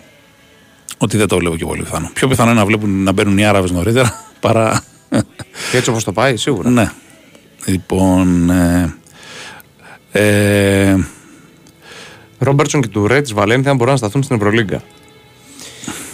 [0.98, 2.10] ότι δεν το βλέπω και πολύ πιθανό.
[2.14, 4.84] Πιο πιθανό είναι να βλέπουν να μπαίνουν οι Άραβες νωρίτερα παρά.
[5.70, 6.70] Και έτσι όπως το πάει, σίγουρα.
[6.70, 6.90] Ναι.
[7.64, 8.50] Λοιπόν.
[8.50, 8.94] Ε,
[10.12, 10.96] ε,
[12.38, 14.82] Ρόμπερτσον και Τουρέ της Βαλένθια μπορούν να σταθούν στην Ευρωλίγκα.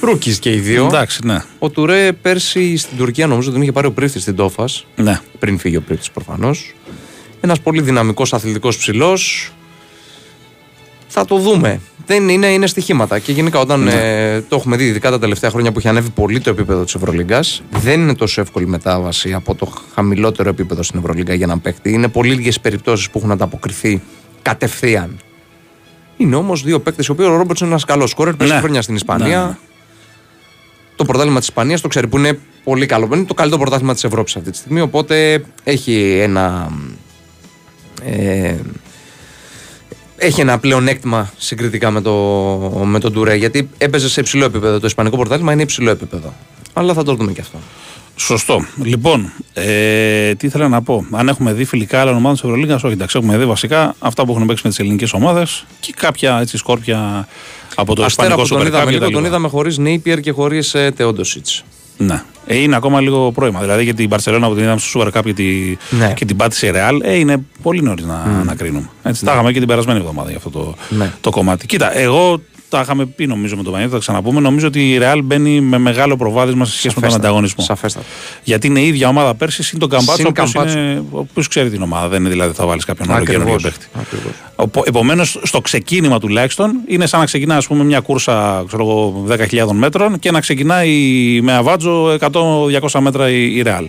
[0.00, 0.84] Ρούκι και οι δύο.
[0.86, 1.42] εντάξει, ναι.
[1.58, 4.86] Ο Τουρέ πέρσι στην Τουρκία νομίζω ότι τον είχε πάρει ο πρίφτης στην Τόφας.
[4.96, 5.20] ναι.
[5.38, 6.74] Πριν φύγει ο πρίφτης προφανώς.
[7.40, 9.52] Ένας πολύ δυναμικός αθλητικός ψηλός.
[11.14, 11.80] Θα το δούμε.
[12.06, 13.18] Δεν είναι, είναι στοιχήματα.
[13.18, 16.40] Και γενικά όταν ε, το έχουμε δει, ειδικά τα τελευταία χρόνια που έχει ανέβει πολύ
[16.40, 21.34] το επίπεδο της Ευρωλίγκας, δεν είναι τόσο εύκολη μετάβαση από το χαμηλότερο επίπεδο στην Ευρωλίγκα
[21.34, 21.92] για να παίχτη.
[21.92, 24.02] Είναι πολύ λίγες περιπτώσεις που έχουν ανταποκριθεί
[24.42, 25.18] κατευθείαν.
[26.16, 28.60] Είναι όμως δύο παίκτες, οι οποίοι ο Ρόμπερτσον είναι ένας καλός σκόρερ, πέρσι Ναι.
[28.60, 29.38] χρόνια στην Ισπανία.
[29.40, 29.56] Ναι, ναι.
[30.96, 33.08] Το πρωτάθλημα της Ισπανίας το ξέρει που είναι πολύ καλό.
[33.12, 34.80] Είναι το καλύτερο πρωτάθλημα της Ευρώπης αυτή τη στιγμή.
[34.80, 36.72] Οπότε έχει ένα.
[38.04, 38.54] Ε,
[40.22, 42.12] έχει ένα πλεονέκτημα συγκριτικά με, το,
[42.84, 43.34] με τον Τουρέ.
[43.34, 44.80] Γιατί έπαιζε σε υψηλό επίπεδο.
[44.80, 46.34] Το Ισπανικό πρωτάθλημα είναι υψηλό επίπεδο.
[46.72, 47.58] Αλλά θα το δούμε και αυτό.
[48.16, 48.66] Σωστό.
[48.82, 51.06] Λοιπόν, ε, τι ήθελα να πω.
[51.10, 52.86] Αν έχουμε δει φιλικά άλλων ομάδων της Ευρωλίγα, όχι.
[52.86, 56.56] Εντάξει, έχουμε δει βασικά αυτά που έχουν παίξει με τις ελληνικές ομάδες και κάποια έτσι
[56.56, 57.28] σκόρπια
[57.74, 59.26] από το Αστέρα Ισπανικό που τον Super Cup είδαμε και τα λίγο, τον λοιπά.
[59.26, 61.46] είδαμε χωρίς Νέιπιερ και χωρίς ε, Τεόντοσιτ.
[62.06, 62.22] Ναι.
[62.46, 63.60] Ε, είναι ακόμα λίγο πρόημα.
[63.60, 66.12] Δηλαδή για την Παρσελόνα που την είδαμε στο Super Cup και, τη, Ναι.
[66.16, 68.88] και την πάτησε η Real, ε, είναι πολύ νωρίς να, να κρίνουμε.
[69.02, 71.12] Έτσι, Τα είχαμε και την περασμένη εβδομάδα για αυτό το, Ναι.
[71.20, 71.66] το κομμάτι.
[71.66, 72.40] Κοίτα, εγώ
[72.76, 74.40] τα είχαμε πει νομίζω με τον Παναγιώτη, θα τα ξαναπούμε.
[74.40, 77.26] Νομίζω ότι η Real μπαίνει με μεγάλο προβάδισμα σε σχέση με τον Σαφέστατα.
[77.28, 77.64] ανταγωνισμό.
[77.64, 78.06] Σαφέστατα.
[78.44, 80.78] Γιατί είναι η ίδια ομάδα πέρσι, συν τον Καμπάτσο, Συν ο οποίος Καμπάτσο.
[80.78, 82.08] είναι- ο οποίος ξέρει την ομάδα.
[82.08, 83.44] Δεν είναι δηλαδή θα βάλεις κάποιον άλλο Ακριβώς.
[83.44, 83.86] καινούργιο παίχτη.
[84.00, 84.32] Ακριβώς.
[84.86, 89.72] Επομένως, στο ξεκίνημα τουλάχιστον είναι σαν να ξεκινά ας πούμε, μια κούρσα ξέρω εγώ, 10.000
[89.72, 90.90] μέτρων και να ξεκινάει
[91.42, 93.84] με αβάτζο 100-200 μέτρα η, η Real.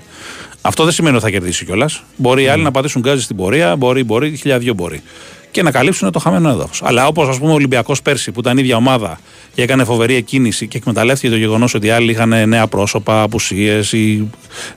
[0.61, 2.03] Αυτό δεν σημαίνει ότι θα κερδίσει κιόλας.
[2.15, 5.01] Μπορεί οι άλλοι να πατήσουν γκάζι στην πορεία, μπορεί, μπορεί, χιλιάδιο μπορεί.
[5.53, 6.81] Και να καλύψουν το χαμένο έδαφος.
[6.83, 9.19] Αλλά όπως ας πούμε ο Ολυμπιακός πέρσι που ήταν η ίδια ομάδα
[9.53, 13.91] και έκανε φοβερή εκκίνηση και εκμεταλλεύτηκε το γεγονός ότι οι άλλοι είχαν νέα πρόσωπα, απουσίες
[13.91, 14.29] ή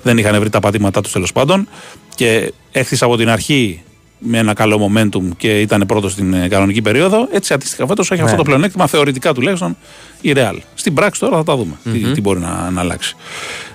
[0.03, 1.69] δεν είχαν βρει τα πατήματά τους τέλος πάντων.
[2.15, 3.83] Και έχθισε από την αρχή
[4.19, 7.29] με ένα καλό momentum και ήταν πρώτος στην ε, κανονική περίοδο.
[7.33, 9.77] Έτσι αντίστοιχα φέτος έχει αυτό το πλεονέκτημα, θεωρητικά τουλάχιστον,
[10.21, 10.57] η Real.
[10.75, 13.17] Στην πράξη τώρα θα τα δούμε τι, τι μπορεί να, να αλλάξει.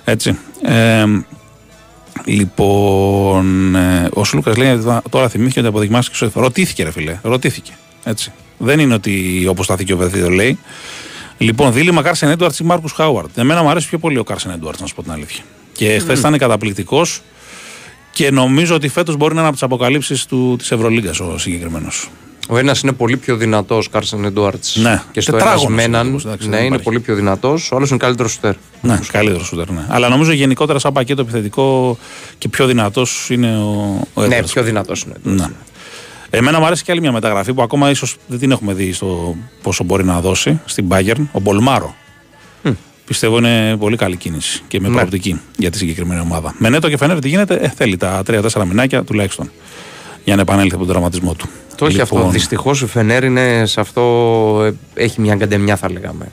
[0.04, 0.38] Έτσι.
[0.62, 1.04] Ε,
[2.24, 7.18] λοιπόν, ε, ο Σλούκας λέει ότι τώρα θυμήθηκε ότι αποδεικμάστηκε στο Ρωτήθηκε, ρε φιλέ.
[7.22, 7.72] Ρωτήθηκε.
[8.04, 8.32] Έτσι.
[8.58, 10.58] Δεν είναι ότι όπω στάθηκε ο Βεθίδο λέει.
[11.38, 13.38] Λοιπόν, δίλημα Κάρσεν Έντουαρτς ή Μάρκους Χάουαρτ.
[13.38, 15.44] Εμένα μου αρέσει πιο πολύ ο Κάρσεν Έντουαρτς, να σου πω την αλήθεια.
[15.72, 17.22] Και χθες ήταν καταπληκτικός
[18.12, 22.10] και νομίζω ότι φέτος μπορεί να είναι από τις αποκαλύψεις της Ευρωλίγκας ο συγκεκριμένος.
[22.48, 24.76] Ο ένας είναι πολύ πιο δυνατός, Κάρσεν Εντουάρτς.
[24.76, 25.02] Ναι.
[25.12, 26.06] Και στο ένας Τετράγωνος με έναν.
[26.06, 26.84] είναι, εντάξει, Ναι, δεν είναι υπάρχει.
[26.84, 27.72] πολύ πιο δυνατός.
[27.72, 28.54] Ο άλλος είναι καλύτερος σουτέρ.
[28.80, 29.84] Ναι, καλύτερος σούτερ, ναι.
[29.88, 31.98] Αλλά νομίζω γενικότερα σαν πακέτο επιθετικό
[32.38, 34.50] και πιο δυνατός είναι ο, ο Ναι, Edwards.
[34.52, 35.14] πιο δυνατός είναι.
[35.22, 35.46] Ναι.
[36.30, 39.36] Εμένα μου αρέσει και άλλη μια μεταγραφή που ακόμα ίσως δεν την έχουμε δει στο
[39.62, 41.94] πόσο μπορεί να δώσει στην Bayern, ο Μπολμάρο.
[43.06, 44.94] Πιστεύω είναι πολύ καλή κίνηση και με Ναι.
[44.94, 46.54] προοπτική για τη συγκεκριμένη ομάδα.
[46.58, 49.50] Με Νέτο και φαίνεται τι γίνεται, ε, θέλει τα 3-4 μηνάκια τουλάχιστον
[50.24, 51.48] για να επανέλθει από τον τραυματισμό του.
[51.76, 52.16] Το έχει αυτό.
[52.16, 54.02] Λοιπόν, Δυστυχώς η Φενέρ είναι σε αυτό.
[54.64, 56.28] ε, Έχει μια γκαντεμιά, θα λέγαμε.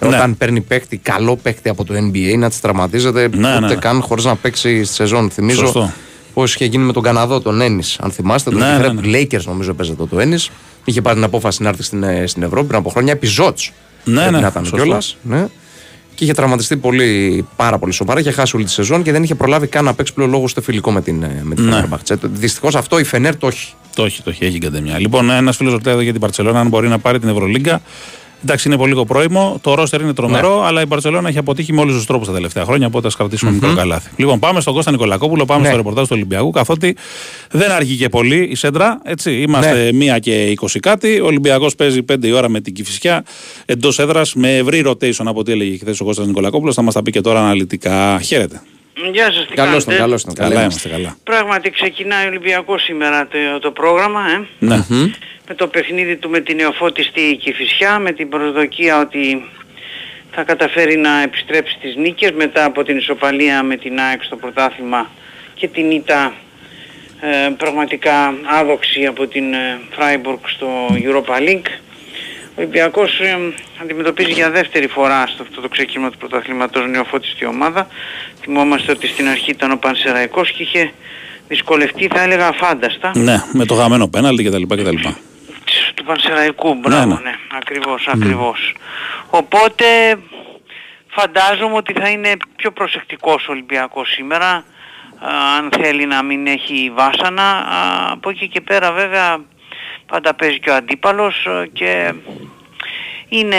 [0.00, 0.08] Ναι.
[0.08, 3.74] Όταν παίρνει παίκτη, καλό παίκτη από το NBA, να της τραυματίζεται Ναι, ούτε ναι, ναι.
[3.74, 5.30] καν χωρίς να παίξει στη σεζόν.
[5.30, 5.92] Θυμίζω Σωστό.
[6.34, 7.82] πώς είχε γίνει με τον Καναδό, τον Έννη.
[8.00, 10.36] Αν θυμάστε, τον Ναι, είχε φέρει ναι, από τους Lakers, νομίζω παίζεται το, το Έννη.
[10.84, 13.12] Είχε πάρει την απόφαση να έρθει στην, ε, στην Ευρώπη πριν από χρόνια.
[13.12, 13.58] Επιζότ.
[14.04, 14.76] Ναι, ναι, να ήταν σωστό.
[14.76, 15.16] κιόλας.
[15.22, 15.46] Ναι.
[16.20, 18.20] Και είχε τραυματιστεί πολύ, πάρα πολύ σοβαρά.
[18.20, 20.60] Είχε χάσει όλη τη σεζόν και δεν είχε προλάβει καν να παίξει πλέον λόγο στο
[20.62, 21.84] φιλικό με την, ε, με την Ναι.
[21.90, 22.14] Fenerbahce.
[22.22, 23.72] Δυστυχώς αυτό η Φενέρ το έχει.
[23.94, 24.98] Το έχει, το έχει, έχει καντεμιά.
[24.98, 27.80] Λοιπόν, ένας φίλος ρωτάει εδώ για την Παρσελόνα αν μπορεί να πάρει την Ευρωλίγκα.
[28.42, 29.58] Εντάξει, είναι πολύ λίγο πρόημο.
[29.62, 32.64] Το ρόστερ είναι τρομερό, αλλά η Παρσελόνα έχει αποτύχει με όλους τους τρόπους τα τελευταία
[32.64, 32.86] χρόνια.
[32.86, 34.10] Οπότε ας κρατήσουμε μικρό καλάθι.
[34.16, 35.66] Λοιπόν, πάμε στον Κώστα Νικολακόπουλο, πάμε Ναι.
[35.68, 36.50] στο ρεπορτάζ του Ολυμπιακού.
[36.50, 36.96] Καθότι
[37.50, 39.00] δεν αργεί και πολύ η Σέντρα.
[39.04, 41.20] Έτσι, είμαστε μία και 20 κάτι.
[41.20, 43.24] Ο Ολυμπιακός παίζει 5 η ώρα με την Κυφυσιά
[43.66, 46.74] εντός έδρας με ευρύ rotation από ό,τι έλεγε χθες ο Κώστας Νικολακόπουλος.
[46.74, 48.20] Θα μας τα πει και τώρα αναλυτικά.
[48.20, 48.62] Χαίρετε.
[49.12, 50.34] Γεια σας, τι Καλώς κάνετε; τον, καλώς τον.
[50.34, 51.16] Καλά είμαστε, καλά.
[51.24, 54.46] Πράγματι ξεκινάει ο Ολυμπιακός σήμερα το, το πρόγραμμα, ε.
[54.58, 54.76] Ναι.
[55.48, 59.50] με το παιχνίδι του με την νεοφώτιστη Κηφισιά, με την προσδοκία ότι
[60.30, 65.10] θα καταφέρει να επιστρέψει στις νίκες μετά από την ισοπαλία με την ΑΕΚ στο πρωτάθλημα
[65.54, 66.34] και την ήττα
[67.20, 71.68] ε, πραγματικά άδοξη από την ε, Freiburg στο Europa League.
[72.60, 73.38] Ο Ολυμπιακός ε,
[73.82, 77.86] αντιμετωπίζει για δεύτερη φορά στο αυτό το ξεκίνημα του πρωταθλήματος νεοφώτιστη ομάδα.
[78.40, 80.92] Θυμόμαστε ότι στην αρχή ήταν ο Πανσεραϊκός και είχε
[81.48, 84.62] δυσκολευτεί θα έλεγα αφάνταστα Ναι, με το γαμμένο πέναλτι κτλ.
[84.62, 84.96] κτλ.
[85.94, 87.34] του Πανσεραϊκού, μπράβο, Ναι, ναι, ναι.
[87.56, 88.74] ακριβώς, ακριβώς.
[89.30, 89.84] Οπότε
[91.08, 94.64] φαντάζομαι ότι θα είναι πιο προσεκτικός ο Ολυμπιακός σήμερα, α,
[95.58, 97.42] αν θέλει να μην έχει βάσανα.
[97.52, 99.38] Α, από εκεί και πέρα βέβαια
[100.10, 102.12] πάντα παίζει και ο αντίπαλος α, και
[103.28, 103.56] είναι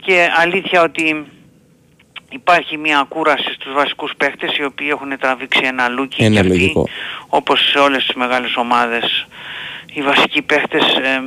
[0.00, 1.26] και αλήθεια ότι
[2.30, 6.50] υπάρχει μια κούραση στους βασικούς παίχτες οι οποίοι έχουν τραβήξει ένα λούκι Είναι και αυτοί,
[6.52, 6.88] λογικό.
[7.28, 9.26] όπως σε όλες τις μεγάλες ομάδες
[9.96, 11.20] οι βασικοί παίχτες ε,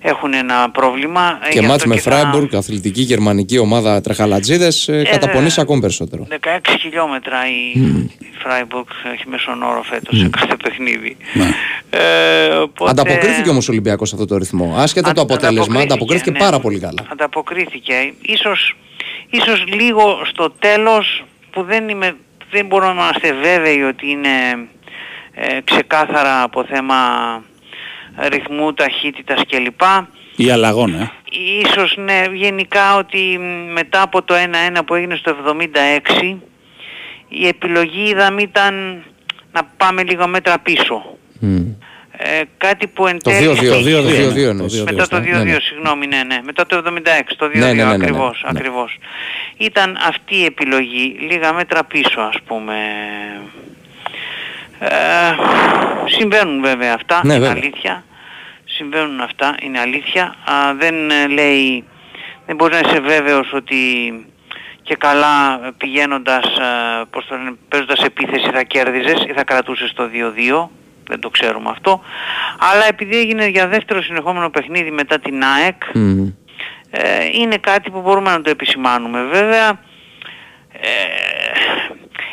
[0.00, 1.38] έχουν ένα πρόβλημα.
[1.42, 5.64] Ε, Και γι' μάτς αυτό με θα- Φράιμπουργκ, αθλητική γερμανική ομάδα τρεχαλατζίδες, ε, καταπονείς βέβαια.
[5.64, 6.26] ακόμη περισσότερο.
[6.30, 7.80] 16 χιλιόμετρα η,
[8.18, 11.16] η Φράιμπουργκ έχει μέσον όρο φέτος σε κάθε παιχνίδι.
[11.34, 11.50] Ναι.
[11.90, 12.90] Ε, οπότε...
[12.90, 14.74] Ανταποκρίθηκε όμως ο Ολυμπιακός σε αυτό το ρυθμό.
[14.76, 16.38] Άσχετα το Αντα- αποτέλεσμα, ανταποκρίθηκε ναι.
[16.38, 17.06] πάρα πολύ καλά.
[17.12, 18.12] Ανταποκρίθηκε.
[18.22, 18.76] Ίσως,
[19.30, 22.16] ίσως λίγο στο τέλος που δεν, είμαι,
[22.50, 24.28] δεν μπορούμε να είμαστε βέβαιοι ότι είναι
[25.34, 26.96] ε, ξεκάθαρα από θέμα
[28.16, 29.80] ρυθμού, ταχύτητας κλπ.
[30.36, 31.10] Ή αλλαγών, ε.
[31.64, 35.36] Ίσως ναι, γενικά ότι μ, μετά από το 1-1 που έγινε στο
[36.22, 36.36] 76
[37.28, 39.02] η επιλογή είδαμε ήταν
[39.52, 41.16] να πάμε λίγο μέτρα πίσω.
[42.16, 43.46] Ε, ε, κάτι που εν Το τέλει...
[43.46, 43.56] 2-2.
[43.56, 44.44] Το 2-2, Το ναι.
[44.44, 44.76] 2-2 εννοείς.
[44.76, 44.84] Το 2-2.
[44.84, 45.56] Μετά το 2-2, Ναι, ναι.
[45.60, 46.40] συγγνώμη, ναι, ναι.
[46.44, 47.94] Μετά το 76, το 2-2 Ναι, ναι, ναι, ναι, ναι.
[47.94, 48.50] ακριβώς, Ναι.
[48.50, 48.98] ακριβώς.
[49.56, 52.74] Ήταν αυτή η επιλογή, λίγα μέτρα πίσω ας πούμε.
[54.84, 55.34] Ε,
[56.04, 57.62] συμβαίνουν βέβαια αυτά, Ναι, είναι βέβαια.
[57.62, 58.04] αλήθεια.
[58.64, 60.22] Συμβαίνουν αυτά, είναι αλήθεια.
[60.24, 61.84] Α, δεν ε, λέει,
[62.46, 63.76] δεν μπορεί να είσαι βέβαιος ότι
[64.82, 69.92] και καλά ε, πηγαίνοντας, ε, πώς το λένε, παίζοντας επίθεση θα κέρδιζες ή θα κρατούσες
[69.92, 70.08] το
[70.64, 70.68] 2-2.
[71.08, 72.02] Δεν το ξέρουμε αυτό.
[72.72, 76.28] Αλλά επειδή έγινε για δεύτερο συνεχόμενο παιχνίδι μετά την ΑΕΚ, Μμμ.
[76.90, 79.22] ε, είναι κάτι που μπορούμε να το επισημάνουμε.
[79.22, 79.68] Βέβαια,
[80.72, 80.88] ε,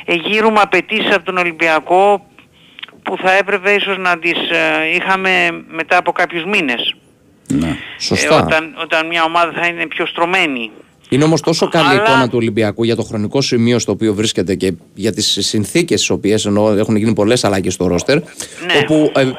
[0.05, 2.25] εγείρουμε απαιτήσεις από τον Ολυμπιακό
[3.09, 5.29] που θα έπρεπε ίσως να τις ε, είχαμε
[5.67, 6.95] μετά από κάποιους μήνες.
[7.47, 7.75] Ναι.
[7.99, 8.43] Σωστά.
[8.43, 10.71] όταν, όταν μια ομάδα θα είναι πιο στρωμένη.
[11.09, 14.13] Είναι όμως τόσο καλή η Αλλά- εικόνα του Ολυμπιακού για το χρονικό σημείο στο οποίο
[14.13, 16.45] βρίσκεται και για τις συνθήκες στις οποίες
[16.77, 18.15] έχουν γίνει πολλές αλλαγές στο ρόστερ.
[18.17, 18.23] Ναι.
[18.81, 19.31] Όπου ε,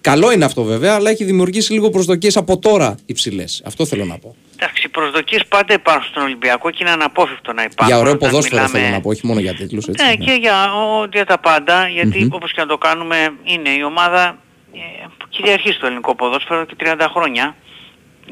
[0.00, 3.44] καλό είναι αυτό βέβαια, αλλά έχει δημιουργήσει λίγο προσδοκίες από τώρα υψηλέ.
[3.64, 4.36] Αυτό θέλω να πω.
[4.56, 7.86] Εντάξει, οι προσδοκίες πάντα υπάρχουν στον Ολυμπιακό και είναι αναπόφευκτο να υπάρχουν.
[7.86, 9.86] για ωραίο όταν ποδόσφαιρο μιλάμε- θέλω να πω, όχι μόνο για τίτλους.
[9.86, 13.82] Ναι, και για, ο, για τα πάντα, γιατί όπως και να το κάνουμε είναι η
[13.82, 14.38] ομάδα
[14.74, 14.78] ε,
[15.18, 17.56] που κυριαρχεί στο ελληνικό ποδόσφαιρο και 30 χρόνια.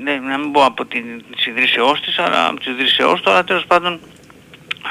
[0.02, 1.04] Ναι, να μην πω από την
[1.36, 4.00] της ιδρύσεώς της, αλλά από τις ιδρύσεώς του, αλλά τέλος πάντων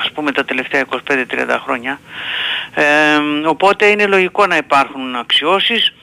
[0.03, 1.99] ας πούμε τα τελευταία 25-30 χρόνια.
[2.73, 2.83] Ε,
[3.47, 5.93] οπότε είναι λογικό να υπάρχουν αξιώσεις,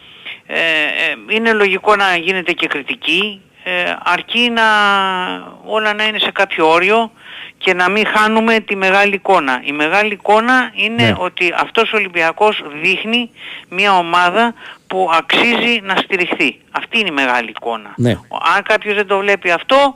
[0.46, 3.70] ε, ε, είναι λογικό να γίνεται και κριτική, ε,
[4.04, 4.62] αρκεί να
[5.66, 7.10] όλα να είναι σε κάποιο όριο
[7.58, 9.60] και να μην χάνουμε τη μεγάλη εικόνα.
[9.64, 11.14] Η μεγάλη εικόνα είναι Ναι.
[11.18, 13.30] ότι αυτός ο Ολυμπιακός δείχνει
[13.68, 14.54] μια ομάδα
[14.86, 16.58] που αξίζει να στηριχθεί.
[16.70, 17.94] Αυτή είναι η μεγάλη εικόνα.
[17.96, 18.10] Ναι.
[18.56, 19.94] Αν κάποιος δεν το βλέπει αυτό,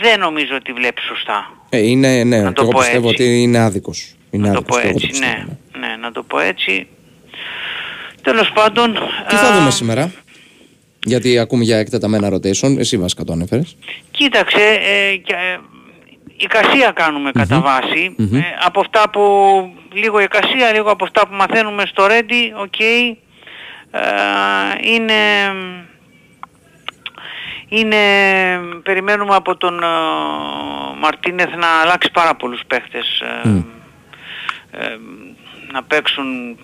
[0.00, 1.52] δεν νομίζω ότι βλέπει σωστά.
[1.70, 3.22] Ε, είναι, ναι, Να και το εγώ πω πιστεύω έτσι.
[3.22, 4.14] ότι είναι άδικος.
[4.30, 5.86] Είναι να το άδικος πω και εγώ το έτσι, πιστεύω, ναι.
[5.86, 5.96] ναι.
[5.96, 6.86] να το πω έτσι.
[8.30, 8.92] Τέλος πάντων...
[9.28, 10.12] Τι θα α, δούμε σήμερα,
[11.04, 12.78] Γιατί ακούμε για εκτεταμένα rotation.
[12.78, 13.62] Εσύ βασικά το ανέφερε.
[14.10, 15.58] Κοίταξε, ε, και, ε,
[16.36, 18.14] εικασία κάνουμε κατά βάση.
[18.16, 18.34] Μμμ.
[18.36, 19.22] Ε, από αυτά που...
[19.92, 22.78] Λίγο εικασία, λίγο από αυτά που μαθαίνουμε στο Ready, ok.
[22.80, 23.08] ε,
[24.82, 25.14] είναι...
[27.70, 27.96] Είναι,
[28.82, 29.86] περιμένουμε από τον ε,
[31.00, 33.22] Μαρτίνεθ να αλλάξει πάρα πολλούς παίχτες.
[33.44, 33.62] ε, Μμ.
[34.70, 34.98] ε,
[35.72, 36.58] να παίξουν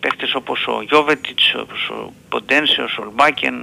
[0.00, 3.54] παίχτες όπως ο Γιόβετιτς, όπως ο Ποντένσε, ο Σολμπάκεν,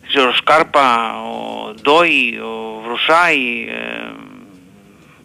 [0.00, 3.66] δεν ξέρω, ο Σκάρπα, ο Ντόι, ο Βρουσάι.
[3.68, 4.10] ε,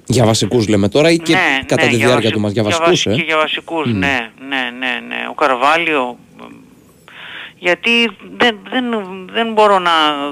[0.06, 2.52] Για βασικούς λέμε τώρα ή και ναι, κατά ναι, τη για διάρκεια βασι- του μας.
[2.52, 3.98] Για για βασικούς, βασι- ε; Και για βασικούς, Μμ.
[3.98, 5.26] ναι, ναι, ναι, ναι.
[5.30, 6.18] Ο Καρβάλιο.
[6.42, 6.44] ε,
[7.58, 8.86] Γιατί δεν, δεν,
[9.32, 9.92] δεν μπορώ να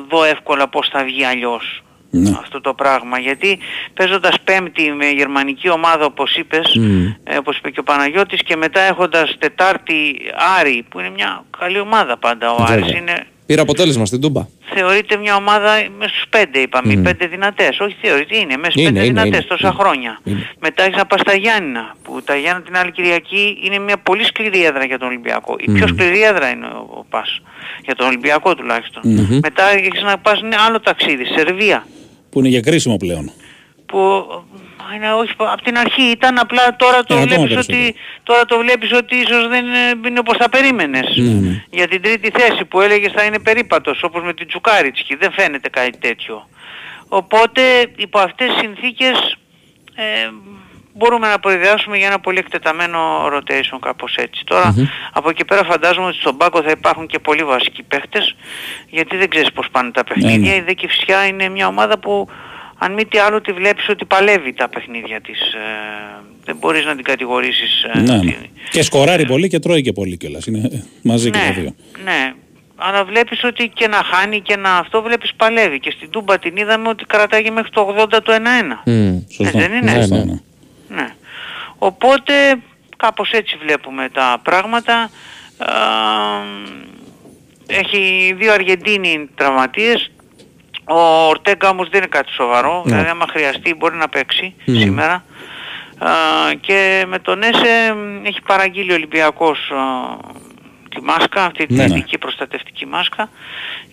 [0.10, 2.30] δω εύκολα πώς θα βγει αλλιώς Ναι.
[2.40, 3.20] αυτό το πράγμα.
[3.20, 3.60] Γιατί
[3.94, 7.06] παίζοντας πέμπτη με γερμανική ομάδα όπως είπες, Μμ.
[7.24, 10.16] ε, όπως είπε και ο Παναγιώτης και μετά έχοντας τετάρτη
[10.60, 12.74] Άρη που είναι μια καλή ομάδα πάντα ο Βέβαια.
[12.84, 14.48] Άρης είναι Πήρε αποτέλεσμα στην Τούμπα.
[14.74, 17.04] θεωρείται μια ομάδα μέσα στους πέντε είπαμε, οι Μμμ.
[17.04, 17.80] πέντε δυνατές.
[17.80, 19.76] Όχι θεωρείται, είναι μέσα στους Είναι, πέντε είναι, δυνατές είναι, τόσα είναι.
[19.80, 20.20] χρόνια.
[20.24, 20.48] Είναι.
[20.60, 24.24] Μετά έχεις να πας στα Γιάννηνα, που τα Γιάννηνα την άλλη Κυριακή είναι μια πολύ
[24.26, 25.56] σκληρή έδρα για τον Ολυμπιακό.
[25.60, 25.96] Η πιο Μμμ.
[25.98, 27.42] σκληρή έδρα είναι ο, ο Πας,
[27.86, 29.02] για τον Ολυμπιακό τουλάχιστον.
[29.06, 29.40] Μμμ.
[29.42, 31.86] Μετά έχεις να πας ναι, άλλο ταξίδι, Σερβία,
[32.32, 33.32] Που είναι για κρίσιμο πλέον.
[33.86, 33.98] που
[34.92, 37.80] ε, είναι, όχι, από την αρχή ήταν απλά τώρα το Ε, ακόμα βλέπεις περισσότερο.
[37.80, 41.16] ότι, τώρα το βλέπεις ότι ίσως δεν είναι, είναι όπως θα περίμενες.
[41.16, 41.64] Ναι, ναι.
[41.70, 45.16] Για την τρίτη θέση που έλεγες θα είναι περίπατος όπως με την Τσουκάριτσκι.
[45.16, 46.48] Δεν φαίνεται κάτι τέτοιο.
[47.08, 47.62] Οπότε
[47.96, 49.38] υπό αυτές τις συνθήκες
[49.96, 50.30] ε,
[50.94, 54.44] μπορούμε να προειδεάσουμε για ένα πολύ εκτεταμένο rotation κάπως έτσι.
[54.46, 54.76] Τώρα
[55.14, 58.36] από εκεί πέρα φαντάζομαι ότι στον πάγκο θα υπάρχουν και πολύ βασικοί παίχτες
[58.90, 60.52] γιατί δεν ξέρεις πώς πάνε τα παιχνίδια.
[60.52, 60.56] ναι.
[60.58, 62.28] Η Δέκη Φυσιά είναι μια ομάδα που
[62.78, 65.40] αν μη τι άλλο τη βλέπεις ότι παλεύει τα παιχνίδια της.
[65.40, 65.58] Ε,
[66.46, 67.84] δεν μπορείς να την κατηγορήσεις.
[67.94, 68.36] ε, Ναι, ότι- ναι.
[68.70, 70.46] Και σκοράρει πολύ και τρώει και πολύ κιόλας.
[70.46, 71.76] Είναι ε, μαζί και τα δύο.
[72.04, 72.34] ναι.
[72.84, 75.80] Αλλά βλέπεις ότι και να χάνει και να αυτό βλέπεις παλεύει.
[75.80, 78.82] Και στην Τούμπα την είδαμε ότι κρατάγει μέχρι το 80 το 1-1.
[78.86, 79.18] Μμ.
[79.34, 79.60] Σωστά.
[79.60, 80.40] δεν είναι; Σωστά, Ναι, ναι.
[80.92, 81.16] Ναι.
[81.78, 82.34] Οπότε
[82.98, 84.94] κάπως έτσι βλέπουμε τα πράγματα.
[84.94, 85.10] Α,
[87.68, 90.12] έχει δύο Αργεντίνοι τραυματίες.
[90.86, 92.82] Ο Ορτέγκα όμως δεν είναι κάτι σοβαρό.
[92.86, 92.92] Ναι.
[92.92, 94.76] Δηλαδή άμα χρειαστεί μπορεί να παίξει Μμ.
[94.76, 95.14] σήμερα.
[95.98, 96.10] Α,
[96.62, 100.18] και με τον Έσε μ, έχει παραγγείλει ο Ολυμπιακός α,
[100.96, 101.96] τη μάσκα, αυτή τη Ναι, ναι.
[101.96, 103.30] ειδική προστατευτική μάσκα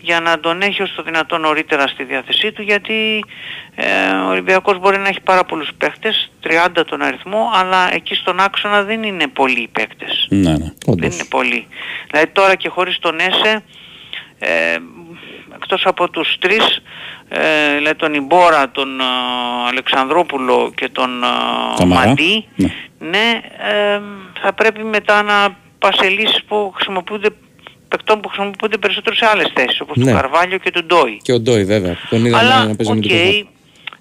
[0.01, 3.25] για να τον έχει όσο το δυνατόν νωρίτερα στη διάθεσή του γιατί
[3.75, 6.31] ε, ο Ολυμπιακός μπορεί να έχει πάρα πολλούς παίχτες,
[6.75, 10.27] 30 τον αριθμό, αλλά εκεί στον άξονα δεν είναι πολλοί οι παίχτες.
[10.29, 10.57] Ναι, ναι.
[10.57, 11.13] Δεν Όντως.
[11.15, 11.67] είναι πολλοί.
[12.09, 13.63] Δηλαδή τώρα και χωρίς τον Έσε,
[14.39, 14.77] ε,
[15.55, 16.81] εκτός από τους τρεις,
[17.29, 19.03] ε, δηλαδή τον Ιμπόρα, τον ε,
[19.67, 21.27] Αλεξανδρόπουλο και τον ε,
[21.77, 22.07] Καμαρά.
[22.07, 22.67] Μαντί, Ναι.
[22.99, 23.99] ναι, ε,
[24.41, 27.29] θα πρέπει μετά να πας σε λύσεις που χρησιμοποιούνται
[27.87, 30.05] παικτών που χρησιμοποιούνται περισσότερο σε άλλες θέσεις, όπως Ναι.
[30.11, 31.17] του Καρβάλιο και του Ντόι.
[31.21, 31.97] Και ο Ντόι βέβαια.
[32.09, 33.23] Τον είδαμε Αλλά, να παίζει οκ, με την Κοβά.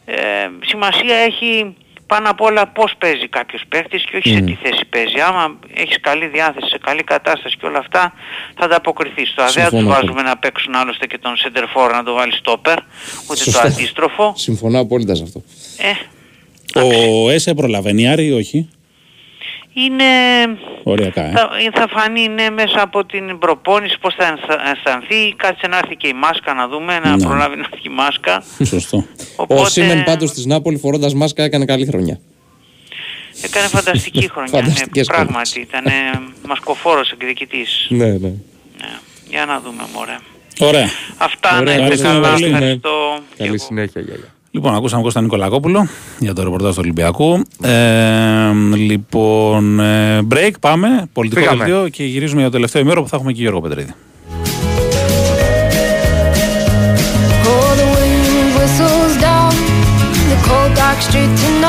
[0.04, 1.74] ε, σημασία έχει
[2.06, 4.44] πάνω απ' όλα πώς παίζει κάποιος παίχτης και όχι σε Μμ.
[4.46, 5.20] τι θέση παίζει.
[5.28, 8.12] Άμα έχεις καλή διάθεση, σε καλή κατάσταση και όλα αυτά,
[8.56, 9.34] θα ανταποκριθείς.
[9.34, 12.32] Τώρα δεν θα τους Συμφωνώ βάζουμε να παίξουν άλλωστε και τον Σεντερφόρ να το βάλει
[12.32, 12.76] στόπερ,
[13.30, 13.60] ούτε Σωστά.
[13.62, 14.32] το αντίστροφο.
[14.36, 15.42] Συμφωνώ απόλυτα σε αυτό.
[15.76, 16.80] Ε,
[17.24, 18.68] Ο ΕΣΕ προλαβαίνει Άρη ή όχι.
[19.84, 20.04] Είναι...
[20.82, 21.30] Οριακά, ε.
[21.32, 25.34] Θα, θα φανεί ναι, μέσα από την προπόνηση πώς θα ενθα- αισθανθεί.
[25.36, 27.22] Κάτσε να έρθει και η μάσκα να δούμε, να Ναι.
[27.26, 28.42] προλάβει να έρθει η μάσκα.
[28.64, 28.96] Σωστό.
[28.96, 29.02] Ο
[29.36, 32.18] Οπότε- Σίμεν πάντως της Νάπολης φορώντας μάσκα έκανε καλή χρονιά.
[33.42, 34.50] Έκανε φανταστική χρονιά.
[34.52, 35.84] ναι, Φανταστικές πράγματι, ήταν
[36.48, 37.86] μασκοφόρος εκδικητής.
[37.88, 38.32] Ναι, ναι.
[39.28, 40.16] Για να δούμε μωρέ.
[40.60, 40.88] Ωραία.
[41.18, 42.32] Αυτά να Ωραία, είστε ευχαριστούμε καλά.
[42.32, 42.44] πολύ.
[42.44, 43.18] Ευχαριστώ.
[43.36, 44.34] Καλή συνέχεια, Γιάγια.
[44.50, 45.88] Λοιπόν, ακούσαμε Κώστα Νικολακόπουλο
[46.18, 47.42] για το ρεπορτάζ του Ολυμπιακού.
[47.62, 51.08] Ε, λοιπόν, ε, break, πάμε.
[51.12, 51.64] Πολιτικό Φύγαμε.
[51.64, 53.92] δελτίο και γυρίζουμε για το τελευταίο ημέρο που θα έχουμε και Γιώργο Πετρίδη.
[57.50, 59.52] Oh, the wind whistles down
[60.30, 61.67] the cold dark street tonight.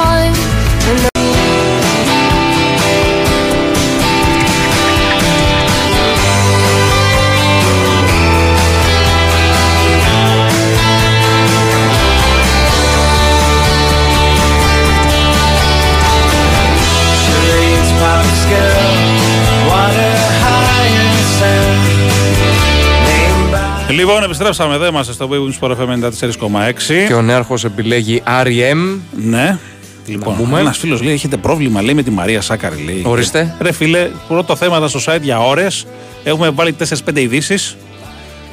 [23.90, 24.86] Λοιπόν, επιστρέψαμε εδώ.
[24.86, 27.08] Είμαστε στο Webwings Sport FM 94,6.
[27.08, 28.98] Και ο νέαρχος επιλέγει REM.
[29.16, 29.58] Ναι.
[30.06, 30.60] Λοιπόν, πούμε.
[30.60, 32.84] ένας φίλος λέει: Έχετε πρόβλημα, λέει, με τη Μαρία Σάκαρη.
[32.86, 33.02] Λέει.
[33.06, 33.56] Ορίστε.
[33.60, 35.86] Ρε φίλε, πρώτο θέματα στο site για ώρες.
[36.24, 37.78] Έχουμε βάλει 4-5 ειδήσεις.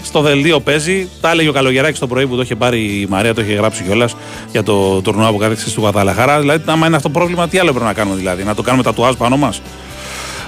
[0.03, 1.09] Στο δελτίο παίζει.
[1.21, 3.83] Τα έλεγε ο Καλογεράκης το πρωί που το είχε πάρει η Μαρία, το είχε γράψει
[3.83, 4.17] κιόλας
[4.51, 6.41] για το τουρνουά που κατέξε του Καταλαχάρα.
[6.41, 8.83] Δηλαδή, άμα είναι αυτό το πρόβλημα, τι άλλο πρέπει να κάνουμε δηλαδή, να το κάνουμε
[8.83, 9.61] τατουάζ πάνω μας;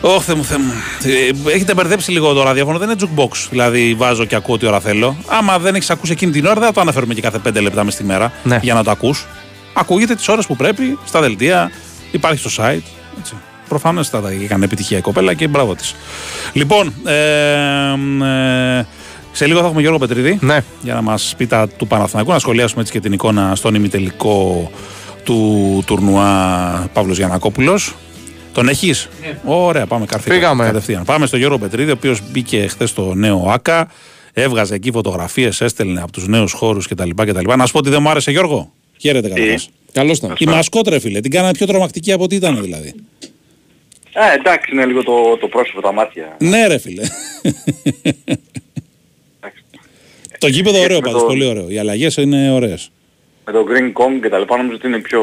[0.00, 0.72] Ωχ, Θεέ μου, Θεέ μου.
[1.46, 3.46] Ε, Έχετε μπερδέψει λίγο το ραδιόφωνο, δεν είναι jukebox.
[3.50, 5.16] Δηλαδή, βάζω και ακούω ό,τι ώρα θέλω.
[5.26, 7.84] Άμα δεν έχεις ακούσει εκείνη την ώρα, δεν θα το αναφέρουμε και κάθε 5 λεπτά
[7.84, 8.58] μες στη μέρα Ναι.
[8.62, 9.26] για να το ακούς.
[9.72, 11.70] Ακούγεται τις ώρες που πρέπει, στα δελτία,
[12.10, 12.82] υπάρχει στο site.
[13.18, 13.34] Έτσι.
[13.68, 15.94] Προφανώς θα τα έκανε επιτυχία η κοπέλα και μπράβο της.
[16.52, 17.12] Λοιπόν, ε,
[18.78, 18.86] ε,
[19.32, 20.60] σε λίγο θα έχουμε Γιώργο Πετρίδη Ναι.
[20.82, 24.70] για να μας πει τα του Παναθηναϊκού, να σχολιάσουμε έτσι και την εικόνα στον ημιτελικό
[25.24, 27.78] του τουρνουά Παύλος Γιανακόπουλο.
[28.58, 29.08] Τον έχεις;
[29.44, 30.30] Ωραία, πάμε καρφί.
[30.30, 30.64] Φύγαμε.
[30.64, 31.04] Κατευθείαν.
[31.04, 33.90] Πάμε στο Γιώργο Πετρίδη, ο οποίος μπήκε χθες στο νέο ΑΚΑ.
[34.32, 37.52] Έβγαζε εκεί φωτογραφίες, έστελνε από τους νέους χώρους κτλ, κτλ.
[37.56, 38.72] Να σου πω ότι δεν μου άρεσε, Γιώργο.
[38.98, 39.70] Χαίρετε καταρχάς.
[39.92, 40.34] Καλώς ήταν.
[40.38, 42.94] Η μασκότρε, φίλε, την κάνανε πιο τρομακτική από ό,τι ήταν δηλαδή.
[44.12, 46.36] Ε, εντάξει, είναι λίγο το, το πρόσωπο, τα μάτια.
[46.38, 47.02] Ναι, ρε φίλε.
[50.38, 51.68] το γήπεδο ωραίο Με πάντως, το- πολύ ωραίο.
[51.68, 52.90] Οι αλλαγές είναι ωραίες.
[53.50, 55.22] Με το Green Kong και τα λοιπά νομίζω ότι είναι πιο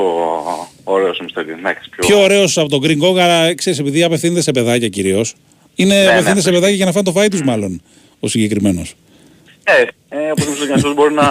[0.83, 2.07] ωραίος ο Μιστέρ Εντάξει, πιο...
[2.07, 5.35] Πιο ωραίος από τον Green Kong, αλλά ξέρεις, επειδή απευθύνεται σε παιδάκια κυρίως.
[5.75, 6.55] Είναι ναι, απευθύνεται σε ναι.
[6.55, 7.81] παιδάκια για να φάνε το φάι τους, μάλλον
[8.19, 8.93] ο συγκεκριμένος.
[9.63, 9.71] Ε,
[10.09, 11.23] ε, όπως είπε ο Γιάννης, μπορεί να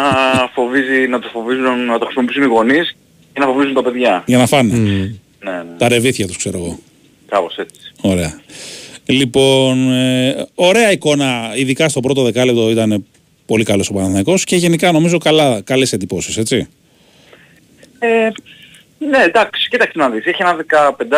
[0.55, 2.97] φοβίζει, να το φοβίζουν, να το χρησιμοποιήσουν οι γονείς
[3.33, 4.23] και να φοβίζουν τα παιδιά.
[4.27, 4.75] Για να φάνε.
[4.75, 6.79] Ναι, ναι, Τα ρεβίθια τους, ξέρω εγώ.
[7.29, 7.81] κάπως έτσι.
[8.01, 8.41] Ωραία.
[9.07, 13.05] Λοιπόν, ε, ωραία εικόνα, ειδικά στο πρώτο δεκάλεπτο ήταν
[13.47, 16.69] πολύ καλός ο Παναθηναϊκός και γενικά νομίζω καλά, καλές εντυπώσεις, έτσι.
[18.07, 18.31] Ε,
[18.99, 20.25] ναι, εντάξει, κοίταξε να δεις.
[20.27, 20.57] Έχει ένα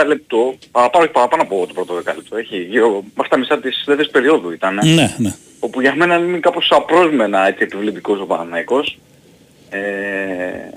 [0.02, 2.36] 15 λεπτό, παραπάνω, παραπάνω από το πρώτο δεκάλεπτο.
[2.36, 4.74] Έχει γύρω, μέχρι τα μισά της δεύτερης περίοδου ήταν.
[4.74, 5.34] Ναι, ναι.
[5.60, 8.98] Όπου για μένα είναι κάπως απρόσμενα έτσι επιβλητικός ο Παναθηναϊκός.
[9.70, 9.78] Ε,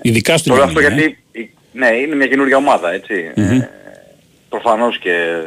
[0.01, 0.97] Ειδικά στην Τώρα αυτό άμυνα, ε.
[1.05, 3.31] γιατί, η- ναι, είναι μια καινούργια ομάδα, έτσι.
[3.35, 3.51] Μμμ.
[3.51, 3.69] Ε,
[4.49, 5.41] προφανώς και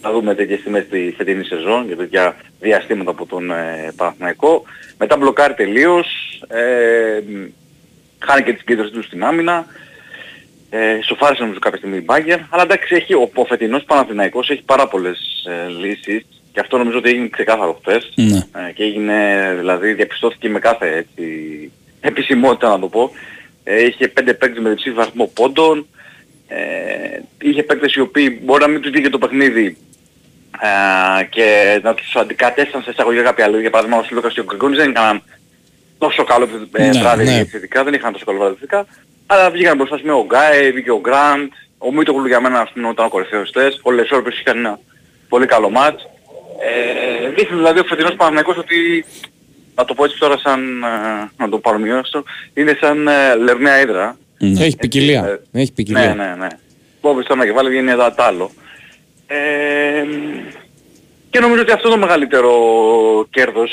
[0.00, 4.62] θα δούμε τέτοιες στιγμές στη φετινή σεζόν για τέτοια διαστήματα από τον ε, Παναθηναϊκό.
[4.98, 6.06] Μετά μπλοκάρει τελείως,
[6.48, 7.20] ε,
[8.18, 9.66] χάνει και την συγκέντρωση του στην άμυνα.
[10.70, 12.38] Ε, σοφάρισε νομίζω κάποια στιγμή η Μπάγκερ.
[12.48, 16.98] Αλλά εντάξει, έχει, ο, ο φετινός Παναθηναϊκός έχει πάρα πολλές ε, λύσεις και αυτό νομίζω
[16.98, 18.12] ότι έγινε ξεκάθαρο χθες.
[18.14, 18.36] Ναι.
[18.36, 19.14] Ε, και έγινε,
[19.58, 23.10] δηλαδή διαπιστώθηκε με κάθε έτσι, επισημότητα να το πω.
[23.64, 25.86] Ε, είχε πέντε παίκτες με διψήφιο αριθμό πόντων.
[26.48, 26.56] Ε,
[27.42, 29.76] είχε παίκτες οι οποίοι μπορεί να μην τους βγήκε το παιχνίδι
[31.20, 33.60] ε, και να τους αντικατέστησαν σε εισαγωγικά κάποια λόγια.
[33.60, 35.22] Για παράδειγμα ο Σιλούκας και ο Γκριγκόνης δεν έκαναν
[35.98, 37.38] τόσο καλό ε, Ναι, βράδυ ναι.
[37.38, 38.86] επιθετικά, δεν είχαν τόσο καλό βράδυ επιθετικά.
[39.26, 42.88] Αλλά βγήκαν μπροστά με ο Γκάι, βγήκε ο Γκραντ, ο Μίτογλου για μένα ας πούμε
[42.88, 44.78] ήταν ο κορυφαίος χθες, ο Λεσόρ που είχε ένα
[45.28, 46.08] πολύ καλό μάτς.
[46.60, 49.04] Ε, δείχνει δηλαδή ο φετινός Παναθηναϊκός ότι
[49.74, 52.22] να το πω έτσι τώρα σαν, ε, να το παρομοιώσω,
[52.54, 54.16] είναι σαν ε, λερναία ύδρα.
[54.38, 54.64] Ναι.
[54.64, 55.40] Έχει ποικιλία.
[55.52, 56.14] Ε, Έχει ποικιλία.
[56.14, 56.46] Ναι, ναι, ναι.
[57.00, 58.50] Κόβεις το ένα κεφάλι, βγαίνει εδώ τ' άλλο.
[59.26, 60.04] Ε,
[61.30, 62.52] και νομίζω ότι αυτό είναι το μεγαλύτερο
[63.30, 63.70] κέρδος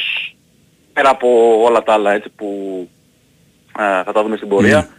[0.94, 2.48] πέρα από όλα τα άλλα έτσι που
[3.80, 4.90] ε, θα τα δούμε στην πορεία.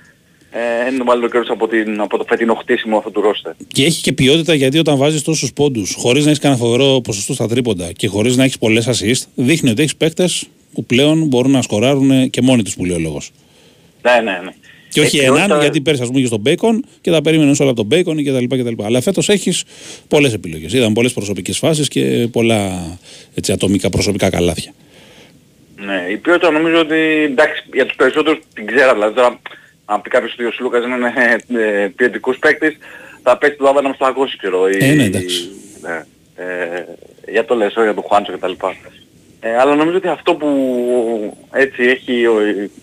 [0.57, 3.53] Ε, είναι ο μεγαλύτερος από, την, από το φετινό χτίσιμο αυτού του ρόστερ.
[3.73, 7.35] Και έχει και ποιότητα γιατί όταν βάζεις τόσους πόντους, χωρίς να έχεις κανένα φοβερό ποσοστό
[7.35, 11.51] στα τρίποντα και χωρίς να έχεις πολλές assist, δείχνει ότι έχεις παίκτες που πλέον μπορούν
[11.51, 13.31] να σκοράρουν και μόνοι τους που λέει ο λόγος.
[14.03, 14.51] Ναι, ναι, ναι.
[14.89, 17.61] Και όχι Έχει έναν, ποιότητα- γιατί πέρσι ας πούμε είχε στον Bacon και τα περίμενες
[17.61, 18.57] όλα από τον Bacon κτλ.
[18.61, 18.85] κτλ.
[18.85, 19.65] Αλλά φέτος έχεις
[20.09, 20.73] πολλές επιλογές.
[20.73, 22.83] Είδαμε πολλές προσωπικές φάσεις και πολλά
[23.35, 24.73] έτσι, ατομικά προσωπικά καλάθια.
[25.77, 29.41] Ναι, η ποιότητα νομίζω ότι εντάξει για τους περισσότερους την ξέρα δηλαδή τώρα
[29.85, 31.12] αν πει κάποιος ότι ο Σλούκας είναι
[31.62, 32.76] ε, ποιοτικός παίκτης
[33.22, 34.68] θα παίξει το Άβανα στο 200 ξέρω.
[34.68, 35.51] ή- Ε, ναι, εντάξει.
[35.80, 36.05] Ναι.
[36.37, 36.85] Ε,
[37.30, 38.53] για το Λεσό, για το Χουάντσο κτλ.
[39.41, 42.35] Ε, αλλά νομίζω ότι αυτό που έτσι έχει ο,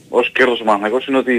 [0.09, 1.35] ως κέρδος ο Παναθηναϊκός είναι ότι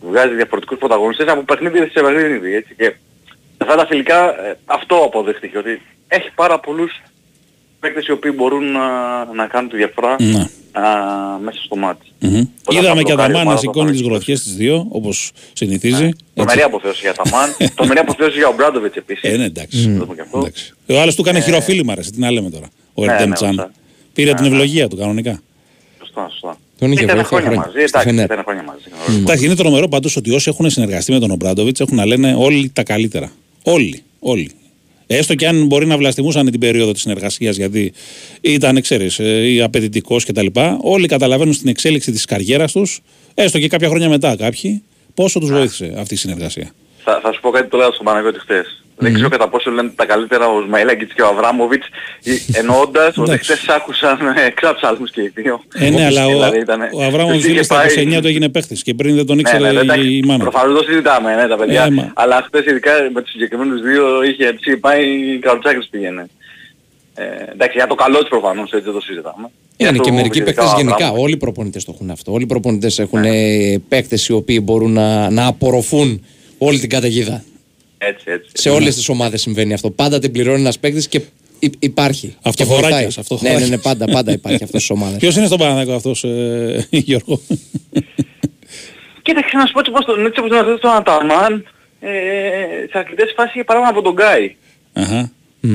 [0.00, 2.54] βγάζει διαφορετικούς πρωταγωνιστές από παιχνίδι σε παιχνίδι.
[2.54, 7.02] Έτσι, και σε αυτά τα φιλικά ε, αυτό αποδείχτηκε ότι έχει πάρα πολλούς
[7.82, 8.86] παίκτες οι οποίοι μπορούν να,
[9.34, 10.38] να κάνουν τη διαφορά Ναι.
[10.72, 10.82] α,
[11.44, 12.06] μέσα στο μάτι.
[12.18, 12.34] Μμμ.
[12.64, 15.30] Όταν Είδαμε θα και μπλοκάρει Αταμάν να ομάδα σηκώνει το τι γροθιέ τις δύο, όπως
[15.52, 16.04] συνηθίζει.
[16.04, 16.16] Έτσι.
[16.34, 17.48] Τρομερή αποθέωση για τα Μαν.
[17.76, 19.30] Τρομερή αποθέωση για ο Μπράντοβιτς επίσης.
[19.32, 19.88] Ε, ναι, εντάξει.
[19.88, 20.38] Να το πούμε και αυτό.
[20.38, 20.72] εντάξει.
[20.86, 22.66] Ο άλλος του έκανε χειροφίλημα, ρε, τι να λέμε τώρα.
[22.94, 23.48] Ο Ναι, Ερντέμ ναι, Τσάν.
[23.54, 23.70] σωστά.
[24.12, 25.40] Πήρε την ευλογία του κανονικά.
[25.98, 26.56] Σωστά, σωστά.
[26.78, 27.66] Τον είχε Ήταν βοήθεια χρόνια χρόνια.
[27.66, 27.78] μαζί.
[27.86, 28.24] στη Εντάξει, Φενέρ.
[28.24, 29.16] ήταν χρόνια μαζί.
[29.20, 32.70] Εντάξει, είναι τρομερό πάντως ότι όσοι έχουν συνεργαστεί με τον Ομπράντοβιτς έχουν να λένε όλοι
[32.70, 33.32] τα καλύτερα.
[33.62, 34.02] Όλοι.
[34.20, 34.50] Όλοι.
[35.16, 37.92] Έστω και αν μπορεί να βλαστημούσαν την περίοδο της συνεργασίας γιατί
[38.40, 39.20] ήταν, ξέρεις,
[39.62, 40.46] απαιτητικός κτλ.
[40.80, 43.00] Όλοι καταλαβαίνουν στην εξέλιξη της καριέρας τους,
[43.34, 44.82] έστω και κάποια χρόνια μετά κάποιοι,
[45.14, 46.70] πόσο τους βοήθησε αυτή η συνεργασία.
[47.04, 48.81] Θα, θα σου πω κάτι το λέω στον Παναγιώτη χθες.
[49.02, 51.86] Δεν ξέρω κατά πόσο λένε τα καλύτερα ο Σμαηλάκης και ο Αβράμοβιτς
[52.24, 53.52] ε, εννοώντας ότι Εντάξει.
[53.52, 55.62] χθες άκουσαν ε, ξαψάλμους και οι δύο.
[55.78, 58.26] Ε, ναι, αλλά ο, Δηλαδή ήτανε- ο Αβράμοβιτς τους είχε φίλε στα πάει- 29 του
[58.28, 60.44] έγινε παίχτης και πριν δεν τον Ναι, ήξερε ναι, η- εντάξει, η μάνα.
[60.44, 60.50] του.
[60.50, 61.84] Προφανώς το συζητάμε, ναι, τα παιδιά.
[61.84, 62.12] Ε, μα.
[62.14, 65.04] αλλά χθες ειδικά με τους συγκεκριμένους δύο είχε ψήσει πάει
[65.40, 66.26] καροτσάκης πήγαινε.
[67.14, 67.22] Ε,
[67.52, 69.50] εντάξει, για το καλό της προφανώς, έτσι δεν το συζητάμε.
[69.76, 70.94] Είναι Για και το μερικοί ειδικά παίκτες ο γενικά.
[70.94, 71.24] Αβράμοβιτς.
[71.24, 72.32] Όλοι οι προπονητές το έχουν αυτό.
[72.32, 76.24] Όλοι οι προπονητές έχουν ε, παίκτες οι οποίοι μπορούν να, να απορροφούν
[76.58, 77.44] όλη την καταιγίδα.
[78.08, 78.50] Έτσι, έτσι.
[78.52, 79.90] Σε όλες τις ομάδες συμβαίνει αυτό.
[79.90, 81.20] Πάντα την πληρώνει ένας παίκτης και
[81.58, 82.36] υ- υπάρχει.
[82.42, 83.06] Αυτοχωράκιας, Και βοηθάει.
[83.18, 83.60] αυτοχωράκιας.
[83.60, 85.18] Ναι, ναι, ναι, πάντα, πάντα υπάρχει αυτός στις ομάδες.
[85.18, 87.40] Ποιος είναι στον Παναγιώτο αυτός, ε, Γιώργο;
[89.22, 91.64] Κοίταξε να σου πω έτσι όπως τον, έτσι όπως τον αθέτω τον Αταμάν,
[92.00, 92.10] ε,
[92.90, 94.56] σε αρκετές φάσεις για παράδειγμα από τον Γκάι.
[94.92, 95.18] Αχα.
[95.64, 95.68] Ε,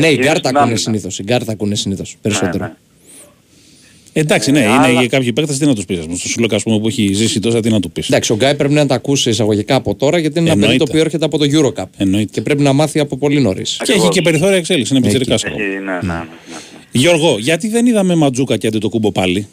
[0.00, 0.76] Ναι, οι κυρίως γκάρ τα στην ακούνε άμυνα.
[0.78, 1.18] συνήθως.
[1.18, 2.16] Οι γκάρ τα ακούνε συνήθως.
[2.22, 2.70] Περισσότερο.
[4.18, 4.32] Ναι, ναι.
[4.34, 5.98] Εντάξει, ναι, Ε, είναι αλλά- για κάποιοι παίκτες τι να τους πεις.
[6.18, 8.06] Στο Σουλόκα, ας πούμε, που έχει ζήσει τόσα, τι να του πεις.
[8.08, 10.72] Εντάξει, ο Γκάι πρέπει να τα ακούσει εισαγωγικά από τώρα γιατί είναι ένα παιδί το
[10.72, 10.92] Εννοείται.
[10.92, 11.88] οποίο έρχεται από το Eurocup.
[11.96, 12.30] Εννοείται.
[12.32, 13.70] Και πρέπει να μάθει από πολύ νωρίς.
[13.76, 14.14] Και έχει Ακριβώς.
[14.14, 16.24] και περιθώρια εξέλιξη, είναι πιτσερικά Έχει, ναι, ναι, ναι, ναι.
[16.90, 19.48] Γιώργο, γιατί δεν είδαμε Ματζούκα και αντί το κούμπο πάλι;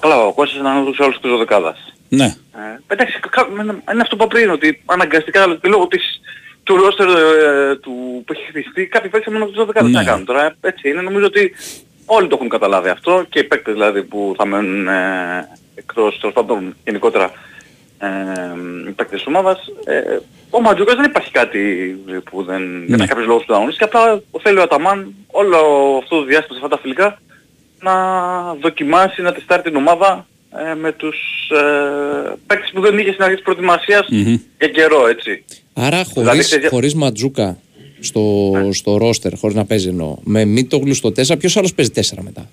[0.00, 1.78] Καλά, ο Κώστας ήταν ανώδους σε όλους τους δεκάδας.
[2.08, 2.24] Ναι.
[2.24, 3.62] Ε, εντάξει, κα- είναι
[3.92, 6.02] είναι αυτό που είπα πριν, ότι αναγκαστικά λόγω της,
[6.62, 7.92] του ρόστερ ε, του
[8.26, 9.86] που έχει χτιστεί, κάποιοι παίξαν μόνο τους 12 Ναι.
[9.88, 10.44] τι να κάνουν τώρα.
[10.44, 11.52] ε, Έτσι είναι, νομίζω ότι
[12.06, 16.34] όλοι το έχουν καταλάβει αυτό και οι παίκτες δηλαδή που θα μένουν ε, εκτός, τέλος
[16.34, 17.30] πάντων γενικότερα
[17.98, 18.08] ε,
[18.88, 19.58] οι παίκτες της ομάδας.
[19.84, 20.18] Ε,
[20.50, 21.58] ο Ματζούκας δεν υπάρχει κάτι
[22.30, 22.96] που δεν, δεν Ναι.
[22.96, 25.56] έχει κάποιος λόγος που δεν αγωνίσει και απλά θέλει ο Αταμάν όλο
[26.02, 27.18] αυτό το διάστημα σε αυτά τα φιλικά
[27.80, 27.94] να
[28.54, 30.26] δοκιμάσει, να τεστάρει την ομάδα
[30.70, 31.16] ε, με τους
[31.50, 34.36] ε, παίκτες που δεν είχε στην αρχή της προετοιμασίας Μμμ.
[34.58, 35.44] για καιρό, έτσι.
[35.74, 37.58] Άρα Δηλαδή, χωρίς, ξέρεις- χωρίς Ματζούκα
[38.04, 42.00] στο, στο ρόστερ, χωρίς να παίζει εννοώ, με Μίτογλου στο 4, ποιος άλλος παίζει 4
[42.20, 42.48] μετά;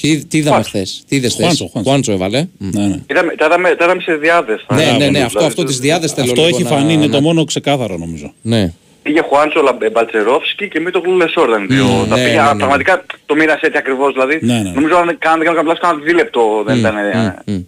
[0.00, 0.70] Τι, τι είδαμε Χουάντσο.
[0.70, 1.90] χθες, τι είδες Χουάντσο, χθες; Χουάντσο.
[1.90, 2.46] Χουάντσο έβαλε.
[2.58, 2.68] Μμ.
[2.72, 3.00] ναι, ναι.
[3.10, 4.64] Είδαμε, τα είδαμε, τα είδαμε σε διάδες.
[4.72, 6.92] Ναι, θα- ναι, ναι, δηλαδή, αυτό, αυτό τις διάδες θέλω Αυτό λίγο έχει να- φανεί,
[6.92, 8.32] είναι να- το μόνο ξεκάθαρο νομίζω.
[8.42, 8.72] Ναι.
[9.02, 11.84] Πήγε Χουάντσο Λα- Μπαλτσερόφσκι και Μίτογλου Λεσόρ ήταν οι δύο.
[12.02, 12.56] Mm, τα ναι, πήγε, ναι, ναι, ναι.
[12.58, 14.38] πραγματικά το μοίρασε έτσι ακριβώς δηλαδή.
[14.42, 14.70] Ναι, ναι.
[14.70, 17.58] Νομίζω αν κάνανε δεν κάνω κάνα δίλεπτο δεν Μμ, ήταν, ε, μμ, μμ.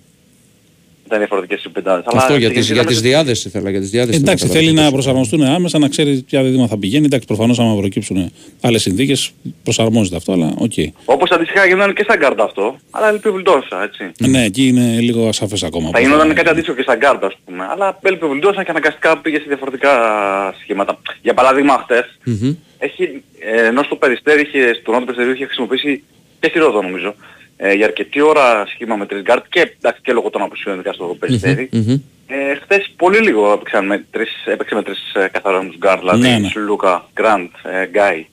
[1.10, 2.04] Ήταν διαφορετικές οι πεντάδες.
[2.06, 4.44] Αυτό Αλλά για σε τις, γενική για ήταν- τις διάδες ήθελα, για τις διάδες Εντάξει,
[4.44, 4.92] ήθελα θέλει να ρωτήσω.
[4.94, 7.04] προσαρμοστούν άμεσα, να ξέρει ποια δίδυμα θα πηγαίνει.
[7.04, 9.30] Εντάξει, προφανώς άμα προκύψουν άλλες συνθήκες,
[9.62, 10.72] προσαρμόζεται αυτό, αλλά οκ.
[11.04, 14.28] Όπως αντίστοιχα γινόταν και στα γκάρτα αυτό, αλλά έλειπε Βιλντόσα, έτσι.
[14.30, 15.84] Ναι, εκεί είναι λίγο ασαφέ ακόμα.
[15.86, 17.64] Θα πώς γινόταν κάτι αντίστοιχο και στα γκαρντ, ας πούμε.
[17.70, 19.90] Αλλά έλειπε Βιλντόσα και αναγκαστικά πήγε σε διαφορετικά
[20.62, 20.98] σχήματα.
[21.22, 22.54] Για παράδειγμα χτες, Μμμ.
[22.78, 23.22] έχει,
[23.54, 26.02] ε, ενώ στο Περιστέρι είχε, στο νότο Περιστέρι είχε χρησιμοποιήσει
[26.40, 27.14] και στη Ρόδο νομίζω,
[27.62, 30.92] ε, για αρκετή ώρα σχήμα με τρεις γκαρντ και, εντάξει, και λόγω των απουσιών ειδικά
[30.92, 31.68] στο Περιστέρι.
[31.72, 32.00] Μμμ.
[32.26, 36.38] Ε, χθες πολύ λίγο έπαιξαν με τρεις, έπαιξε με τρεις ε, καθαρούς γκαρντ, δηλαδή Ναι,
[36.38, 36.48] ναι.
[36.48, 38.26] Σλούκα, Γκραντ, ε, Γκάι.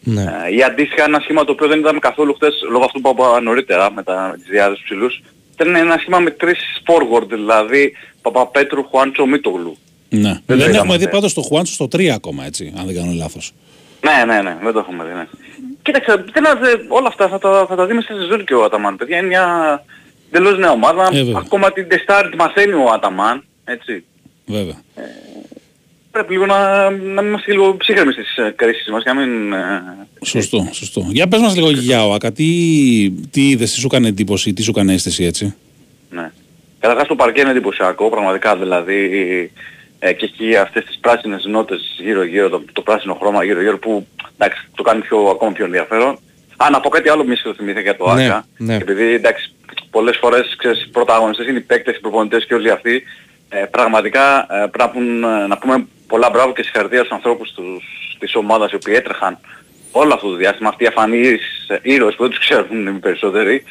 [0.00, 0.22] Ναι.
[0.22, 3.40] Ε, ή αντίστοιχα ένα σχήμα το οποίο δεν είδαμε καθόλου χθες λόγω αυτού που είπα
[3.40, 5.22] νωρίτερα με, τα, με τις δυάδες ψηλούς.
[5.52, 9.76] Ήταν ένα σχήμα με τρεις forward, δηλαδή Παπαπέτρου, Χουάντσο, Μίτογλου.
[10.08, 10.20] Ναι.
[10.20, 11.10] Δεν Δεν, το έχουμε είδαμε, δει ναι.
[11.10, 13.52] πάντως το Χουάντσο στο 3 ακόμα, έτσι, αν δεν κάνω λάθος.
[14.00, 15.26] Ναι, ναι, ναι, δεν το έχουμε δει, ναι.
[15.82, 18.54] Κοίταξε, δεν να- δε- όλα αυτά θα τα, θα τα δει μέσα στη ζωή και
[18.54, 18.96] ο Αταμάν.
[18.96, 19.84] Παιδιά είναι μια
[20.30, 21.08] εντελώς νέα ομάδα.
[21.12, 21.38] Ε, βέβαια.
[21.46, 23.44] Ακόμα την τεστάρι τη μαθαίνει ο Αταμάν.
[23.64, 24.04] Έτσι.
[24.46, 24.80] Βέβαια.
[26.10, 29.52] Πρέπει λίγο να, να είμαστε λίγο ψύχρεμοι στις ε, κρίσεις μας και να μην...
[29.52, 29.82] ε,
[30.24, 31.06] Σωστό, σωστό.
[31.10, 32.44] Για πες μας λίγο για ΟΑΚΑ, τι,
[33.30, 35.54] τι είδες, τι σου έκανε εντύπωση, τι σου έκανε αίσθηση έτσι;
[36.10, 36.30] Ναι.
[36.78, 39.10] Καταρχάς το παρκέ είναι εντυπωσιακό, πραγματικά δηλαδή
[40.04, 43.78] ε, και έχει αυτές τις πράσινες νότες γύρω γύρω, το, το πράσινο χρώμα γύρω γύρω
[43.78, 44.06] που
[44.38, 46.18] εντάξει, το κάνει πιο, ακόμα πιο ενδιαφέρον.
[46.56, 48.46] Α, να πω κάτι άλλο μη το θυμήθηκα για το Ναι, ΆΚΑ.
[48.56, 48.74] ναι.
[48.74, 49.52] Επειδή εντάξει,
[49.90, 53.02] πολλές φορές ξέρεις, οι πρωταγωνιστές είναι οι παίκτες, οι προπονητές και όλοι αυτοί.
[53.48, 57.52] Ε, πραγματικά ε, πρέπει να, πουν, ε, να πούμε πολλά μπράβο και συγχαρητήρια στους ανθρώπους
[57.52, 57.84] τους,
[58.18, 59.38] της ομάδας οι οποίοι έτρεχαν
[59.92, 63.64] όλο αυτό το διάστημα, αυτοί οι αφανείς ε, ήρωες που δεν τους ξέρουν οι περισσότεροι.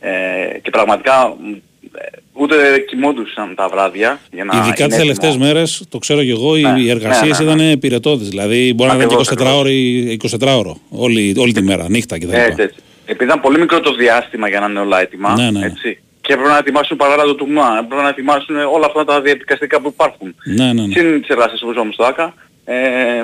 [0.00, 2.06] Ε, και πραγματικά μ, ε,
[2.38, 5.44] ούτε κοιμόντουσαν τα βράδια για να Ειδικά είναι τι τελευταίες έτοιμο.
[5.46, 7.62] μέρες, το ξέρω και εγώ, οι- οι εργασίες ναι, ναι.
[7.62, 8.24] ήταν πυρετώδει.
[8.24, 11.88] Δηλαδή μπορεί να ήταν Ακριβώς, και 24 ώρο ή 24 ώρο όλη, όλη τη μέρα,
[11.88, 12.32] νύχτα κτλ.
[12.32, 12.76] Έτσι, έτσι.
[13.06, 15.66] Επειδή ήταν πολύ μικρό το διάστημα για να είναι όλα έτοιμα, Ναι, ναι, ναι.
[15.66, 15.98] έτσι.
[16.20, 19.88] Και έπρεπε να ετοιμάσουν παράλληλα το τουρνουά, έπρεπε να ετοιμάσουν όλα αυτά τα διαδικαστικά που
[19.88, 20.34] υπάρχουν.
[20.44, 20.92] Ναι, ναι, ναι.
[20.92, 22.34] Συν τις εργασίες που ζούμε στο ΆΚΑ,
[22.64, 22.74] ε,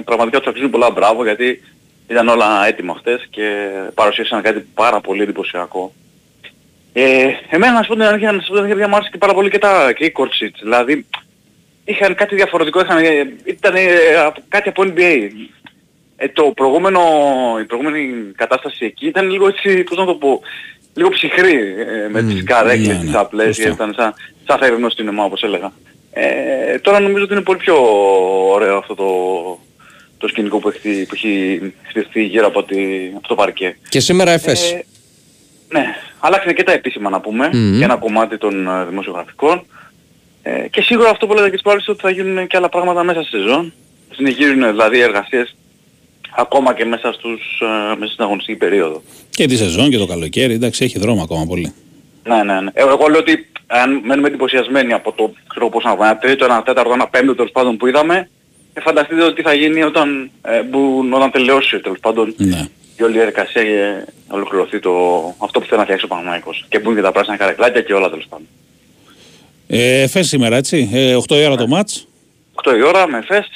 [0.05, 1.63] πραγματικά τους αξίζουν πολλά μπράβο γιατί
[2.09, 3.43] ήταν όλα έτοιμα χτες και
[3.95, 5.93] παρουσίασαν κάτι πάρα πολύ εντυπωσιακό.
[6.93, 9.19] Ε, εμένα να σου πω την αλήθεια, να σου πω την αλήθεια, μου άρεσε και
[9.19, 10.61] πάρα πολύ και, τα, και οι κορτσίτς.
[10.63, 11.07] Δηλαδή,
[11.85, 13.87] είχαν κάτι διαφορετικό, είχαν, ε, ήταν ε,
[14.27, 15.29] από- κάτι από NBA.
[16.17, 17.01] Ε, το προηγούμενο,
[17.61, 20.41] η προηγούμενη κατάσταση εκεί ήταν λίγο έτσι, πώς να το πω,
[20.95, 23.71] λίγο ψυχρή, ε, με τις καρέκλες, ναι, τις ναι, απλές, σωστό.
[23.73, 24.15] ήταν σαν,
[24.47, 25.73] σαν θερινό σινεμά όπως έλεγα.
[26.13, 27.77] Ε, τώρα νομίζω ότι είναι πολύ πιο
[28.53, 29.07] ωραίο αυτό το,
[30.19, 32.77] το σκηνικό που έχει, που έχει χτιστεί γύρω από, τη,
[33.17, 33.77] από το παρκέ.
[33.89, 34.73] Και σήμερα εφές.
[34.73, 34.85] Ε,
[35.73, 35.85] ναι,
[36.19, 37.79] αλλάξανε και τα επίσημα να πούμε, Μμμ.
[37.79, 39.67] και ένα κομμάτι των ε, δημοσιογραφικών.
[40.43, 43.03] Ε, και σίγουρα αυτό που λέγα και τις προάλλες ότι θα γίνουν και άλλα πράγματα
[43.05, 43.73] μέσα στη σεζόν.
[44.15, 45.57] Συνεχίζουν δηλαδή οι εργασίες
[46.37, 47.61] ακόμα και μέσα, στους,
[47.93, 49.03] ε, μέσα στην αγωνιστική περίοδο.
[49.31, 51.73] Και τη σεζόν και το καλοκαίρι, εντάξει, έχει δρόμο ακόμα πολύ.
[52.25, 52.71] Ναι, ναι, ναι.
[52.75, 56.45] Ε, Εγώ λέω ότι αν μένουμε εντυπωσιασμένοι από το ξέρω πώς να πω, ένα τρίτο,
[56.45, 58.29] ένα τέταρτο, ένα πέμπτο τέλος πάντων που είδαμε,
[58.73, 62.67] ε, φανταστείτε ότι τι θα γίνει όταν, ε, μπουν- όταν τελειώσει τέλος πάντων Ναι.
[62.99, 64.91] Η όλη η διαδικασία και ολοκληρωθεί το,
[65.39, 66.67] αυτό που θέλει να φτιάξει ο Παναμαϊκός.
[66.69, 68.47] Και μπουν και τα πράσινα καρεκλάκια και όλα τέλος πάντων.
[69.67, 70.89] Ε, Εφές σήμερα, έτσι.
[70.93, 72.07] Ε, 8 η ώρα το μάτς.
[72.55, 73.51] 8 η ώρα με φεστ.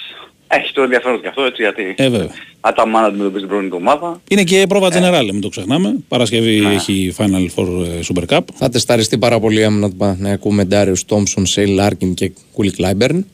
[0.48, 2.28] Έχει το ενδιαφέρον και αυτό έτσι γιατί Ε, βέβαια.
[2.60, 4.20] αταμά να αντιμετωπίζει την πρώτη ομάδα.
[4.30, 5.94] Είναι και πρόβα General, μην το ξεχνάμε.
[6.08, 8.40] Παρασκευή έχει Final Four ε, Super Cup.
[8.54, 12.70] Θα τεσταριστεί πάρα πολύ η άμυνα του Παναθηναϊκού με Ντάριος Τόμψον, Σέιν Λάρκιν και Γουίλ
[12.70, 13.26] Κλάιμπερν.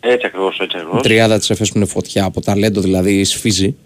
[0.00, 1.02] Έτσι ακριβώς, έτσι Η ακριβώς.
[1.02, 3.76] τριάδα της ΕΦΕΣ που είναι φωτιά από ταλέντο δηλαδή σφύζει.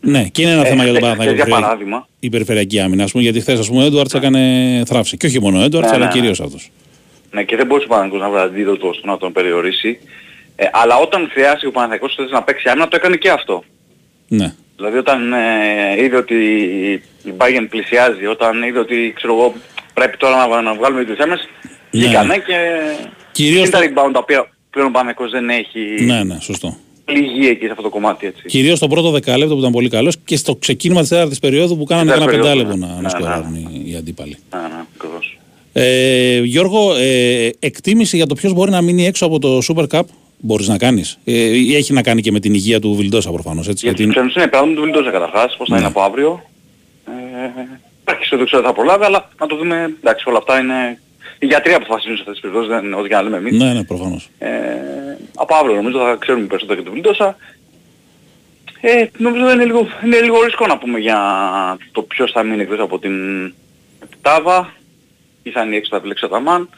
[0.00, 1.34] Ναι, και είναι ένα Ε, θέμα για τον ε, Παναθηναϊκό.
[1.34, 2.08] για που χρειάζεται παράδειγμα.
[2.20, 5.16] Η περιφερειακή άμυνα, ας πούμε, γιατί χθες, ας πούμε, ο Έντουαρτς έκανε θραύση.
[5.16, 6.18] Και όχι μόνο ο Έντουαρτς, Ναι, αλλά ναι, ναι.
[6.20, 6.70] κυρίως αυτός.
[7.30, 9.98] Ναι, και δεν μπορούσε ο Παναθηναϊκός να βρει αντίδοτο στο να τον περιορίσει.
[10.56, 13.64] Ε, αλλά όταν χρειάστηκε ο Παναθηναϊκός χθες να παίξει άμυνα, το έκανε και αυτό.
[14.28, 14.54] Ναι.
[14.76, 16.34] Δηλαδή όταν ε, είδε ότι
[17.24, 19.54] η Bayern πλησιάζει, όταν είδε ότι ξέρω εγώ,
[19.94, 21.70] πρέπει τώρα να, να βγάλουμε τις άμυνες, Ναι.
[21.90, 22.54] βγήκανε και
[23.32, 26.76] Κυρίως είναι τα rebound τα οποία πλέον ο Παναθηναϊκός δεν έχει Ναι, ναι, σωστό.
[27.12, 28.42] Πληγεί εκεί σε αυτό το κομμάτι έτσι.
[28.46, 31.84] Κυρίως το πρώτο δεκάλεπτο που ήταν πολύ καλός και στο ξεκίνημα της τέταρτης περίοδου που
[31.84, 32.92] κάνανε Τέταρτη ένα περίοδο, πεντάλεπτο ναι.
[32.92, 33.08] να, Ναι, να ναι.
[33.08, 34.36] σκοράρουν οι, οι αντίπαλοι.
[34.54, 35.38] Ναι, ναι, ακριβώς.
[35.72, 40.02] Ε, Γιώργο, ε, εκτίμηση για το ποιος μπορεί να μείνει έξω από το Super Cup;
[40.40, 41.18] Μπορείς να κάνεις.
[41.24, 43.86] Ε, ή έχει να κάνει και με την υγεία του Βιλντόσα προφανώς, έτσι.
[43.86, 45.80] Για τους ξένους είναι πράγμα του Βιλντόζα καταρχάς, πώς θα Ναι.
[45.80, 46.42] είναι από αύριο.
[47.06, 47.10] Ε,
[48.04, 51.00] εντάξει, δεν ξέρω αν θα προλάβει, αλλά να το δούμε, εντάξει, όλα αυτά είναι...
[51.38, 53.58] Οι γιατροί αποφασίζουν σε αυτές τις περιπτώσεις, δεν είναι ό,τι και να λέμε εμείς.
[53.58, 54.28] Ναι, ναι, προφανώς.
[54.38, 54.48] Ε,
[55.34, 57.36] από αύριο νομίζω θα ξέρουμε περισσότερο για τον Βιλντόσα.
[58.80, 61.18] Ε, νομίζω δεν είναι λίγο, είναι λίγο ρίσκο να πούμε για
[61.92, 63.12] το ποιος θα μείνει εκτός από την
[64.22, 64.72] Τάβα
[65.42, 66.68] ή θα είναι έξω θα επιλέξει ο Αταμάν.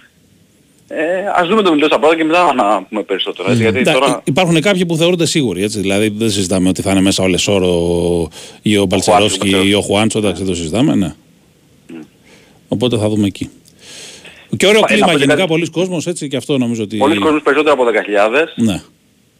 [0.88, 3.50] Ε, ας δούμε τον Βιλντόσα πρώτα και μετά να πούμε περισσότερο.
[3.50, 4.20] Έτσι, γιατί Εντάξει, τώρα...
[4.24, 5.80] Υπάρχουν κάποιοι που θεωρούνται σίγουροι, έτσι.
[5.80, 8.28] Δηλαδή δεν συζητάμε ότι θα είναι μέσα ο Λεσόρ
[8.62, 11.14] ή ο Μπαλτσερόφσκι ή ο Χουάντσο, εντάξει, δεν το συζητάμε, ναι.
[12.68, 13.50] Οπότε θα δούμε εκεί.
[14.56, 15.48] Και ωραίο Ε, να κλίμα πω και γενικά, κάτι.
[15.48, 16.96] πολλοί κόσμος, έτσι, και αυτό νομίζω ότι...
[16.96, 18.44] Πολλοί κόσμος περισσότερο από 10.000.
[18.64, 18.82] Ναι.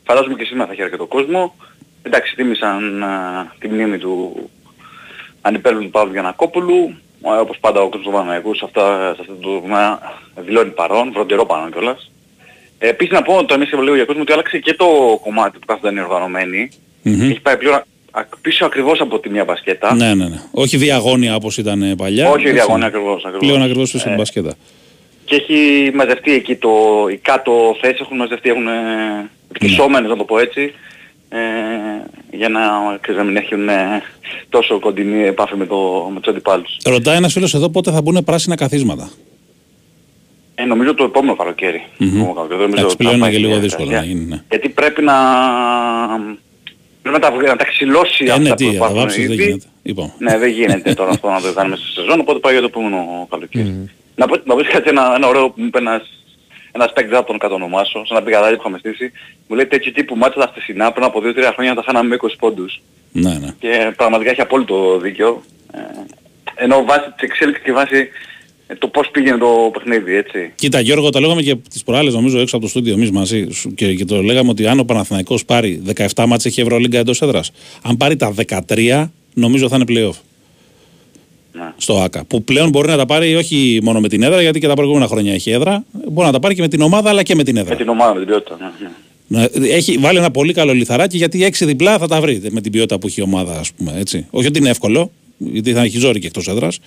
[0.05, 1.55] Φαντάζομαι και σήμερα θα έχει αρκετό κόσμο.
[2.03, 3.09] Εντάξει, τίμησαν α,
[3.59, 4.37] τη μνήμη του
[5.41, 6.95] ανυπέρβλου του Παύλου Γιανακόπουλου.
[7.25, 9.99] Ε, όπως πάντα ο κόσμος του Παναγιακού σε, αυτά, σε αυτό το τομέα
[10.37, 12.11] δηλώνει παρόν, βροντερό παρόν κιόλας.
[12.79, 14.87] Ε, επίσης να πω, το εμείς και λίγο για κόσμο, ότι άλλαξε και το
[15.23, 16.69] κομμάτι που κάθονταν οι οργανωμένοι.
[17.03, 17.21] Μμμ.
[17.31, 17.75] Έχει πάει πλέον
[18.11, 19.95] α- πίσω ακριβώς από τη μία μπασκέτα.
[19.95, 20.41] Ναι, ναι, ναι.
[20.51, 22.29] Όχι διαγώνια όπως ήταν ε, παλιά.
[22.29, 22.53] Όχι έτσι.
[22.53, 23.25] διαγώνια ακριβώς.
[23.25, 23.39] ακριβώς.
[23.47, 24.55] Πλέον ακριβώς πίσω στην Ε, μπασκέτα.
[25.31, 26.71] Και έχει μαζευτεί εκεί το,
[27.13, 28.71] οι κάτω θέσεις έχουν μαζευτεί, έχουν ε,
[29.53, 30.73] εκτισσόμενες να το πω έτσι,
[31.29, 31.39] ε,
[32.37, 32.61] για να,
[33.01, 34.03] ξέρεις, να μην έχουν ε,
[34.49, 36.77] τόσο κοντινή επάφη με, το, με τους αντιπάλους.
[36.85, 39.11] Ρωτάει ένας φίλος εδώ πότε θα μπουν πράσινα καθίσματα.
[40.55, 41.83] Ε, νομίζω το επόμενο καλοκαίρι.
[41.99, 42.09] Μμμ.
[42.11, 42.61] Το επόμενο καλοκαίρι.
[42.61, 44.19] Νομίζω Εντάξει, ότι θα πλέον είναι πάει και λίγο η δύσκολο να διαδικασία.
[44.21, 44.43] γίνει, ναι.
[44.51, 45.15] Γιατί πρέπει να,
[47.03, 49.23] πρέπει να, τα, βγει- να τα ξυλώσει Ε, αυτά ναι, που τι, θα υπάρχουν βάψεις,
[49.27, 49.45] δεν ήδη.
[49.45, 49.67] γίνεται.
[49.83, 50.13] Λοιπόν.
[50.19, 53.27] Ναι, δεν γίνεται τώρα αυτό να το κάνουμε στη σεζόν, οπότε πάει για το επόμενο
[53.31, 53.91] καλοκαίρι.
[54.21, 56.03] Να πω, να πω κάτι ένα, ένα ωραίο που μου είπε ένας,
[56.73, 59.13] ένας παίκτης από τον κατονομάσω, σε ένα πηγαδάκι που είχαμε στήσει,
[59.49, 62.27] μου λέει τέτοιου τύπου μάτσα τα χτεσινά πριν από 2-3 χρόνια τα χάναμε με 20
[62.39, 62.83] πόντους.
[63.13, 63.55] Ναι, ναι.
[63.59, 65.43] Και πραγματικά έχει απόλυτο δίκιο.
[65.73, 65.79] Ε,
[66.55, 68.09] ενώ βάσει της εξέλιξης και βάσει
[68.67, 70.53] ε, το πώς πήγαινε το παιχνίδι, έτσι.
[70.55, 73.75] Κοίτα Γιώργο, το λέγαμε και τις προάλλες νομίζω έξω από το στούντιο εμείς μαζί σου
[73.75, 75.83] και, και το λέγαμε ότι αν ο Παναθηναϊκός πάρει
[76.15, 77.53] 17 μάτς έχει Ευρωλίγκα εντός έδρας.
[77.83, 78.35] Αν πάρει τα
[78.69, 80.30] 13 νομίζω θα είναι playoff.
[81.61, 81.73] Ναι.
[81.77, 82.25] Στο ΆΚΑ.
[82.25, 85.07] Που πλέον μπορεί να τα πάρει όχι μόνο με την έδρα, γιατί και τα προηγούμενα
[85.07, 85.85] χρόνια έχει έδρα.
[86.09, 87.71] Μπορεί να τα πάρει και με την ομάδα αλλά και με την έδρα.
[87.71, 88.57] Με την ομάδα, με την ποιότητα.
[88.61, 89.49] Ναι, ναι.
[89.63, 92.73] Να- Έχει βάλει ένα πολύ καλό λιθαράκι γιατί έξι διπλά θα τα βρείτε με την
[92.73, 93.95] ποιότητα που έχει η ομάδα, ας πούμε.
[93.99, 94.27] Έτσι.
[94.31, 95.11] Όχι ότι είναι εύκολο,
[95.41, 96.79] γιατί θα έχει ζόρι και εκτός έδρας,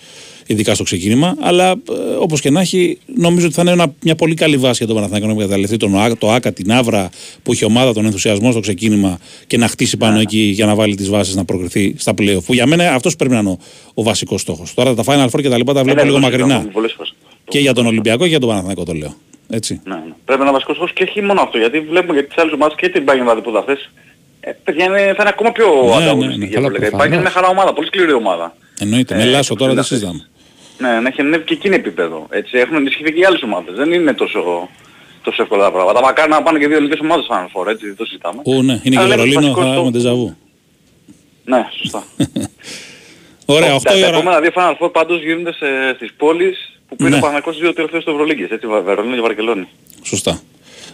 [0.46, 1.36] ειδικά στο ξεκίνημα.
[1.40, 1.76] Αλλά ε,
[2.18, 4.94] όπως και να έχει, νομίζω ότι θα είναι ένα, μια πολύ καλή βάση για τον
[4.94, 7.10] Παναθηναϊκό να εκμεταλλευτεί τον, ΟΑ- το ΑΚΑ, την ΑΒΡΑ
[7.42, 10.74] που έχει η ομάδα, τον ενθουσιασμό στο ξεκίνημα και να χτίσει πάνω εκεί για να
[10.74, 12.42] βάλει τις βάσεις να προκριθεί στα playoff.
[12.46, 13.58] Που για μένα αυτός πρέπει να είναι ο,
[13.94, 14.74] ο βασικός στόχος.
[14.74, 16.48] Τώρα τα Final Four και τα λοιπά τα βλέπω Ναι, λίγο ναι, το μακρινά.
[16.48, 17.14] συζητάμε πολλές φορές.
[17.48, 19.14] Και για τον Ολυμπιακό και για τον Παναθηναϊκό το λέω.
[19.48, 19.80] Έτσι.
[19.84, 20.00] Ναι, ναι.
[20.24, 22.74] Πρέπει να είναι βασικός στόχος και όχι μόνο αυτό, γιατί βλέπουμε και τις άλλες ομάδες
[22.76, 23.90] και την Bayern που χθες.
[24.46, 26.38] Ε, παιδιά είναι, θα είναι ακόμα πιο Ναι, ανταγωνιστική.
[26.38, 26.86] ναι, για καλά, το λέγα.
[26.86, 27.06] Η προφανώς.
[27.06, 28.56] Bayern είναι μια χαρά ομάδα, πολύ σκληρή ομάδα.
[28.80, 29.14] Εννοείται.
[29.14, 29.98] Ε, με Λάσο τώρα δεν αυτές.
[29.98, 30.26] συζητάμε.
[30.78, 32.26] Ναι, να έχει ανέβει και εκείνη επίπεδο.
[32.30, 33.74] Έτσι, έχουν ενισχυθεί και οι άλλες ομάδες.
[33.74, 34.68] Δεν είναι τόσο,
[35.22, 36.00] τόσο εύκολα τα πράγματα.
[36.00, 38.40] Μακάρι να πάνε και δύο ελληνικές ομάδες Final Four, έτσι, δεν το συζητάμε.
[38.44, 40.36] Ού, ναι, είναι και Αλλά Βερολίνο, βασικός θα στόχος- έχουμε τεζαβού.
[41.44, 42.04] Ναι, σωστά.
[43.56, 44.16] Ωραία, Τα- 8 τα η ώρα.
[44.16, 45.66] επόμενα δύο Final Four πάντως γίνονται σε,
[45.96, 47.16] στις πόλεις που πήρε Ναι.
[47.16, 49.68] ο Παναγικός δύο τελευταίες στο Ευρωλίγκες, έτσι, Βα- Βερολίνο και Βαρκελόνη.
[50.02, 50.40] Σωστά.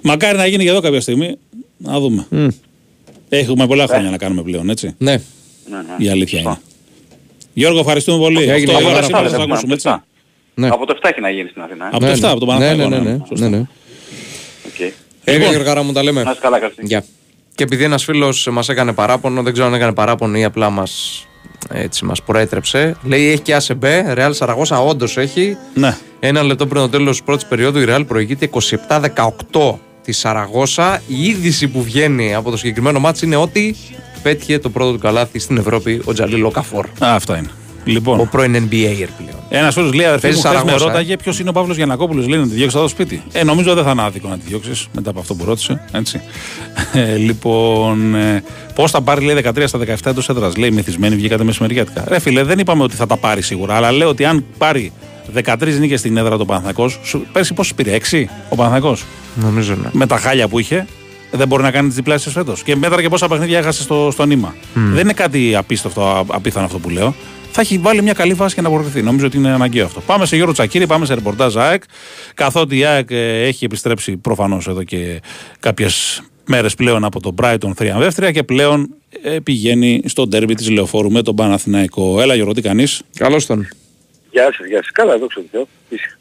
[0.02, 1.36] Μακάρι να γίνει και εδώ κάποια στιγμή.
[1.77, 2.27] Να δούμε.
[3.32, 4.94] Έχουμε πολλά χρόνια να κάνουμε πλέον, έτσι.
[4.98, 5.11] Ναι.
[5.12, 6.05] Ναι, ναι.
[6.05, 6.59] Η αλήθεια είναι.
[7.52, 8.43] Γιώργο, ευχαριστούμε πολύ.
[8.51, 9.31] Έγινε, 8 η ώρα πάρα σήμερα πολύ.
[9.32, 9.94] θα σας ακούσουμε, έτσι.
[10.55, 10.69] Ναι.
[10.69, 11.85] Από το 7 έχει να γίνει στην Αθήνα.
[11.85, 13.05] ε; Από το 7, από τον Ναι, ναι, Παναθηναϊκό.
[13.05, 13.48] ναι, ναι, ναι, σωστά.
[13.48, 13.65] ναι, ναι.
[14.66, 14.93] Οκ.
[15.24, 16.23] Έγινε Γιώργαρα μου τα λέμε.
[16.23, 17.05] Να είστε καλά, καλή Γεια.
[17.55, 21.24] Και επειδή ένας φίλος μας έκανε παράπονο, δεν ξέρω αν έκανε παράπονο ή απλά μας,
[21.73, 22.97] έτσι, μας προέτρεψε.
[23.02, 25.57] Λέει έχει και ACB, Ρεάλ Σαραγόσα όντως έχει.
[25.74, 25.97] Ναι.
[26.20, 28.51] Ένα λεπτό πριν το τέλος της πρώτης περίοδου η Ρεάλ προηγείται
[29.51, 29.74] 27-18
[30.05, 31.02] τη Σαραγώσα.
[31.06, 33.77] Η είδηση που βγαίνει από το συγκεκριμένο μάτς είναι ότι
[34.22, 36.86] πέτυχε το πρώτο του καλάθι στην Ευρώπη ο Τζαλίλ Οκαφόρ.
[37.05, 37.48] Α, αυτά είναι.
[37.85, 39.40] Λοιπόν, Ο πρώην NBA πλέον.
[39.48, 40.86] ένας φίλος λέει: Αδερφή μου, Παίζει χθες με Σαραγώσα, ε.
[40.89, 42.27] ρώταγε ποιος είναι ο Παύλος Γιανακόπουλος.
[42.28, 43.22] Λέει να τη διώξει εδώ στο σπίτι.
[43.32, 45.81] Ε, νομίζω δεν θα είναι άδικο να τη διώξεις μετά από αυτό που ρώτησε.
[45.93, 46.20] Έτσι.
[46.93, 48.43] Ε, λοιπόν, ε,
[48.74, 50.56] πώς θα πάρει λέει 13 στα 17 εντός έδρας.
[50.56, 52.05] Λέει μυθισμένη, βγήκατε μεσημεριάτικα.
[52.09, 54.93] Ρε φίλε, δεν είπαμε ότι θα τα πάρει σίγουρα, αλλά λέω ότι αν πάρει
[55.35, 56.90] 13 νίκες στην έδρα το Παναθακό,
[57.32, 58.97] πέρσι πόσο πήρε, 6 ο Παναθακό.
[59.35, 59.89] Νομίζω ναι.
[59.93, 60.86] Με τα χάλια που είχε,
[61.31, 62.62] δεν μπορεί να κάνει τις διπλάσεις φέτος.
[62.62, 64.55] Και μέτρα και πόσα παιχνίδια έχασε στο, στο νήμα.
[64.74, 67.15] Δεν είναι κάτι απίστευτο, α- απίθανο αυτό που λέω.
[67.52, 69.02] Θα έχει βάλει μια καλή βάση για να προκριθεί.
[69.02, 70.01] Νομίζω ότι είναι αναγκαίο αυτό.
[70.01, 71.82] Πάμε σε Γιώργο Τσακύρη, πάμε σε ρεπορτάζ ΑΕΚ.
[72.35, 75.20] Καθότι η ΑΕΚ ε, έχει επιστρέψει προφανώς εδώ και
[75.61, 78.89] κάποιες μέρες πλέον από το Brighton θριαμβεύτρια και πλέον
[79.23, 82.20] ε, πηγαίνει στο ντέρμπι της Λεωφόρου με τον Παναθηναϊκό.
[82.20, 83.69] Έλα Γιώργο, τι κάνεις; Καλώς τον.
[84.31, 84.90] Γεια σας, γεια σας.
[84.93, 85.66] Καλά, δόξα τω Θεώ.
[85.89, 86.19] Είσαι.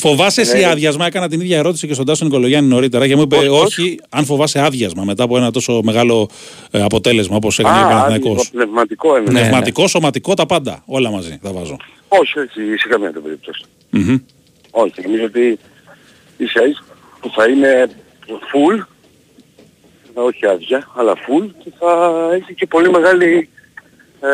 [0.00, 0.64] Φοβάσαι εσύ Ναι.
[0.66, 3.62] άδειασμα, έκανα την ίδια ερώτηση και στον Τάσο Νικολογιάννη νωρίτερα και μου είπε Πώς, πώς;
[3.78, 6.28] όχι, αν φοβάσαι άδειασμα μετά από ένα τόσο μεγάλο
[6.70, 8.30] ε, αποτέλεσμα όπως έκανε ο Α, Παναθηναϊκός.
[8.30, 9.32] άδειο, πνευματικό εννοώ.
[9.32, 9.40] Ναι.
[9.40, 10.82] Πνευματικό, σωματικό, τα πάντα.
[10.86, 11.76] Όλα μαζί θα βάζω.
[12.08, 13.62] Όχι, όχι, σε καμία περίπτωση.
[13.90, 14.16] Μμμ.
[14.70, 15.58] Όχι, νομίζω ότι
[16.36, 16.84] ίσα ίσα
[17.20, 17.90] που θα είναι
[18.52, 18.84] full,
[20.14, 23.48] όχι άδεια, αλλά full και θα έχει και πολύ μεγάλη,
[24.20, 24.28] ε,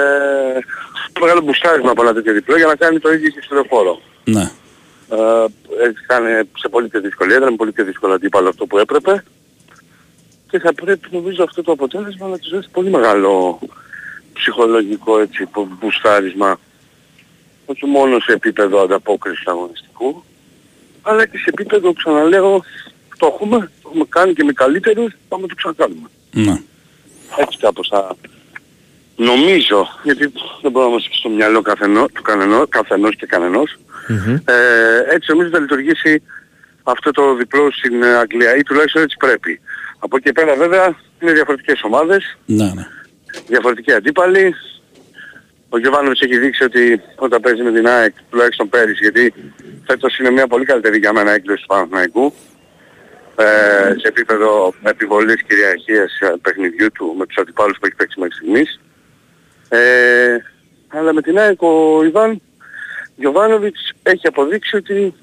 [1.20, 4.00] μεγάλο μπουστάρισμα από ένα τέτοιο διπλό για να κάνει το ίδιο και στο λεωφόρο.
[4.24, 4.50] Ναι.
[5.10, 5.44] Ε,
[5.86, 8.78] έτσι θα είναι σε πολύ πιο δύσκολη έδρα, με πολύ πιο δύσκολο αντίπαλο αυτό που
[8.78, 9.24] έπρεπε
[10.50, 13.58] και θα πρέπει νομίζω αυτό το αποτέλεσμα να τους δώσει πολύ μεγάλο
[14.32, 16.60] ψυχολογικό έτσι, που- μπουστάρισμα
[17.66, 20.24] όχι μόνο σε επίπεδο ανταπόκρισης αγωνιστικού
[21.02, 22.62] αλλά και σε επίπεδο, ξαναλέω,
[23.18, 26.08] το έχουμε, το έχουμε κάνει και με καλύτερους, πάμε να το ξανακάνουμε.
[26.30, 26.60] ναι.
[27.36, 28.16] Έτσι κάπως θα
[29.16, 30.32] νομίζω, γιατί
[30.62, 33.76] δεν μπορώ να είμαστε και στο μυαλό καθενό, του κανενό, καθενός και κανενός,
[34.44, 36.22] ε, έτσι νομίζω θα λειτουργήσει
[36.82, 39.60] αυτό το διπλό στην ε, Αγγλία ή τουλάχιστον έτσι πρέπει.
[39.98, 42.86] Από εκεί και πέρα βέβαια είναι διαφορετικές ομάδες, Ναι, ναι.
[43.46, 44.54] διαφορετικοί αντίπαλοι.
[45.68, 49.34] Ο Γιωβάνοβιτς έχει δείξει ότι όταν παίζει με την ΑΕΚ, τουλάχιστον πέρυσι, γιατί
[49.86, 52.32] φέτος είναι μια πολύ καλύτερη για μένα έκδοση του Παναθηναϊκού,
[53.36, 53.44] ε,
[54.00, 58.80] σε επίπεδο επιβολής κυριαρχίας ε, παιχνιδιού του με τους αντιπάλους που έχει παίξει μέχρι στιγμής.
[59.68, 60.36] Ε,
[60.88, 62.40] αλλά με την ΑΕΚ ο Ιβάν
[63.16, 65.14] Γιωβάνοβιτς έχει αποδείξει ότι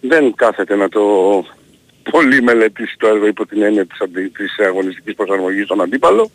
[0.00, 1.02] δεν κάθεται να το
[2.10, 6.30] πολύ μελετήσει το έργο υπό την έννοια της, αντι- της αγωνιστικής προσαρμογής στον αντίπαλο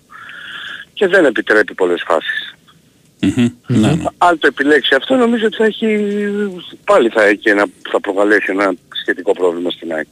[0.93, 2.55] και δεν επιτρέπει πολλές φάσεις.
[3.21, 3.47] Μμμ.
[3.67, 4.03] Ναι, ναι.
[4.17, 5.87] Αν το επιλέξει αυτό νομίζω ότι θα έχει,
[6.85, 10.07] πάλι θα, έχει ένα, θα προκαλέσει ένα σχετικό πρόβλημα στην ΑΕΚ.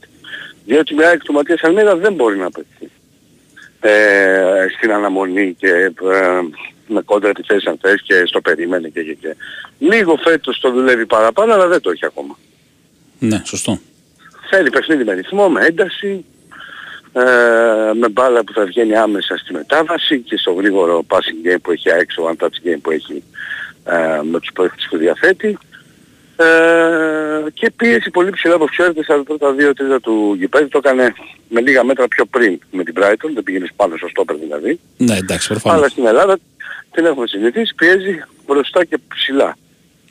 [0.64, 2.90] Διότι με ΑΕΚ του Ματίας Αλμέδα δεν μπορεί να πετύχει
[3.80, 5.90] ε, στην αναμονή και ε,
[6.92, 9.36] με κόντρα επιθέσεις αν θες και στο περίμενε και, και, και.
[9.78, 12.38] Λίγο φέτος το δουλεύει παραπάνω αλλά δεν το έχει ακόμα.
[13.18, 13.78] ναι, σωστό.
[14.50, 16.24] Θέλει παιχνίδι με ρυθμό, με ένταση,
[17.12, 17.22] ε,
[17.94, 21.88] με μπάλα που θα βγαίνει άμεσα στη μετάβαση και στο γρήγορο passing game που έχει
[21.88, 23.22] έξω, one touch game που έχει
[23.84, 25.58] ε, με τους παίκτες που διαθέτει.
[26.44, 31.12] Ε, και πίεση πολύ ψηλά όπως ξέρετε στα πρώτα δύο τρίτα του γηπέδου το έκανε
[31.48, 34.80] με λίγα μέτρα πιο πριν με την Brighton, δεν πήγαινε πάνω στο στόπερ δηλαδή.
[34.96, 35.78] Ναι, εντάξει, προφανώς.
[35.78, 36.38] Αλλά στην Ελλάδα
[36.92, 39.56] την έχουμε συνηθίσει, πιέζει μπροστά και ψηλά.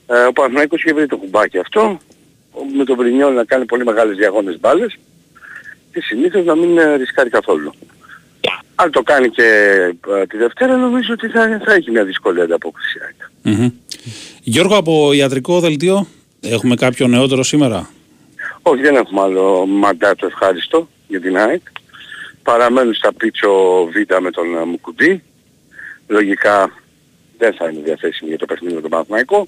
[0.08, 2.00] Ε, ο Παναθηναϊκός είχε βρει το κουμπάκι αυτό,
[2.52, 4.98] ο- με τον Βρινιόλ να κάνει πολύ μεγάλες διαγώνες μπάλες
[5.94, 7.74] και συνήθως να μην ε, ρισκάρει καθόλου.
[8.76, 9.44] Αν το κάνει και
[10.22, 12.98] ε, τη Δευτέρα νομίζω ότι θα, θα έχει μια δυσκολία ανταπόκριση.
[12.98, 13.56] η ΑΕΚ.
[13.58, 13.70] Μμμ.
[14.44, 16.08] Γιώργο, από ιατρικό δελτίο,
[16.42, 17.90] έχουμε κάποιο νεότερο σήμερα;
[18.62, 21.62] Όχι, δεν έχουμε άλλο μαντάτο ευχάριστο για την ΑΕΚ.
[22.44, 23.50] Παραμένουν στα πίτσο
[23.86, 25.24] Β με τον ε, Μουκουντή.
[26.08, 26.72] Λογικά
[27.38, 29.48] δεν θα είναι διαθέσιμη για το παιχνίδι με τον Παναθηναϊκό.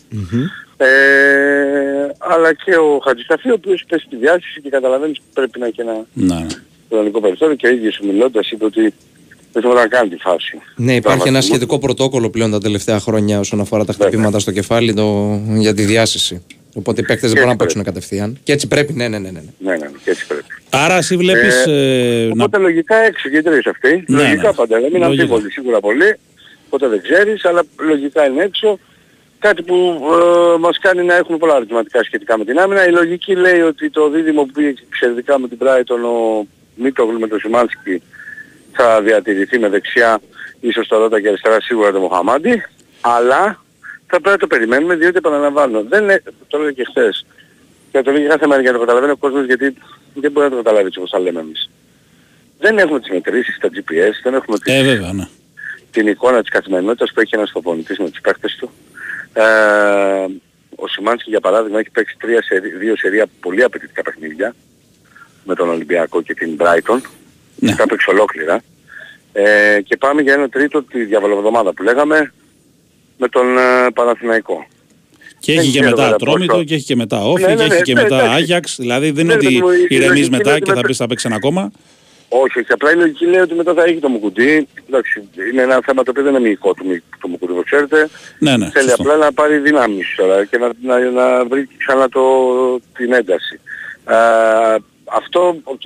[0.78, 0.88] Ε,
[2.18, 5.82] αλλά και ο Χατζησταφή, ο οποίος πέσει στη διάστηση και καταλαβαίνεις ότι πρέπει να έχει
[5.82, 6.46] ένα Ναι.
[6.90, 8.82] χρονικό περιθώριο και ο ίδιος μιλώντας είπε ότι
[9.54, 10.62] δεν θέλω να κάνει τη φάση.
[10.76, 11.42] Ναι, υπάρχει ένα Τραυματισμού.
[11.42, 15.84] σχετικό πρωτόκολλο πλέον τα τελευταία χρόνια όσον αφορά τα χτυπήματα στο κεφάλι το, για τη
[15.84, 16.46] διάσηση.
[16.74, 18.40] Οπότε οι παίκτες δεν μπορούν να παίξουν κατευθείαν.
[18.44, 19.30] Και έτσι πρέπει, ναι, ναι, ναι.
[19.30, 19.42] ναι.
[19.58, 20.44] Ναι, ναι, και έτσι πρέπει.
[20.70, 21.66] Άρα εσύ βλέπεις...
[21.68, 22.44] ε, να...
[22.44, 24.04] Οπότε λογικά έξω και οι τρεις αυτοί.
[24.08, 24.54] Ναι, λογικά ναι.
[24.54, 24.76] πάντα.
[24.80, 25.06] Μην Λογικά.
[25.06, 26.16] αμφίβολοι σίγουρα πολύ.
[26.66, 28.80] Οπότε δεν ξέρεις, αλλά λογικά είναι έξω.
[29.40, 30.02] Κάτι που
[30.56, 32.88] ε, μας κάνει να έχουμε πολλά ερωτηματικά σχετικά με την άμυνα.
[32.88, 37.28] Η λογική λέει ότι το δίδυμο που πήγε εξαιρετικά με την Brighton ο Μίτογλου με
[37.28, 38.02] τον Σιμάνσκι
[38.72, 40.20] θα διατηρηθεί με δεξιά
[40.60, 42.64] ίσως το Ρώτα και αριστερά σίγουρα το Μοχαμάντι.
[43.02, 43.64] Αλλά
[44.12, 45.84] θα πρέπει να το περιμένουμε διότι επαναλαμβάνω.
[45.84, 47.26] Δεν είναι, το έλεγα και χθες.
[47.92, 49.74] Και το λέγει κάθε μέρα για να το καταλαβαίνει ο κόσμος γιατί
[50.14, 51.70] δεν μπορεί να το καταλάβει έτσι όπως τα λέμε εμείς.
[52.60, 55.28] Δεν έχουμε τις μετρήσεις στα GPS, δεν έχουμε τις, Ε, βέβαια, ναι.
[55.92, 58.72] την εικόνα της καθημερινότητας που έχει ένας προπονητής με τους παίκτες του.
[59.34, 59.44] Ε,
[60.76, 64.56] ο Σιμάνσκι για παράδειγμα έχει παίξει τρία σερί, δύο σερία πολύ απαιτητικά παιχνίδια
[65.44, 67.00] με τον Ολυμπιακό και την Brighton.
[67.56, 67.76] Ναι.
[67.76, 68.62] Τα έπαιξε ολόκληρα.
[69.34, 72.32] Ε, και πάμε για ένα τρίτο τη διαβολοβδομάδα που λέγαμε
[73.22, 73.62] με τον ε,
[73.94, 74.66] Παναθηναϊκό.
[75.40, 77.48] Και Δεν έχει και ξέρω μετά κατά Ατρόμητο πόσο- και έχει και μετά Όφη Ναι,
[77.48, 78.36] ναι, και ναι, έχει και ναι, μετά εντάξει.
[78.36, 78.76] Άγιαξ.
[78.80, 80.88] Δηλαδή δεν είναι Ναι, ότι ναι, η ηρεμείς λογική μετά είναι και ότι θα με-
[80.88, 81.72] πεις θα παίξει ένα ακόμα.
[82.30, 82.72] Όχι, όχι.
[82.72, 84.68] Απλά η λογική λέει ότι μετά θα έχει το Μουκουντή.
[84.88, 88.10] Εντάξει, είναι ένα θέμα το οποίο δεν είναι μυϊκό του, Μι- του Μουκουντή, όπως ξέρετε.
[88.40, 89.02] Ναι, ναι, Θέλει σωστό.
[89.04, 92.22] απλά να πάρει δυνάμεις τώρα και να, να, να βρει ξανά το,
[92.98, 93.60] την ένταση.
[94.04, 94.18] Α,
[95.14, 95.82] αυτό, οκ,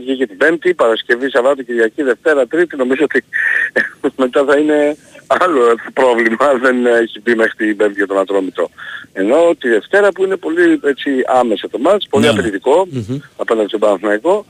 [0.00, 2.76] βγήκε την Πέμπτη, Παρασκευή, Σαββάτο, Κυριακή, Δευτέρα, Τρίτη.
[2.76, 3.24] Νομίζω ότι
[4.24, 4.96] μετά θα είναι
[5.26, 6.54] άλλο πρόβλημα.
[6.62, 8.70] Δεν έχει μπει μέχρι την Πέμπτη για τον Ατρόμητο.
[9.12, 12.30] Ενώ τη Δευτέρα που είναι πολύ έτσι άμεσα το ματς, πολύ Ναι.
[12.30, 12.88] απαιτητικό
[13.36, 14.46] απέναντι στον Παναθηναϊκό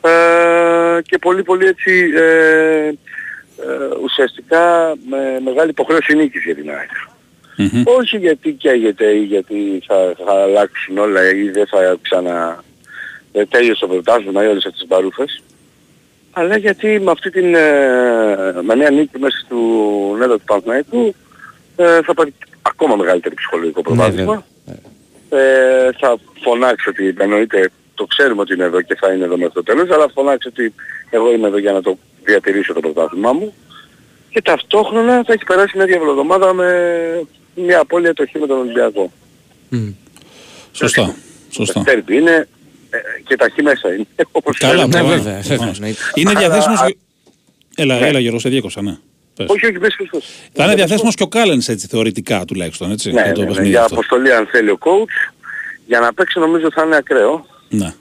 [0.00, 2.92] ε, και πολύ πολύ έτσι ε, ε,
[4.02, 6.90] ουσιαστικά με μεγάλη υποχρέωση νίκης για την ΑΕΚ.
[7.56, 7.82] Μμμ.
[7.84, 12.64] Όχι γιατί καίγεται ή γιατί θα, θα αλλάξουν όλα ή δεν θα ξανα...
[13.32, 15.42] ε, τέλειωσε το πρωτάθλημα ή όλες αυτές τις μπαρούφες.
[16.38, 19.58] Αλλά γιατί με αυτή την ε, με μια νίκη μέσα του
[20.18, 21.14] νέτα του Παναθηναϊκού
[21.76, 24.44] ε, θα πάρει ακόμα μεγαλύτερη ψυχολογικό προβάδισμα.
[25.28, 29.52] ε, θα φωνάξει ότι εννοείται το ξέρουμε ότι είναι εδώ και θα είναι εδώ μέχρι
[29.54, 30.74] το τέλος, αλλά θα φωνάξει ότι
[31.10, 33.54] εγώ είμαι εδώ για να το διατηρήσω το πρωτάθλημά μου.
[34.30, 36.68] Και ταυτόχρονα θα έχει περάσει μια διαβολοδομάδα με
[37.54, 39.12] μια απώλεια το χ με τον Ολυμπιακό.
[40.72, 41.14] Σωστά.
[41.50, 41.82] Σωστά.
[41.82, 42.48] Τέρπι είναι
[42.90, 44.06] ε, και τα χ μέσα είναι.
[44.32, 44.90] Όπως Καλά, ξέρετε.
[44.98, 45.78] προφανώς, βέβαια, προφανώς.
[45.78, 46.80] βέβαια, Είναι Αλλά- διαθέσιμος...
[46.86, 46.96] και-
[47.76, 48.06] Έλα, Ναι.
[48.06, 48.96] έλα Γιώργο, σε διέκοψα, ναι.
[49.34, 49.46] Πες.
[49.48, 50.24] Όχι, όχι, μπες Χριστός.
[50.52, 53.50] Θα είναι διαθέσιμος και ο Κάλενς έτσι θεωρητικά τουλάχιστον, έτσι, Ναι, για το ναι, ναι,
[53.52, 53.94] παιχνίδι για αυτό.
[53.94, 55.32] αποστολή αν θέλει ο coach.
[55.86, 57.46] Για να παίξει νομίζω θα είναι ακραίο.
[57.68, 57.94] Ναι.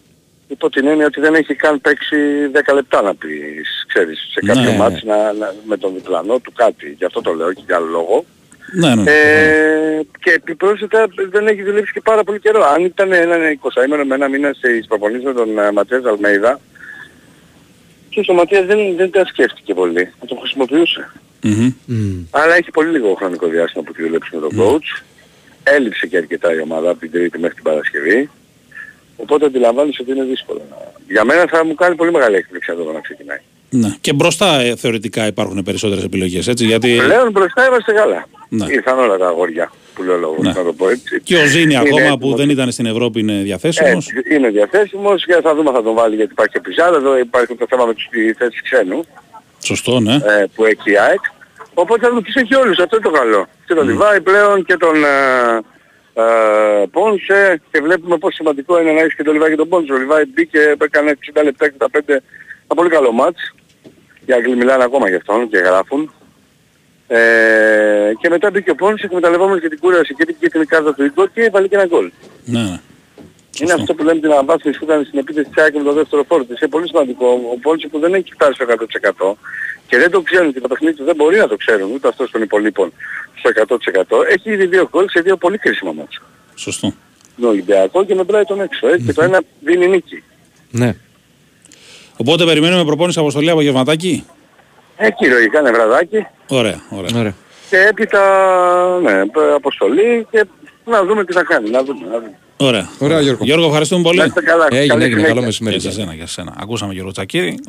[0.47, 2.15] Υπό την έννοια ότι δεν έχει καν παίξει
[2.53, 6.51] 10 λεπτά να πεις, ξέρεις, σε κάποιο Ναι, μάτς να, να- με τον διπλανό του
[6.55, 6.95] κάτι.
[6.97, 8.25] Γι' αυτό το λέω και για άλλο λόγο.
[8.73, 9.11] Ναι, ναι.
[9.11, 12.63] Ε, και επιπρόσθετα δεν έχει δουλέψει και πάρα πολύ καιρό.
[12.63, 16.59] Αν ήταν ένα 20 ημέρο με ένα μήνα σε προπονήσεις με τον ε, Ματίας Αλμέιδα,
[18.09, 20.13] και ο Ματίας δεν, δεν τα σκέφτηκε πολύ.
[20.19, 21.11] Θα τον χρησιμοποιούσε.
[21.87, 22.23] Μμμ.
[22.31, 25.03] Αλλά έχει πολύ λίγο χρονικό διάστημα που τη δουλέψει με τον coach.
[25.63, 28.29] Έλειψε και αρκετά η ομάδα από την Τρίτη μέχρι την Παρασκευή.
[29.15, 30.61] Οπότε αντιλαμβάνεσαι ότι είναι δύσκολο.
[30.69, 33.39] να- Για μένα θα μου κάνει πολύ μεγάλη έκπληξη εδώ να ξεκινάει.
[33.69, 33.95] Ναι.
[34.01, 36.95] Και μπροστά ε, θεωρητικά υπάρχουν περισσότερες επιλογές, έτσι, γιατί...
[37.03, 38.25] Πλέον μπροστά είμαστε καλά.
[38.49, 38.65] Ναι.
[38.69, 40.51] Ήρθαν όλα τα αγόρια που λέω λόγο, Ναι.
[40.51, 41.21] να το πω έτσι.
[41.23, 42.17] Και ο Ζήνη Είναι ακόμα έτοιμος.
[42.19, 43.91] που δεν ήταν στην Ευρώπη είναι διαθέσιμος.
[44.09, 46.95] Έτσι, είναι διαθέσιμος και θα δούμε θα τον βάλει γιατί υπάρχει και πιζάρα.
[46.95, 48.07] Εδώ υπάρχει το θέμα με τις
[48.37, 49.03] θέσεις ξένου
[49.63, 50.13] Σωστό, ναι.
[50.13, 51.19] ε, που έχει η ΑΕΚ.
[51.73, 53.47] Οπότε θα τους έχει όλους, αυτό είναι το καλό.
[53.67, 55.61] Και τον Λιβάη πλέον και τον ε,
[56.13, 59.93] ε, Πόνσε και βλέπουμε πόσο σημαντικό είναι να έχεις και τον Λιβάη και τον Πόνσε.
[59.93, 63.53] Ο Λιβάη μπήκε, έκανε 60 λεπτά, 65, ένα πολύ καλό μάτς.
[64.27, 66.11] Οι Άγγλοι μιλάνε ακόμα γι' αυτόν και γράφουν.
[67.07, 70.93] Ε, και μετά μπήκε ο Πόνσε εκμεταλλευόμενος και την κούραση και την, και την κάρτα
[70.93, 72.11] του Ιγκο και έβαλε και ένα γκολ.
[72.45, 72.61] ναι.
[72.61, 72.79] ναι.
[73.59, 76.23] Είναι αυτό που λέμε την αναβάθμιση που ήταν στην επίθεση της ΑΕΚ με το δεύτερο
[76.23, 76.59] φόρο της.
[76.59, 77.25] Είναι πολύ σημαντικό.
[77.53, 78.65] Ο Πόλσο που δεν έχει φτάσει στο
[79.29, 79.33] 100%
[79.87, 82.31] και δεν το ξέρουν και το παιχνίδι του δεν μπορεί να το ξέρουν ούτε αυτός
[82.31, 82.93] των υπολείπων
[83.35, 83.77] στο
[84.19, 86.19] 100% έχει ήδη δύο γκολ σε δύο πολύ κρίσιμα μάτια.
[86.55, 86.93] Σωστό.
[87.39, 88.87] τον Ολυμπιακό και με Brighton έξω.
[88.87, 90.23] Έτσι, και το ένα δίνει νίκη.
[90.71, 90.95] Ναι.
[92.17, 94.25] Οπότε περιμένουμε προπόνηση αποστολή απογευματάκι.
[94.97, 96.27] Εκεί λογικά είναι βραδάκι.
[96.47, 97.19] Ωραία, ωραία.
[97.19, 97.33] Ωραία.
[97.69, 99.21] Και έπειτα, ναι,
[99.55, 100.45] αποστολή και
[100.85, 101.69] να δούμε τι θα κάνει.
[101.69, 102.37] Να δούμε, να δούμε.
[102.59, 102.89] Ωραία.
[102.99, 103.43] Ωραία, Γιώργο.
[103.45, 104.17] Γιώργο, ευχαριστούμε πολύ.
[104.17, 104.65] Να είστε καλά.
[104.69, 105.15] Έγινε, Καλή έγινε.
[105.15, 105.33] συνέχεια.
[105.33, 105.75] Καλό μεσημέρι.
[105.75, 106.53] Και σε σένα, και σε σένα.
[106.61, 107.59] Ακούσαμε Γιώργο Τσακύρη.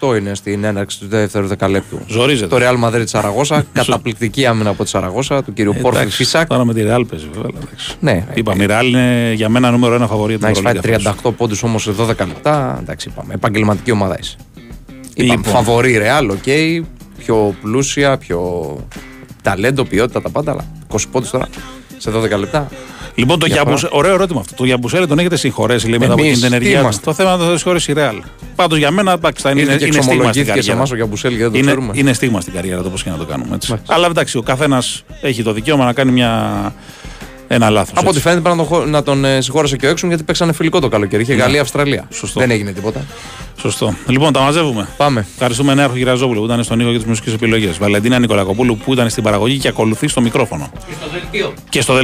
[0.00, 1.98] 38-18 είναι στην έναρξη του δεύτερου δεκαλέπτου.
[2.08, 2.58] Ζορίζεται.
[2.58, 3.64] Το Real Madrid Σαραγόσα.
[3.72, 6.46] Καταπληκτική άμυνα από τη Σαραγόσα του κύριου Πορφίρι Εντάξει, Φισάκ.
[6.48, 7.50] Τώρα με τη Real παίζει βέβαια.
[7.62, 7.94] εντάξει.
[8.00, 11.32] Ναι, Είπαμε, η Real είναι για μένα νούμερο ένα φαβορί να έχει φάει Ευρωλίγκα φέτος.
[11.32, 12.78] 38 πόντους όμως σε 12 λεπτά.
[12.80, 13.34] Εντάξει, είπαμε.
[13.34, 14.36] Επαγγελματική ομάδα είσαι.
[15.14, 15.52] Είπαμε, Λοιπόν.
[15.52, 16.82] φαβορί Real, ok.
[17.18, 18.40] Πιο πλούσια, πιο
[19.42, 20.50] ταλέντο, ποιότητα, τα πάντα.
[20.52, 21.48] Αλλά 20 πόντους τώρα
[21.98, 22.68] σε 12 λεπτά.
[23.14, 23.62] Λοιπόν, το Διαφορά.
[23.64, 24.54] Γιαμπουσέλε, ωραίο ερώτημα αυτό.
[24.54, 26.80] Το Γιαμπουσέλε τον έχετε συγχωρέσει λέει, μετά από Εμείς την τι ενέργειά του.
[26.82, 28.20] είμαστε; Το θέμα είναι να το συγχωρέσει η Real.
[28.54, 30.76] Πάντως για μένα εντάξει, θα είναι, Ήρθε είναι, και είναι στίγμα στην εξομολογήθηκε σε καριέρα.
[30.76, 31.98] εμάς ο Γιαμπουσέλη, γιατί δεν το είναι, ξέρουμε.
[32.00, 33.54] είναι στίγμα στην καριέρα το πώ και να το κάνουμε.
[33.54, 33.74] Έτσι.
[33.86, 36.74] Αλλά εντάξει, ο καθένας έχει το δικαίωμα να κάνει μια,
[37.48, 37.98] ένα λάθος.
[37.98, 40.22] Από ό,τι φαίνεται πρέπει να τον, χω- να τον ε, συγχώρεσε και ο έξω γιατί
[40.22, 41.22] παίξανε φιλικό το καλοκαίρι.
[41.22, 41.42] Είχε Ναι.
[41.42, 42.06] Γαλλία-Αυστραλία.
[42.10, 42.40] Σωστό.
[42.40, 43.04] Δεν έγινε τίποτα.
[43.60, 43.94] Σωστό.
[44.06, 44.88] Λοιπόν, τα μαζεύουμε.
[44.96, 45.26] Πάμε.
[45.32, 47.78] Ευχαριστούμε Νέαρχο Γυραζόπουλο που ήταν στον ήχο και τις μουσικές επιλογές.
[47.78, 50.70] Βαλεντίνα Νικολακοπούλου που ήταν στην παραγωγή και ακολουθεί στο μικρόφωνο.
[51.68, 52.00] Και στο δελτίο.